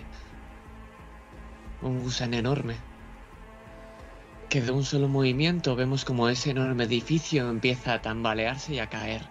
[1.82, 2.76] Un gusano enorme.
[4.49, 8.88] Que de un solo movimiento vemos como ese enorme edificio empieza a tambalearse y a
[8.88, 9.24] caer,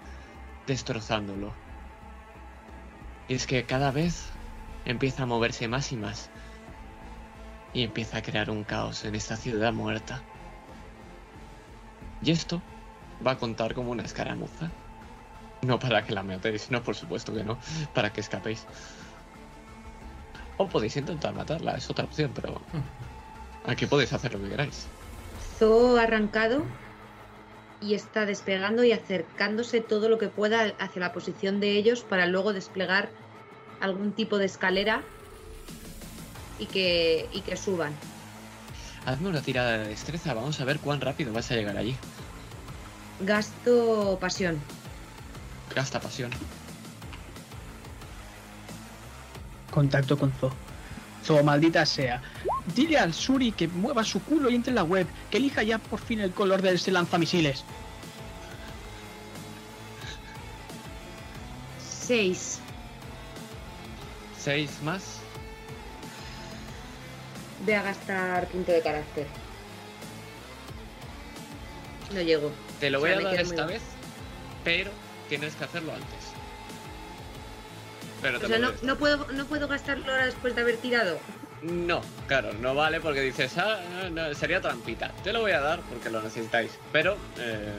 [0.66, 1.61] destrozándolo.
[3.32, 4.26] Y es que cada vez
[4.84, 6.28] empieza a moverse más y más.
[7.72, 10.20] Y empieza a crear un caos en esta ciudad muerta.
[12.20, 12.60] Y esto
[13.26, 14.70] va a contar como una escaramuza.
[15.62, 17.56] No para que la matéis, no, por supuesto que no,
[17.94, 18.66] para que escapéis.
[20.58, 22.60] O podéis intentar matarla, es otra opción, pero
[23.66, 24.86] aquí podéis hacer lo que queráis.
[25.58, 26.66] Zoo ha arrancado
[27.80, 32.26] y está despegando y acercándose todo lo que pueda hacia la posición de ellos para
[32.26, 33.21] luego desplegar
[33.82, 35.02] algún tipo de escalera
[36.58, 37.92] y que, y que suban.
[39.04, 41.96] Hazme una tirada de destreza, vamos a ver cuán rápido vas a llegar allí.
[43.20, 44.60] Gasto pasión.
[45.74, 46.30] Gasta pasión.
[49.70, 50.52] Contacto con Zo.
[51.24, 52.22] Zo, maldita sea.
[52.74, 55.78] Dile al Suri que mueva su culo y entre en la web, que elija ya
[55.78, 57.64] por fin el color de ese lanzamisiles.
[61.80, 62.61] Seis.
[64.42, 65.18] ¿Seis más?
[67.64, 69.26] Voy a gastar punto de carácter.
[72.12, 72.50] No llego.
[72.80, 73.82] Te lo O voy sea, a dar esta vez,
[74.64, 74.90] pero
[75.28, 76.32] tienes que hacerlo antes.
[78.20, 81.18] Pero O sea, no, puedo, no puedo gastarlo ahora después de haber tirado.
[81.62, 85.12] No, claro, no vale porque dices, ah, no, no, sería trampita.
[85.22, 86.72] Te lo voy a dar porque lo necesitáis.
[86.90, 87.78] Pero, eh,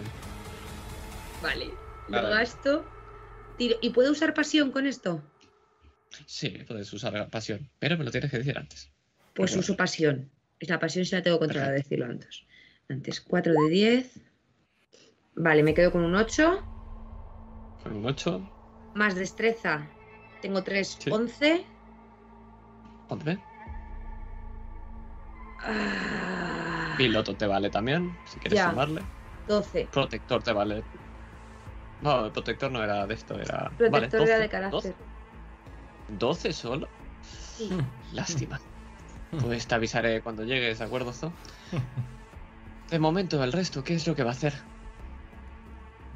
[1.41, 1.73] Vale.
[2.07, 2.85] Lo gasto.
[3.57, 3.75] Tiro.
[3.81, 5.21] ¿Y puedo usar pasión con esto?
[6.25, 7.69] Sí, puedes usar pasión.
[7.79, 8.91] Pero me lo tienes que decir antes.
[9.33, 9.59] Pues Claro.
[9.61, 10.29] uso pasión.
[10.59, 11.89] La pasión si la tengo controlada, Perfecto.
[11.89, 12.43] decirlo antes.
[12.89, 14.21] Antes 4 de 10.
[15.35, 16.63] Vale, me quedo con un 8.
[17.83, 18.41] Con un 8,
[18.93, 19.89] Más destreza.
[20.41, 21.09] Tengo 3, Sí.
[21.09, 21.65] 11.
[23.09, 23.39] 11.
[25.65, 28.69] Ah, Piloto te vale también, si quieres Ya.
[28.69, 29.01] sumarle.
[29.47, 29.87] 12.
[29.91, 30.83] Protector te vale.
[32.01, 33.71] No, el protector no era de esto, era.
[33.77, 34.95] Protector vale, era 12, de carácter.
[34.95, 34.95] 12,
[36.09, 36.87] 12 solo.
[37.21, 37.69] Sí.
[38.13, 38.59] Lástima.
[39.41, 41.33] Pues te avisaré cuando llegues, ¿de acuerdo, Zo?
[42.91, 44.53] De momento, el resto, ¿qué es lo que va a hacer?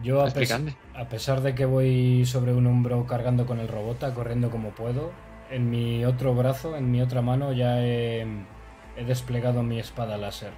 [0.03, 4.51] Yo, a, a pesar de que voy sobre un hombro cargando con el robota, corriendo
[4.51, 5.11] como puedo,
[5.49, 10.51] en mi otro brazo, en mi otra mano, ya he, he desplegado mi espada láser.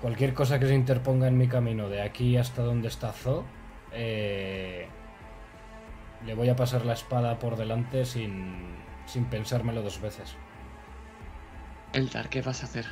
[0.00, 3.44] Cualquier cosa que se interponga en mi camino de aquí hasta donde está Zo,
[3.92, 4.88] eh,
[6.26, 8.76] le voy a pasar la espada por delante sin,
[9.06, 10.34] sin pensármelo dos veces.
[11.92, 12.86] Eldar, ¿qué vas a hacer?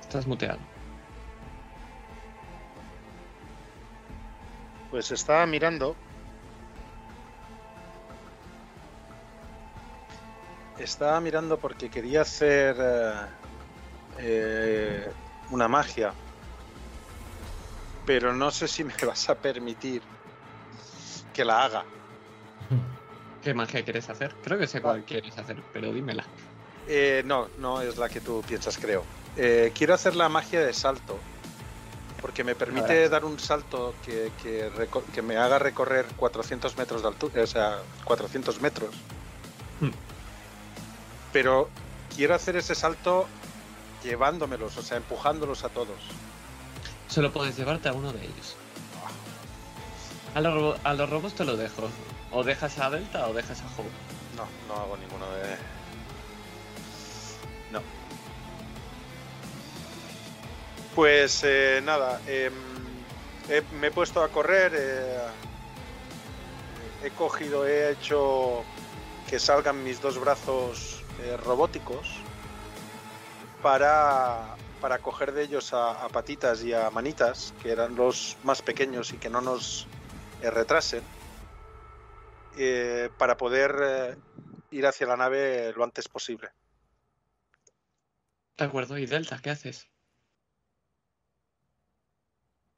[0.00, 0.58] Estás muteado.
[4.90, 5.96] Pues estaba mirando.
[10.78, 13.26] Estaba mirando porque quería hacer eh,
[14.18, 15.12] eh,
[15.50, 16.12] una magia.
[18.06, 20.00] Pero no sé si me vas a permitir
[21.34, 21.84] que la haga.
[23.42, 24.34] ¿Qué magia quieres hacer?
[24.42, 26.24] Creo que sé cuál quieres hacer, pero dímela.
[26.88, 29.04] Eh, no, no es la que tú piensas, creo.
[29.36, 31.18] Eh, quiero hacer la magia de salto.
[32.20, 33.08] Porque me permite Ahora.
[33.08, 34.70] dar un salto que, que
[35.12, 37.42] que me haga recorrer 400 metros de altura.
[37.42, 38.94] O sea, 400 metros.
[39.80, 39.90] Hmm.
[41.32, 41.68] Pero
[42.16, 43.26] quiero hacer ese salto
[44.02, 45.98] llevándomelos, o sea, empujándolos a todos.
[47.16, 48.56] Solo puedes llevarte a uno de ellos.
[50.34, 51.88] A los, robo- a los robots te lo dejo.
[52.30, 53.88] O dejas a Delta o dejas a Hope.
[54.36, 55.56] No, no hago ninguno de.
[57.72, 57.80] No.
[60.94, 62.50] Pues eh, nada, he-
[63.80, 65.18] me he puesto a correr, eh,
[67.02, 68.62] he cogido, he hecho
[69.26, 72.08] que salgan mis dos brazos eh, robóticos
[73.62, 78.62] para, para coger de ellos a, a patitas y a manitas, que eran los más
[78.62, 79.88] pequeños y que no nos
[80.40, 81.04] eh, retrasen,
[82.52, 84.16] eh, para poder eh,
[84.70, 86.48] ir hacia la nave lo antes posible.
[88.56, 89.86] De acuerdo, ¿y Delta qué haces?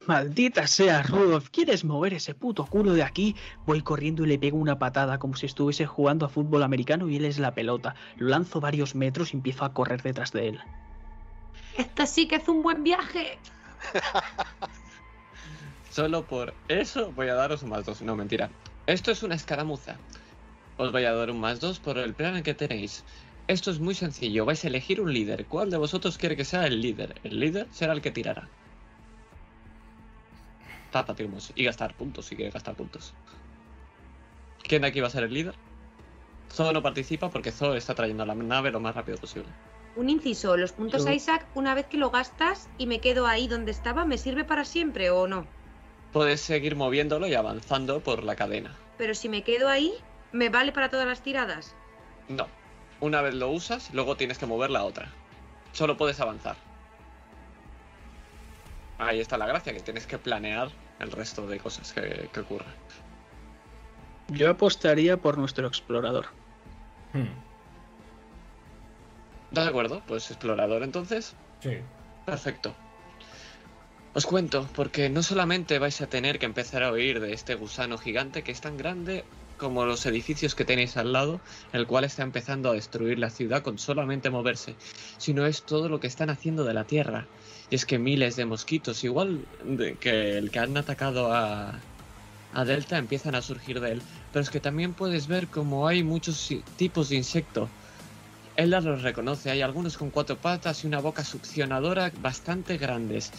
[0.05, 3.35] Maldita sea, Rudolf, ¿quieres mover ese puto culo de aquí?
[3.65, 7.17] Voy corriendo y le pego una patada como si estuviese jugando a fútbol americano y
[7.17, 7.95] él es la pelota.
[8.17, 10.59] Lo lanzo varios metros y empiezo a correr detrás de él.
[11.79, 13.39] Este sí que es un buen viaje.
[15.89, 18.01] Solo por eso voy a daros un más dos.
[18.01, 18.49] No, mentira.
[18.85, 19.95] Esto es una escaramuza.
[20.75, 23.05] Os voy a dar un más dos por el plan que tenéis.
[23.47, 24.43] Esto es muy sencillo.
[24.43, 25.45] Vais a elegir un líder.
[25.45, 27.15] ¿Cuál de vosotros quiere que sea el líder?
[27.23, 28.49] El líder será el que tirará.
[30.91, 31.53] Tápate, humos.
[31.55, 33.13] Y gastar puntos si quiere gastar puntos.
[34.63, 35.55] ¿Quién de aquí va a ser el líder?
[36.51, 39.47] Zo no participa porque Zo está trayendo la nave lo más rápido posible.
[39.99, 43.71] Un inciso, los puntos Isaac, una vez que lo gastas y me quedo ahí donde
[43.71, 45.45] estaba, ¿me sirve para siempre o no?
[46.13, 48.73] Puedes seguir moviéndolo y avanzando por la cadena.
[48.97, 49.91] Pero si me quedo ahí,
[50.31, 51.75] ¿me vale para todas las tiradas?
[52.29, 52.47] No.
[53.01, 55.09] Una vez lo usas, luego tienes que mover la otra.
[55.73, 56.55] Solo puedes avanzar.
[58.99, 60.69] Ahí está la gracia, que tienes que planear
[60.99, 62.73] el resto de cosas que, que ocurran.
[64.29, 66.27] Yo apostaría por nuestro explorador.
[67.11, 67.48] Hmm,
[69.51, 70.01] ¿De acuerdo?
[70.05, 71.35] Pues explorador entonces.
[71.61, 71.71] Sí.
[72.25, 72.75] Perfecto.
[74.13, 77.97] Os cuento, porque no solamente vais a tener que empezar a oír de este gusano
[77.97, 79.23] gigante que es tan grande
[79.57, 81.41] como los edificios que tenéis al lado,
[81.73, 84.77] el cual está empezando a destruir la ciudad con solamente moverse,
[85.17, 87.29] sino es todo lo que están haciendo de la Tierra.
[87.69, 91.81] Y es que miles de mosquitos, igual de- que el que han atacado a,
[92.51, 94.03] a Delta, empiezan a surgir de él.
[94.31, 96.47] Pero es que también puedes ver como hay muchos
[96.77, 97.71] tipos de insectos.
[98.59, 103.31] Ella los reconoce, hay algunos con cuatro patas y una boca succionadora bastante grandes.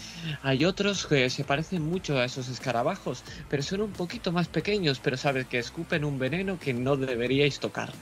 [0.43, 4.99] Hay otros que se parecen mucho a esos escarabajos, pero son un poquito más pequeños,
[4.99, 7.93] pero sabes que escupen un veneno que no deberíais tocar.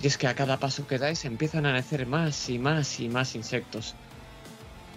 [0.00, 3.10] Y es que a cada paso que dais empiezan a nacer más y más y
[3.10, 3.94] más insectos.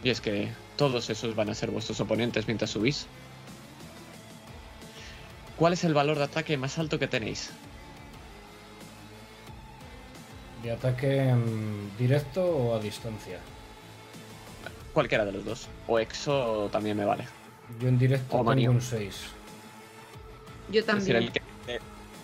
[0.06, 3.08] Y es que todos esos van a ser vuestros oponentes mientras subís.
[5.58, 7.52] ¿Cuál es el valor de ataque más alto que tenéis?
[10.64, 13.40] ¿De ataque mm, directo o a distancia?
[14.94, 15.68] Cualquiera de los dos.
[15.88, 17.26] O exo también me vale.
[17.80, 18.72] Yo en directo O tengo manio.
[18.72, 19.28] un 6.
[20.72, 21.06] Yo Es también.
[21.06, 21.42] decir, el que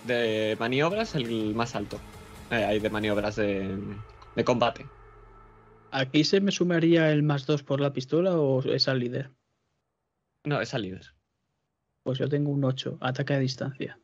[0.04, 1.98] de, de maniobras, el más alto.
[2.50, 3.78] Eh, hay de maniobras de,
[4.34, 4.86] de combate.
[5.92, 9.30] ¿Aquí se me sumaría el más 2 por la pistola o es al líder?
[10.44, 11.14] No, es al líder.
[12.02, 13.98] Pues yo tengo un 8, ataque a distancia.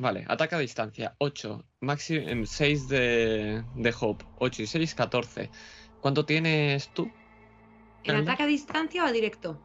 [0.00, 1.14] Vale, ataque a distancia.
[1.18, 1.64] 8.
[1.80, 4.24] Máximo en 6 de, de Hope.
[4.38, 5.50] 8 y 6, 14.
[6.00, 7.10] ¿Cuánto tienes tú?
[8.04, 8.32] ¿En Anda.
[8.32, 9.60] ataque a distancia o a directo?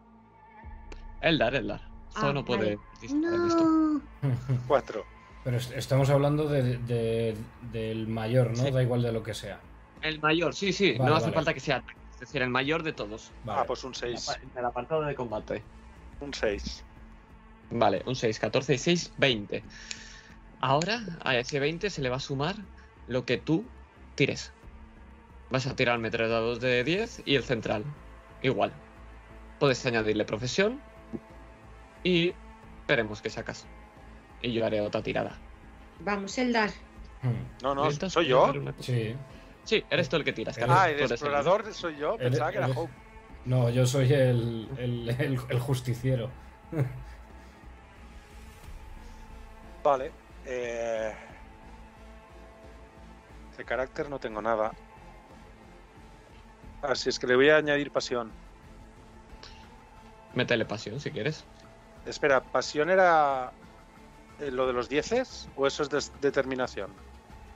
[1.22, 1.82] Eldar, Eldar.
[2.16, 2.80] Ah, no puede vale.
[3.02, 3.16] esto.
[3.64, 4.02] No.
[4.68, 5.06] Cuatro.
[5.44, 7.36] Pero est- estamos hablando de- de-
[7.72, 8.64] del mayor, ¿no?
[8.66, 8.72] Sí.
[8.72, 9.60] Da igual de lo que sea.
[10.02, 10.94] El mayor, sí, sí.
[10.98, 11.36] Vale, no hace vale.
[11.36, 11.98] falta que sea ataque.
[12.16, 13.32] Es decir, el mayor de todos.
[13.46, 13.62] Vale.
[13.62, 14.40] Ah, pues un 6.
[14.52, 15.64] En el apartado de combate.
[16.20, 16.84] Un 6.
[17.72, 19.64] Vale, un 6, 14 y 6, 20.
[20.60, 22.56] Ahora a ese 20 se le va a sumar
[23.08, 23.66] lo que tú
[24.16, 24.52] tires.
[25.50, 27.84] Vas a tirarme tres dados de 10 y el central.
[28.42, 28.72] Igual.
[29.60, 30.82] Puedes añadirle profesión
[32.04, 32.34] y
[32.88, 33.66] veremos qué sacas.
[34.42, 35.38] Y yo haré otra tirada.
[36.00, 36.70] Vamos, Eldar.
[37.22, 38.54] Hmm, No, no, ¿Necesitas soy yo.
[38.80, 39.16] Sí.
[39.64, 40.58] Sí, eres tú el que tiras.
[40.58, 42.18] Eres- Carlos, Ah, el explorador soy yo.
[42.18, 42.94] Pensaba que era Hope.
[43.46, 46.30] No, yo soy el, el, el- el justiciero.
[49.84, 50.12] Vale.
[50.48, 51.14] Eh...
[53.58, 54.72] De carácter no tengo nada.
[56.82, 58.32] Así es que le voy a añadir pasión.
[60.36, 61.44] Métele pasión si quieres.
[62.06, 63.52] Espera, ¿pasión era
[64.40, 66.92] eh, lo de los dieces o eso es determinación?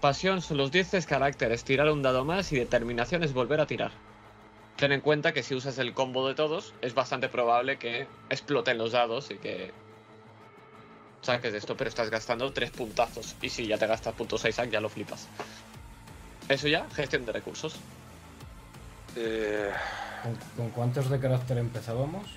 [0.02, 3.92] Pasión son los 10 caracteres, tirar un dado más y determinación es volver a tirar.
[4.78, 8.80] Ten en cuenta que si usas el combo de todos, es bastante probable que exploten
[8.80, 9.72] los dados y que
[11.22, 13.36] saques de esto, pero estás gastando 3 puntazos.
[13.42, 15.28] Y si ya te gastas puntos Isaac, ya lo flipas.
[16.50, 17.76] Eso ya, gestión de recursos.
[19.16, 19.72] Eh,
[20.24, 22.28] ¿Con, con cuántos de carácter empezábamos?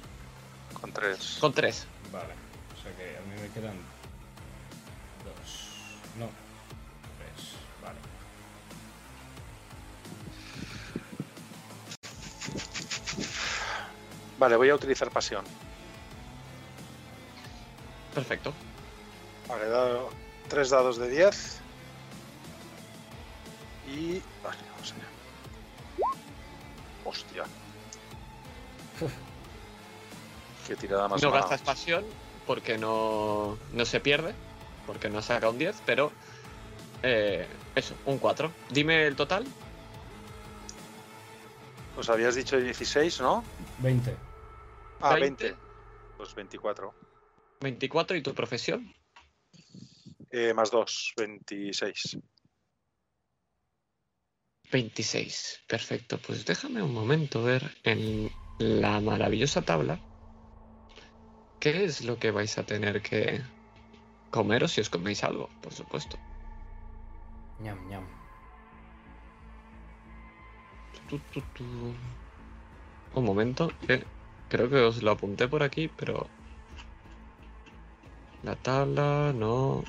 [0.81, 1.39] Con tres.
[1.41, 1.87] Con tres.
[2.13, 2.35] Vale.
[2.77, 3.77] O sea que a mí me quedan
[5.25, 5.69] dos.
[6.19, 6.29] No.
[7.19, 7.55] Tres.
[7.83, 7.99] Vale.
[14.39, 15.45] Vale, voy a utilizar pasión.
[18.15, 18.53] Perfecto.
[19.49, 20.11] Vale, he dado
[20.49, 21.61] tres dados de 10.
[23.89, 24.23] Y.
[24.43, 26.09] Vale, vamos allá.
[27.05, 27.45] Hostia.
[30.67, 31.43] Qué tirada más No mala.
[31.43, 32.05] gastas pasión
[32.47, 34.35] porque no, no se pierde,
[34.87, 36.11] porque no saca un 10, pero
[37.03, 38.51] eh, eso, un 4.
[38.71, 39.45] Dime el total.
[41.95, 43.45] Pues habías dicho 16, ¿no?
[43.79, 44.17] 20.
[45.01, 45.45] Ah, 20.
[45.45, 45.61] 20.
[46.17, 46.95] Pues 24.
[47.61, 48.93] 24 y tu profesión.
[50.37, 52.19] Eh, más 2, 26.
[54.73, 55.61] 26.
[55.69, 56.19] Perfecto.
[56.19, 58.29] Pues déjame un momento ver en
[58.59, 60.01] la maravillosa tabla
[61.61, 63.43] qué es lo que vais a tener que
[64.33, 66.19] comeros si os coméis algo, por supuesto.
[67.61, 68.05] ñam, ñam.
[71.09, 71.65] Tu, tu, tu.
[73.15, 73.71] Un momento,
[74.49, 76.27] creo que os lo apunté por aquí, pero
[78.43, 79.85] la tabla no.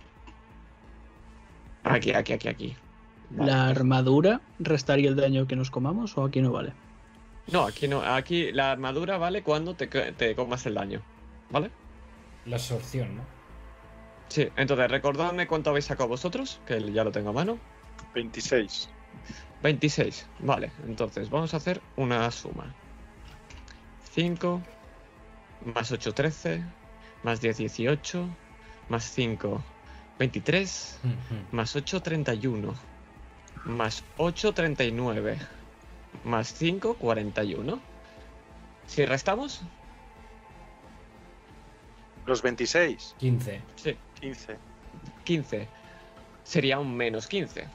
[1.85, 2.75] Aquí, aquí, aquí, aquí.
[3.29, 3.51] Vale.
[3.51, 6.73] ¿La armadura restaría el daño que nos comamos o aquí no vale?
[7.51, 8.01] No, aquí no.
[8.01, 11.01] Aquí la armadura vale cuando te, te comas el daño.
[11.51, 11.69] ¿Vale?
[12.45, 13.23] La absorción, ¿no?
[14.29, 17.59] Sí, entonces recordadme cuánto habéis sacado vosotros, que ya lo tengo a mano.
[18.15, 18.89] 26.
[19.61, 20.27] 26.
[20.39, 22.73] Vale, entonces vamos a hacer una suma.
[24.13, 24.61] 5
[25.73, 26.63] más 8, 13.
[27.23, 28.27] Más 10, 18.
[28.89, 29.63] Más 5,
[30.19, 30.99] 23.
[31.03, 31.55] Ujú.
[31.55, 32.73] Más 8, 31.
[33.65, 35.37] Más 8, 39.
[36.23, 37.79] Más 5, 41.
[38.87, 39.61] Si restamos,
[42.25, 43.15] Los 26.
[43.19, 43.61] 15.
[43.75, 44.57] sí, 15.
[45.25, 45.67] 15.
[46.43, 47.65] Sería un menos 15.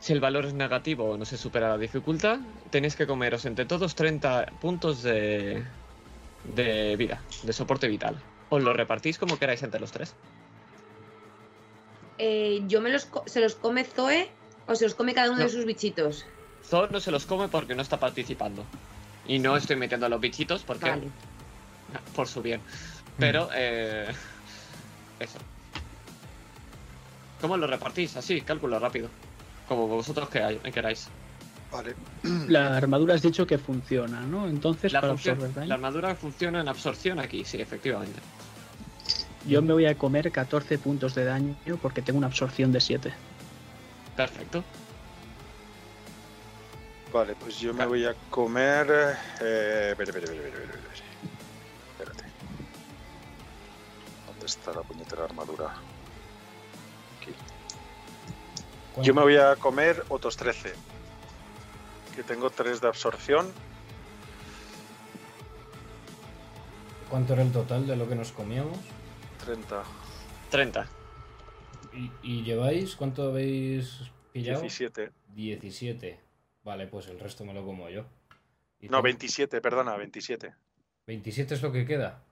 [0.00, 2.38] Si el valor es negativo o no se supera la dificultad,
[2.70, 5.64] tenéis que comeros entre todos 30 puntos de,
[6.54, 8.16] de vida, de soporte vital.
[8.50, 10.14] Os lo repartís como queráis entre los tres.
[12.18, 14.28] Eh, yo me los co- se los come Zoe
[14.66, 15.44] o se los come cada uno No.
[15.44, 16.24] de sus bichitos.
[16.68, 18.64] Thor no se los come porque no está participando.
[19.26, 21.08] Y no estoy metiendo a los bichitos porque Vale.
[22.14, 22.60] por su bien.
[23.18, 24.06] Pero, eh,
[25.20, 25.38] eso.
[27.40, 28.16] ¿Cómo lo repartís?
[28.16, 29.08] Así, cálculo rápido.
[29.68, 30.58] Como vosotros queráis.
[30.72, 31.08] queráis.
[31.70, 31.94] Vale.
[32.48, 34.48] La armadura has dicho que funciona, ¿no?
[34.48, 35.68] Entonces, La, para función- absorber daño.
[35.68, 38.18] la armadura funciona en absorción aquí, sí, efectivamente.
[39.48, 43.10] Yo me voy a comer 14 puntos de daño porque tengo una absorción de 7.
[44.14, 44.62] Perfecto.
[47.10, 49.16] Vale, pues yo me voy a comer.
[49.40, 51.04] Eh, espera, espera, espera, espera, espera.
[51.92, 52.24] Espérate.
[54.26, 55.72] ¿Dónde está la puñetera armadura?
[57.16, 57.32] Aquí.
[58.92, 59.06] ¿Cuánto?
[59.06, 60.74] Yo me voy a comer otros 13.
[62.14, 63.50] Que tengo 3 de absorción.
[67.08, 68.76] ¿Cuánto era el total de lo que nos comíamos?
[69.48, 69.82] 30.
[70.50, 70.86] 30.
[71.94, 72.94] ¿Y, y lleváis?
[72.96, 73.98] ¿Cuánto habéis
[74.30, 74.60] pillado?
[74.60, 75.10] 17.
[75.34, 76.20] 17.
[76.64, 78.04] Vale, pues el resto me lo como yo.
[78.78, 79.04] ¿Y No, tú?
[79.04, 80.54] 27, perdona, 27.
[81.06, 82.22] 27 es lo que queda.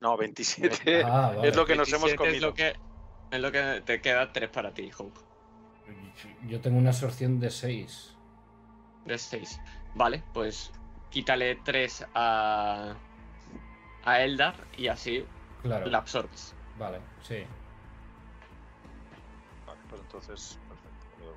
[0.00, 1.48] No, 27 Ah, vale.
[1.48, 2.36] es lo que nos hemos 27 comido.
[2.36, 2.74] Es lo que,
[3.30, 5.20] es lo que te queda 3 para ti, Hope.
[6.48, 8.16] Yo tengo una absorción de 6.
[9.04, 9.60] De 6.
[9.94, 10.72] Vale, pues
[11.10, 12.96] quítale 3 a,
[14.04, 15.24] a Eldar y así
[15.64, 15.86] Claro.
[15.86, 16.54] la absorbes.
[16.78, 17.36] Vale, sí.
[19.66, 21.06] Vale, pues entonces, perfecto.
[21.20, 21.34] lo.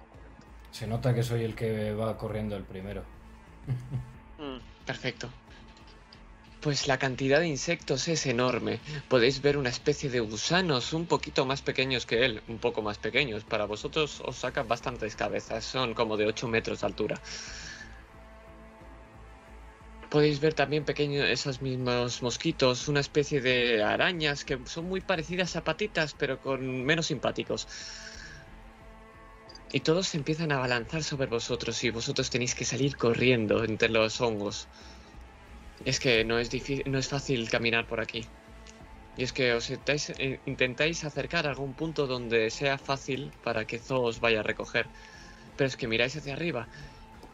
[0.71, 3.03] Se nota que soy el que va corriendo el primero.
[4.37, 5.29] Mm, Perfecto.
[6.61, 8.79] Pues la cantidad de insectos es enorme.
[9.07, 12.97] Podéis ver una especie de gusanos un poquito más pequeños que él, un poco más
[12.97, 13.43] pequeños.
[13.43, 17.21] Para vosotros os sacan bastantes cabezas, son como de 8 metros de altura.
[20.09, 25.55] Podéis ver también pequeños, esos mismos mosquitos, una especie de arañas que son muy parecidas
[25.57, 27.67] a patitas, pero con menos simpáticos.
[29.73, 33.89] Y todos se empiezan a abalanzar sobre vosotros y vosotros tenéis que salir corriendo entre
[33.89, 34.69] los hongos.
[35.83, 38.25] Es que no es, difí- no es fácil caminar por aquí.
[39.17, 43.65] Y es que os intentáis, eh, intentáis acercar a algún punto donde sea fácil para
[43.65, 44.87] que Zo os vaya a recoger.
[45.57, 46.69] Pero es que miráis hacia arriba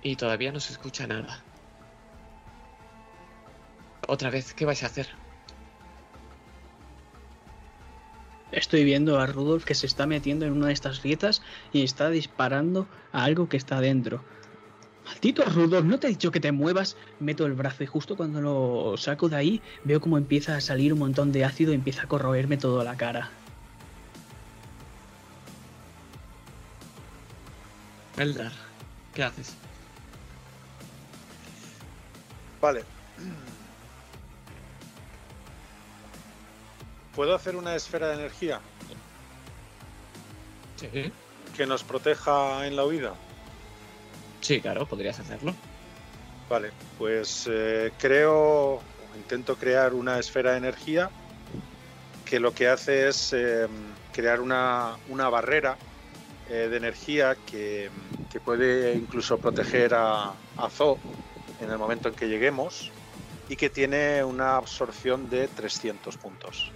[0.01, 1.43] y todavía no se escucha nada.
[4.07, 5.07] Otra vez, ¿qué vais a hacer?
[8.51, 11.41] Estoy viendo a Rudolf que se está metiendo en una de estas grietas
[11.71, 14.23] y está disparando a algo que está adentro.
[15.05, 16.95] Maldito Rudolf, ¿no te he dicho que te muevas?
[17.19, 20.93] Meto el brazo y justo cuando lo saco de ahí veo como empieza a salir
[20.93, 23.31] un montón de ácido y empieza a corroerme toda la cara.
[28.17, 28.51] Eldar,
[29.15, 29.55] ¿qué haces?
[32.61, 32.83] Vale.
[37.15, 38.59] ¿Puedo hacer una esfera de energía
[40.75, 41.11] Sí.
[41.55, 43.13] que nos proteja en la huida?
[44.41, 45.53] Sí, claro, podrías hacerlo.
[46.49, 48.81] Vale, pues eh, creo,
[49.15, 51.09] intento crear una esfera de energía
[52.25, 53.67] que lo que hace es eh,
[54.11, 55.77] crear una, una barrera
[56.49, 57.89] eh, de energía que,
[58.29, 60.97] que puede incluso proteger a, a Zo
[61.61, 62.91] en el momento en que lleguemos
[63.47, 66.71] y que tiene una absorción de 300 puntos.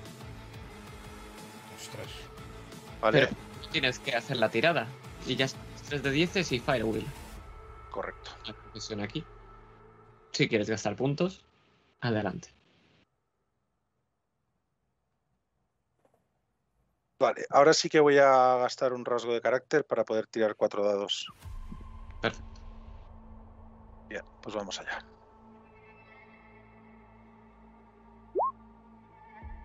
[3.01, 3.27] ¿Vale?
[3.27, 3.37] Pero
[3.71, 4.87] tienes que hacer la tirada.
[5.25, 5.55] Y ya es
[5.87, 7.05] 3 de 10 y Firewheel.
[7.91, 8.31] Correcto.
[8.45, 9.23] La profesión aquí.
[10.31, 11.43] Si quieres gastar puntos,
[12.01, 12.49] adelante.
[17.19, 20.85] Vale, ahora sí que voy a gastar un rasgo de carácter para poder tirar cuatro
[20.85, 21.27] dados.
[22.21, 22.61] Perfecto.
[24.07, 24.99] Bien, pues vamos allá.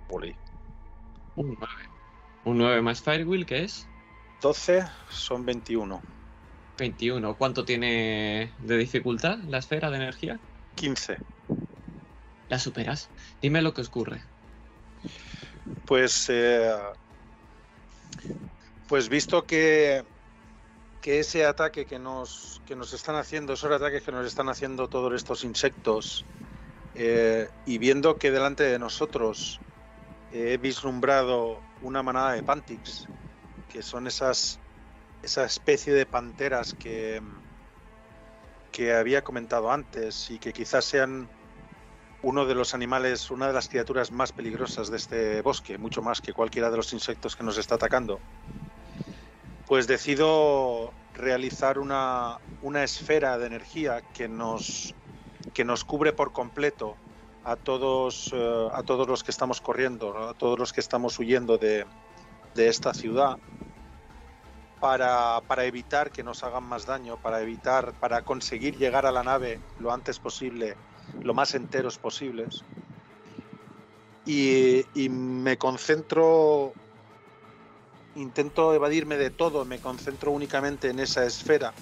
[0.08, 0.34] Oli.
[1.36, 1.91] Un 9.
[2.44, 3.86] Un 9 más Firewheel, que es
[4.40, 6.02] 12 son 21.
[6.76, 7.36] 21.
[7.36, 10.40] ¿Cuánto tiene de dificultad la esfera de energía?
[10.74, 11.18] 15.
[12.48, 13.08] La superas.
[13.40, 14.22] Dime lo que ocurre.
[15.86, 16.72] Pues, eh,
[18.88, 20.04] pues visto que,
[21.00, 24.88] que ese ataque que nos, que nos están haciendo, esos ataques que nos están haciendo
[24.88, 26.24] todos estos insectos,
[26.94, 29.60] eh, y viendo que delante de nosotros
[30.32, 33.06] he vislumbrado una manada de Pantix,
[33.70, 34.58] que son esas
[35.22, 37.22] esa especie de panteras que,
[38.72, 41.28] que había comentado antes y que quizás sean
[42.22, 46.20] uno de los animales, una de las criaturas más peligrosas de este bosque, mucho más
[46.20, 48.20] que cualquiera de los insectos que nos está atacando,
[49.66, 54.94] pues decido realizar una, una esfera de energía que nos,
[55.52, 56.96] que nos cubre por completo
[57.44, 61.58] a todos, eh, a todos los que estamos corriendo, a todos los que estamos huyendo
[61.58, 61.84] de,
[62.54, 63.38] de esta ciudad
[64.80, 69.22] para, para, evitar que nos hagan más daño, para evitar, para conseguir llegar a la
[69.22, 70.76] nave lo antes posible,
[71.20, 72.64] lo más enteros posibles.
[74.24, 76.72] Y, me concentro,
[78.14, 81.72] intento evadirme de todo, me concentro únicamente en esa esfera,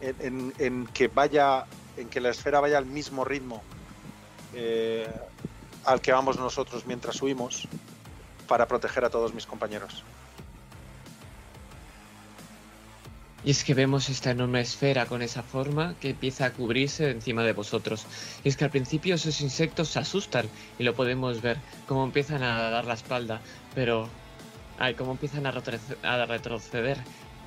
[0.00, 1.66] en, en que vaya,
[1.96, 3.62] en que la esfera vaya al mismo ritmo
[4.54, 5.08] eh,
[5.84, 7.68] al que vamos nosotros mientras huimos,
[8.46, 10.04] para proteger a todos mis compañeros.
[13.42, 17.42] Y es que vemos esta enorme esfera con esa forma que empieza a cubrirse encima
[17.42, 18.06] de vosotros.
[18.44, 20.46] Y es que al principio esos insectos se asustan
[20.78, 21.56] y lo podemos ver,
[21.86, 23.40] cómo empiezan a dar la espalda,
[23.74, 24.08] pero...
[24.82, 26.96] Ay, cómo empiezan a, a retroceder.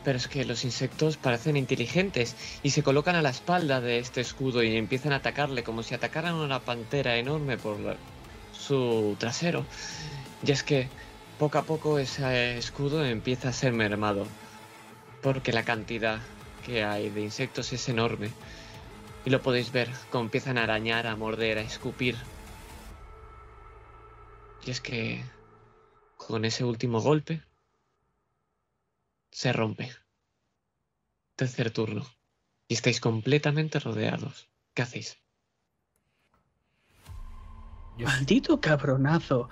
[0.04, 4.22] Pero es que los insectos parecen inteligentes y se colocan a la espalda de este
[4.22, 7.78] escudo y empiezan a atacarle como si atacaran una pantera enorme por
[8.52, 9.66] su trasero.
[10.46, 10.90] Y es que
[11.40, 14.28] poco a poco ese escudo empieza a ser mermado
[15.22, 16.20] porque la cantidad
[16.66, 18.30] que hay de insectos es enorme.
[19.26, 22.18] Y lo podéis ver, como empiezan a arañar, a morder, a escupir.
[24.66, 25.24] Y es que
[26.18, 27.42] con ese último golpe
[29.34, 29.92] se rompe.
[31.36, 32.06] Tercer turno.
[32.68, 34.50] Y estáis completamente rodeados.
[34.74, 35.18] ¿Qué hacéis?
[37.98, 38.06] Yo...
[38.06, 39.50] Maldito cabronazo.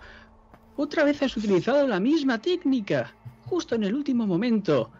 [0.78, 3.14] Otra vez has utilizado la misma técnica.
[3.46, 4.92] Justo en el último momento.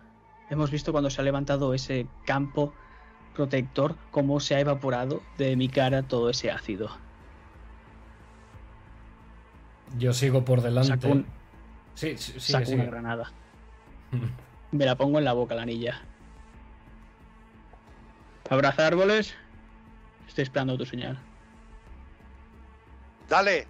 [0.50, 2.74] Hemos visto cuando se ha levantado ese campo
[3.34, 6.90] protector cómo se ha evaporado de mi cara todo ese ácido.
[9.98, 10.90] Yo sigo por delante.
[10.90, 11.26] Saco, un...
[11.94, 13.32] sí, sí, sí, Saco una granada.
[14.72, 16.02] Me la pongo en la boca la anilla.
[18.50, 19.36] Abraza árboles.
[20.28, 21.18] Estoy esperando tu señal.
[23.30, 23.68] Dale.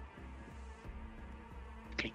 [1.96, 2.14] Clic.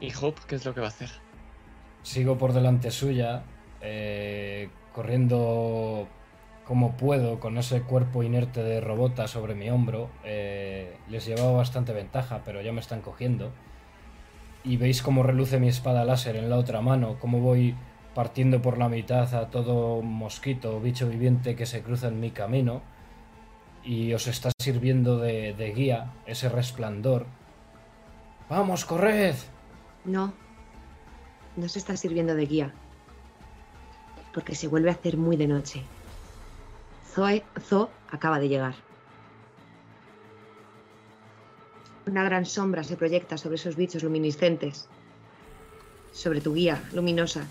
[0.00, 1.10] ¿Y Hope qué es lo que va a hacer?
[2.02, 3.42] Sigo por delante suya,
[3.80, 6.06] eh, corriendo
[6.66, 10.10] como puedo con ese cuerpo inerte de robota sobre mi hombro.
[10.24, 13.52] Eh, les llevaba bastante ventaja, pero ya me están cogiendo.
[14.64, 17.76] Y veis cómo reluce mi espada láser en la otra mano, cómo voy
[18.14, 22.30] partiendo por la mitad a todo mosquito o bicho viviente que se cruza en mi
[22.30, 22.82] camino.
[23.84, 27.26] Y os está sirviendo de, de guía ese resplandor.
[28.48, 29.34] ¡Vamos, corred!
[30.06, 30.32] No,
[31.56, 32.74] no se está sirviendo de guía.
[34.32, 35.82] Porque se vuelve a hacer muy de noche.
[37.14, 38.74] Zoe, Zo acaba de llegar.
[42.06, 44.88] Una gran sombra se proyecta sobre esos bichos luminiscentes.
[46.12, 47.46] Sobre tu guía luminosa.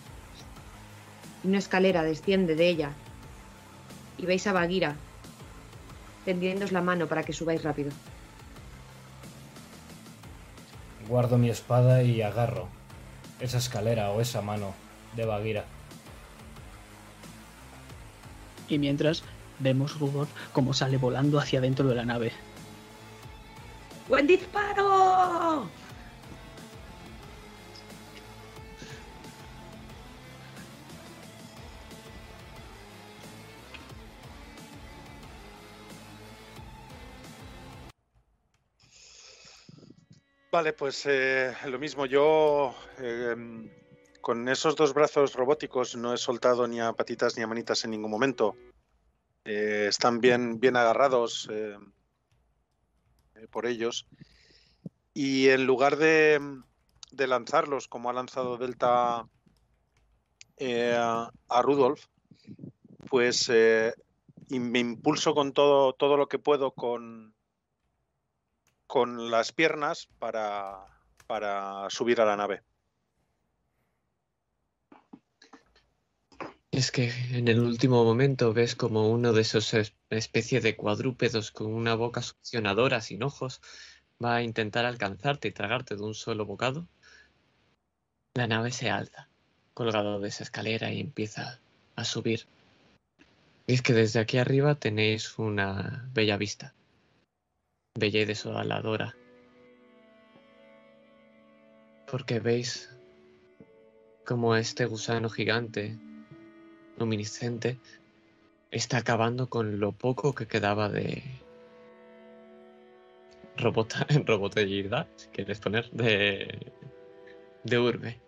[1.44, 2.92] Y una escalera desciende de ella.
[4.18, 4.96] Y veis a Bagheera
[6.26, 7.92] tendiéndoos la mano para que subáis rápido.
[11.08, 12.68] Guardo mi espada y agarro
[13.40, 14.74] esa escalera o esa mano
[15.16, 15.66] de Bagheera.
[18.70, 19.24] Y mientras
[19.60, 22.32] vemos Rudolf como sale volando hacia dentro de la nave.
[24.08, 25.70] ¡Buen disparo!
[40.54, 42.06] Vale, pues eh, lo mismo.
[42.06, 43.36] Yo eh,
[44.22, 47.90] con esos dos brazos robóticos no he soltado ni a patitas ni a manitas en
[47.90, 48.56] ningún momento.
[49.46, 51.78] Eh, están bien, bien agarrados eh,
[53.36, 54.08] eh, por ellos.
[55.14, 56.40] Y en lugar de,
[57.12, 59.28] de lanzarlos como ha lanzado Delta
[60.60, 62.06] a, Rudolf,
[63.10, 67.36] pues me impulso con todo, todo lo que puedo con,
[68.88, 70.86] con las piernas para,
[71.28, 72.64] para subir a la nave.
[76.74, 81.52] Es que en el último momento ves como uno de esos es- especie de cuadrúpedos
[81.52, 83.62] con una boca succionadora sin ojos
[84.22, 86.88] va a intentar alcanzarte y tragarte de un solo bocado.
[88.34, 89.30] La nave se alza,
[89.76, 91.60] colgado de esa escalera y empieza
[91.96, 92.48] a subir.
[93.68, 96.74] Y es que desde aquí arriba tenéis una bella vista.
[98.00, 99.16] Bella y desoladora.
[102.10, 102.90] Porque veis
[104.26, 106.00] como este gusano gigante
[106.98, 107.78] luminiscente
[108.72, 111.24] está acabando con lo poco que quedaba de
[113.58, 116.72] robota, roboteguidad, si quieres poner, de,
[117.64, 118.22] de urbe.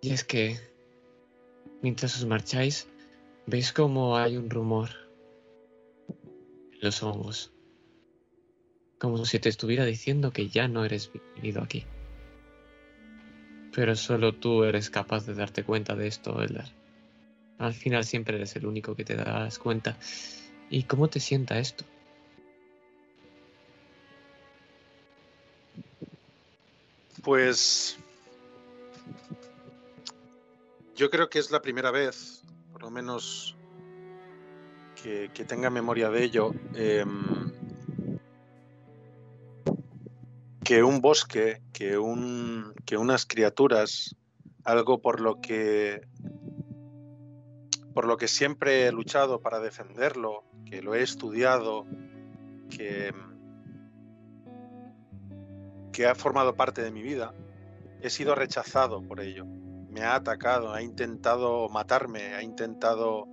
[0.00, 0.58] Y es que
[1.82, 2.88] mientras os marcháis,
[3.46, 4.90] veis como hay un rumor
[6.08, 7.52] en los hongos.
[8.98, 11.84] Como si te estuviera diciendo que ya no eres bienvenido aquí.
[13.78, 16.66] Pero solo tú eres capaz de darte cuenta de esto, Eldar.
[17.58, 19.96] Al final siempre eres el único que te das cuenta.
[20.68, 21.84] ¿Y cómo te sienta esto?
[27.22, 27.96] Pues
[30.96, 32.42] yo creo que es la primera vez,
[32.72, 33.54] por lo menos
[35.00, 37.37] que, tenga memoria de ello, em,
[40.68, 44.14] que un bosque, que, un, que unas criaturas,
[44.64, 46.02] algo por lo que
[47.94, 51.86] por lo que siempre he luchado para defenderlo, que lo he estudiado,
[52.68, 53.14] que,
[55.90, 57.32] que ha formado parte de mi vida,
[58.02, 59.46] he sido rechazado por ello.
[59.46, 63.26] Me ha atacado, ha intentado matarme, ha intentado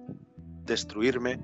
[0.64, 1.44] destruirme.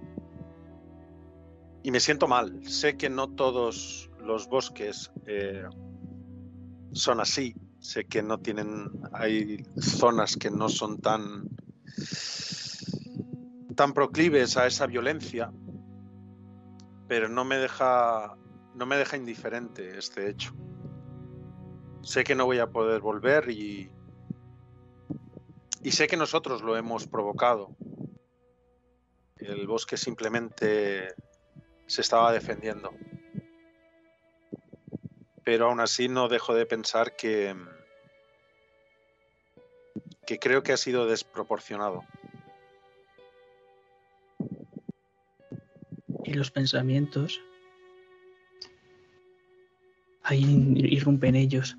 [1.83, 2.65] Y me siento mal.
[2.65, 5.63] Sé que no todos los bosques eh,
[6.93, 7.55] son así.
[7.79, 8.89] Sé que no tienen.
[9.13, 11.49] Hay zonas que no son tan.
[13.75, 15.51] tan proclives a esa violencia.
[17.07, 18.37] Pero no me deja.
[18.75, 20.53] no me deja indiferente este hecho.
[22.03, 23.91] Sé que no voy a poder volver y.
[25.83, 27.75] Y sé que nosotros lo hemos provocado.
[29.37, 31.15] El bosque simplemente
[31.87, 32.91] se estaba defendiendo.
[35.43, 37.55] Pero aún así no dejo de pensar que.
[40.25, 42.03] que creo que ha sido desproporcionado.
[46.23, 47.41] Y los pensamientos.
[50.23, 50.43] Ahí
[50.75, 51.77] irrumpen ellos.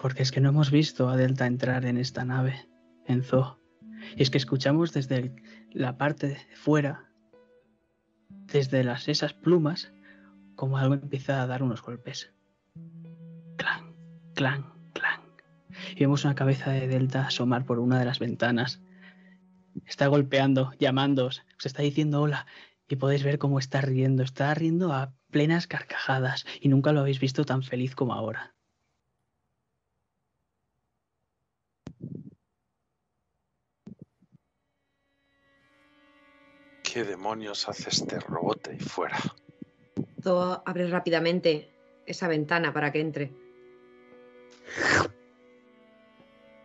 [0.00, 2.66] Porque es que no hemos visto a Delta entrar en esta nave,
[3.06, 3.58] en Zoo.
[4.16, 5.34] Y es que escuchamos desde
[5.72, 7.10] la parte de fuera,
[8.28, 9.92] desde las, esas plumas,
[10.56, 12.32] como algo empieza a dar unos golpes.
[14.40, 15.20] Clan, clan.
[15.94, 18.80] Y vemos una cabeza de Delta asomar por una de las ventanas.
[19.86, 22.46] Está golpeando, llamándoos, os está diciendo hola,
[22.88, 24.22] y podéis ver cómo está riendo.
[24.22, 28.54] Está riendo a plenas carcajadas y nunca lo habéis visto tan feliz como ahora.
[36.82, 39.18] ¿Qué demonios hace este robot ahí fuera?
[40.22, 41.68] Zo abre rápidamente
[42.06, 43.49] esa ventana para que entre.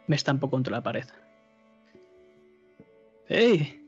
[0.07, 1.05] Me estampo contra la pared.
[3.27, 3.81] ¡Ey!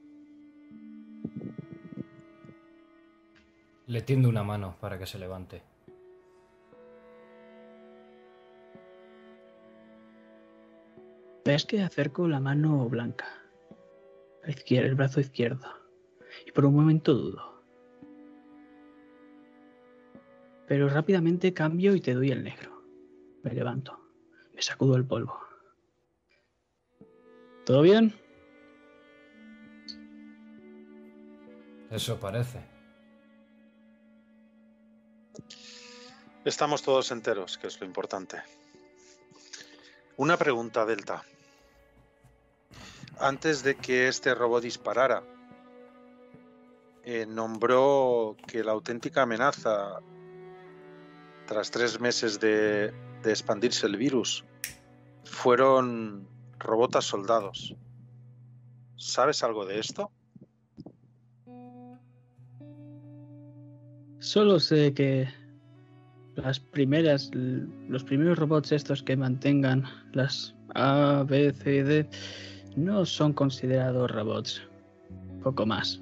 [3.85, 5.63] Le tiendo una mano para que se levante.
[11.45, 13.27] Ves que acerco la mano blanca,
[14.43, 15.69] el brazo izquierdo,
[16.45, 17.63] y por un momento dudo.
[20.67, 22.83] Pero rápidamente cambio y te doy el negro.
[23.43, 23.97] Me levanto,
[24.57, 25.39] me sacudo el polvo.
[27.63, 28.11] ¿Todo bien?
[31.91, 32.65] Eso parece.
[36.43, 38.41] Estamos todos enteros, que es lo importante.
[40.15, 41.23] Una pregunta, Delta.
[43.19, 45.21] Antes de que este robot disparara,
[47.03, 49.99] eh, nombró que la auténtica amenaza,
[51.45, 52.91] tras tres meses de,
[53.27, 54.43] de expandirse el virus,
[55.23, 57.75] fueron robotas soldados.
[58.95, 60.11] ¿Sabes algo de esto?
[64.19, 65.27] Solo sé que
[66.35, 69.83] las primeras, los primeros robots estos que mantengan
[70.13, 72.09] las A, B, C, D
[72.75, 74.61] no son considerados robots.
[75.43, 76.01] Poco más.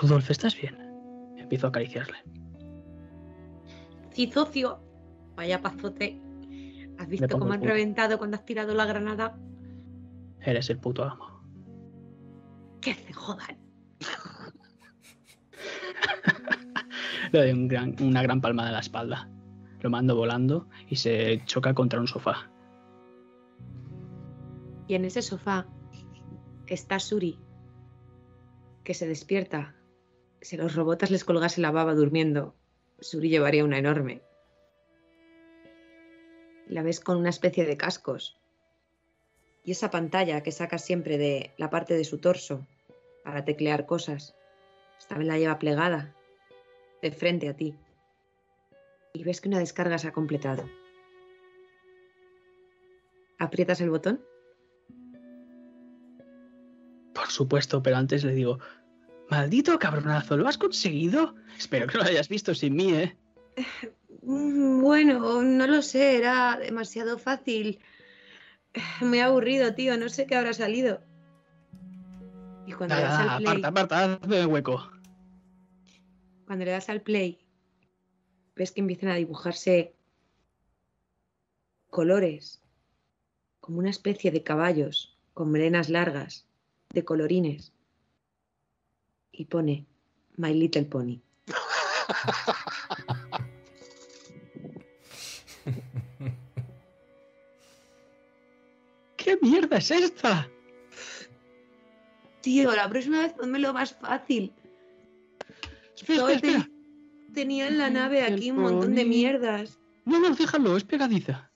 [0.00, 0.76] Rudolf, ¿estás bien?
[1.36, 2.16] Empiezo a acariciarle.
[4.12, 4.85] Sí, socio.
[5.36, 6.20] Vaya pazote.
[6.98, 9.38] ¿Has visto cómo han reventado cuando has tirado la granada?
[10.40, 11.40] Eres el puto amo.
[12.80, 13.58] Que se jodan.
[17.32, 19.28] Le doy un gran- una gran palmada en la espalda.
[19.80, 22.50] Lo mando volando y se choca contra un sofá.
[24.88, 25.66] Y en ese sofá
[26.66, 27.38] está Suri,
[28.84, 29.74] que se despierta.
[30.40, 32.54] Si a los robots les colgase la baba durmiendo,
[33.00, 34.22] Suri llevaría una enorme.
[36.66, 38.36] La ves con una especie de cascos.
[39.64, 42.66] Y esa pantalla que saca siempre de la parte de su torso
[43.24, 44.34] para teclear cosas,
[44.98, 46.14] esta vez la lleva plegada,
[47.02, 47.74] de frente a ti.
[49.12, 50.68] Y ves que una descarga se ha completado.
[53.38, 54.24] ¿Aprietas el botón?
[57.14, 58.58] Por supuesto, pero antes le digo,
[59.28, 61.34] maldito cabronazo, ¿lo has conseguido?
[61.58, 63.16] Espero que lo hayas visto sin mí, ¿eh?
[64.26, 67.78] Mm, Bueno, no lo sé, era demasiado fácil.
[69.00, 71.00] Me he aburrido, tío, no sé qué habrá salido.
[72.66, 74.90] Y cuando le das al play, aparta, aparta, hazme hueco.
[76.46, 77.38] cuando le das al play,
[78.56, 79.94] ves que empiezan a dibujarse
[81.90, 82.60] colores,
[83.60, 86.46] como una especie de caballos con melenas largas,
[86.90, 87.72] de colorines.
[89.30, 89.86] Y pone
[90.36, 91.20] My Little Pony.
[99.26, 100.48] ¿Qué mierda es esta?
[102.42, 104.52] Tío, la próxima vez ponmelo más fácil.
[105.96, 106.70] Espera, Todo espera, te- espera.
[107.34, 109.80] Tenía en la nave aquí un montón de mierdas.
[110.04, 111.50] No, no, déjalo, es pegadiza.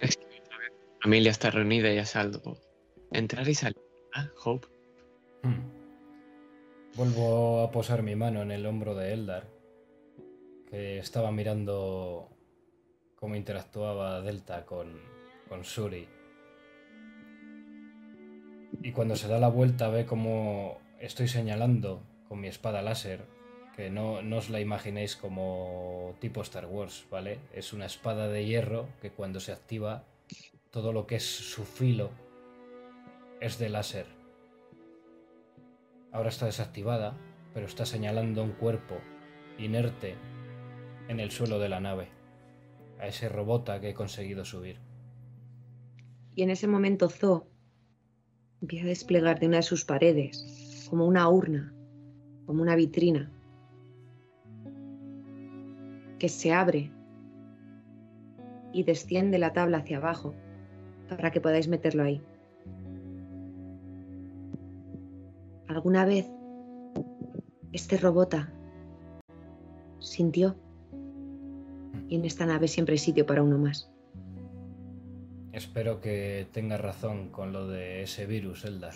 [0.00, 2.58] Es que otra vez la familia está reunida y a salvo.
[3.12, 3.78] Entrar y salir.
[4.14, 4.68] ¿Ah, Hope?
[5.42, 5.60] Hmm.
[6.96, 9.48] Vuelvo a posar mi mano en el hombro de Eldar,
[10.74, 12.28] estaba mirando
[13.16, 15.00] cómo interactuaba Delta con,
[15.48, 16.08] con Suri.
[18.82, 23.24] Y cuando se da la vuelta ve cómo estoy señalando con mi espada láser,
[23.76, 27.38] que no, no os la imaginéis como tipo Star Wars, ¿vale?
[27.52, 30.04] Es una espada de hierro que cuando se activa
[30.70, 32.10] todo lo que es su filo
[33.40, 34.06] es de láser.
[36.12, 37.16] Ahora está desactivada,
[37.52, 38.96] pero está señalando un cuerpo
[39.58, 40.16] inerte
[41.08, 42.08] en el suelo de la nave,
[42.98, 44.78] a ese robota que he conseguido subir.
[46.34, 47.46] Y en ese momento Zo
[48.60, 51.72] empieza a desplegar de una de sus paredes, como una urna,
[52.46, 53.30] como una vitrina,
[56.18, 56.90] que se abre
[58.72, 60.34] y desciende la tabla hacia abajo
[61.08, 62.22] para que podáis meterlo ahí.
[65.68, 66.26] ¿Alguna vez
[67.72, 68.52] este robota
[69.98, 70.56] sintió?
[72.08, 73.90] Y en esta nave siempre hay sitio para uno más.
[75.52, 78.94] Espero que tengas razón con lo de ese virus, Eldar.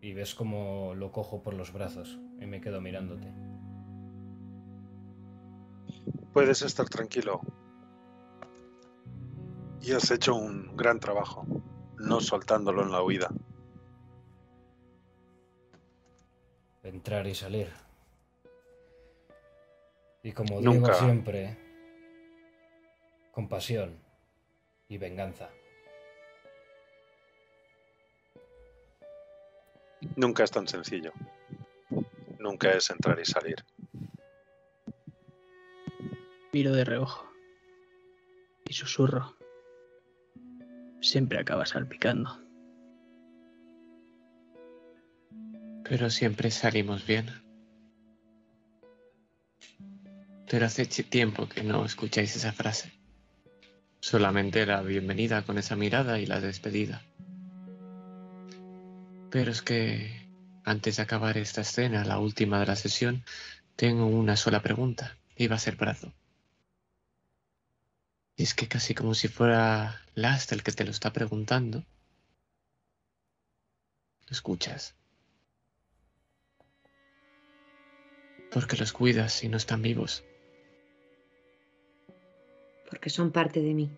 [0.00, 3.32] Y ves cómo lo cojo por los brazos y me quedo mirándote.
[6.32, 7.40] Puedes estar tranquilo.
[9.80, 11.46] Y has hecho un gran trabajo,
[11.98, 13.30] no soltándolo en la huida.
[16.82, 17.72] Entrar y salir.
[20.22, 21.65] Y como digo siempre,
[23.36, 24.02] compasión
[24.88, 25.50] y venganza.
[30.16, 31.12] Nunca es tan sencillo.
[32.38, 33.56] Nunca es entrar y salir.
[36.54, 37.30] Miro de reojo.
[38.64, 39.36] Y susurro.
[41.02, 42.42] Siempre acaba salpicando.
[45.84, 47.26] Pero siempre salimos bien.
[50.50, 52.96] Pero hace tiempo que no escucháis esa frase.
[54.08, 57.02] Solamente la bienvenida con esa mirada y la despedida.
[59.32, 60.28] Pero es que
[60.62, 63.24] antes de acabar esta escena, la última de la sesión,
[63.74, 65.18] tengo una sola pregunta.
[65.34, 66.12] Y va a ser brazo.
[68.36, 71.80] Y es que casi como si fuera Last el que te lo está preguntando.
[71.80, 71.84] ¿Lo
[74.30, 74.94] escuchas?
[78.52, 80.22] Porque los cuidas y no están vivos.
[82.96, 83.90] Porque son parte de mí.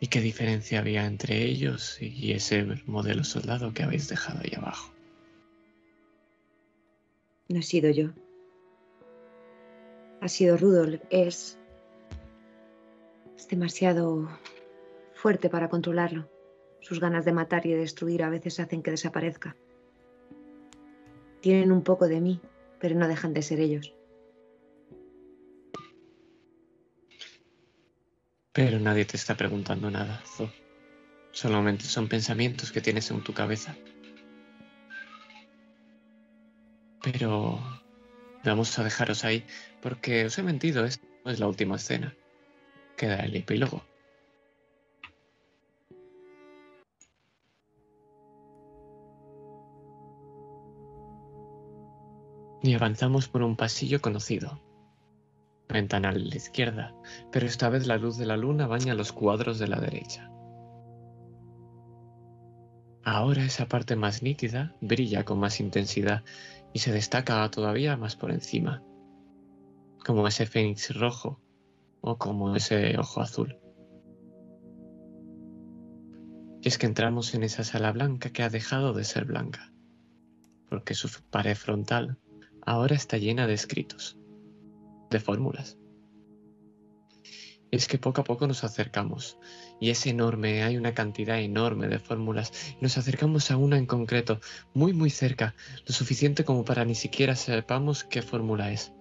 [0.00, 4.90] ¿Y qué diferencia había entre ellos y ese modelo soldado que habéis dejado ahí abajo?
[7.50, 8.08] No he sido yo.
[10.22, 11.02] Ha sido Rudolf.
[11.10, 11.58] Es.
[13.36, 14.30] Es demasiado
[15.12, 16.26] fuerte para controlarlo.
[16.80, 19.56] Sus ganas de matar y de destruir a veces hacen que desaparezca.
[21.42, 22.40] Tienen un poco de mí,
[22.80, 23.94] pero no dejan de ser ellos.
[28.52, 30.50] Pero nadie te está preguntando nada, Zo.
[31.30, 33.76] Solamente son pensamientos que tienes en tu cabeza.
[37.02, 37.60] Pero
[38.44, 39.46] vamos a dejaros ahí
[39.80, 42.16] porque os he mentido, esta no es la última escena.
[42.96, 43.84] Queda el epílogo.
[52.62, 54.60] Y avanzamos por un pasillo conocido.
[55.68, 56.94] Ventana a la izquierda,
[57.30, 60.30] pero esta vez la luz de la luna baña los cuadros de la derecha.
[63.02, 66.22] Ahora esa parte más nítida brilla con más intensidad
[66.72, 68.82] y se destaca todavía más por encima,
[70.04, 71.40] como ese fénix rojo
[72.02, 73.58] o como ese ojo azul.
[76.62, 79.72] Y es que entramos en esa sala blanca que ha dejado de ser blanca,
[80.68, 82.18] porque su pared frontal
[82.70, 84.16] ahora está llena de escritos,
[85.10, 85.76] de fórmulas.
[87.72, 89.38] Es que poco a poco nos acercamos
[89.80, 92.52] y es enorme, hay una cantidad enorme de fórmulas.
[92.80, 94.40] Nos acercamos a una en concreto,
[94.72, 98.92] muy muy cerca, lo suficiente como para ni siquiera sepamos qué fórmula es.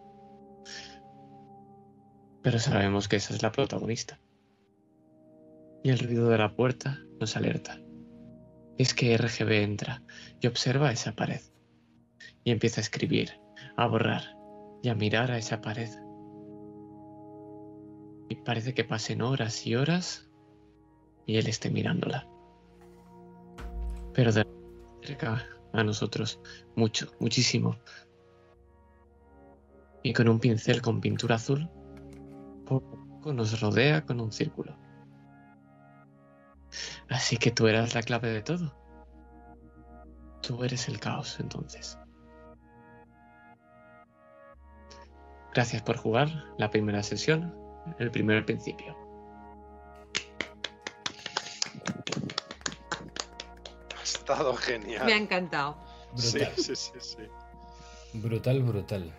[2.41, 4.19] Pero sabemos que esa es la protagonista.
[5.83, 7.79] Y el ruido de la puerta nos alerta.
[8.79, 10.01] Es que RGB entra
[10.41, 11.41] y observa esa pared.
[12.43, 13.38] Y empieza a escribir,
[13.79, 14.37] a borrar
[14.83, 15.89] y a mirar a esa pared.
[18.27, 20.29] Y parece que pasen horas y horas
[21.25, 22.27] y él esté mirándola.
[24.13, 24.45] Pero de
[25.01, 26.41] cerca a nosotros,
[26.75, 27.77] mucho, muchísimo.
[30.03, 31.69] Y con un pincel con pintura azul,
[32.65, 34.77] poco nos rodea con un círculo.
[37.09, 38.75] Así que tú eras la clave de todo.
[40.41, 41.97] Tú eres el caos, entonces.
[45.53, 47.55] Gracias por jugar la primera sesión,
[47.97, 48.95] el primer principio.
[53.97, 55.05] Ha estado genial.
[55.05, 55.77] Me ha encantado.
[56.15, 57.17] Sí, sí, sí, sí.
[58.13, 59.13] brutal, brutal.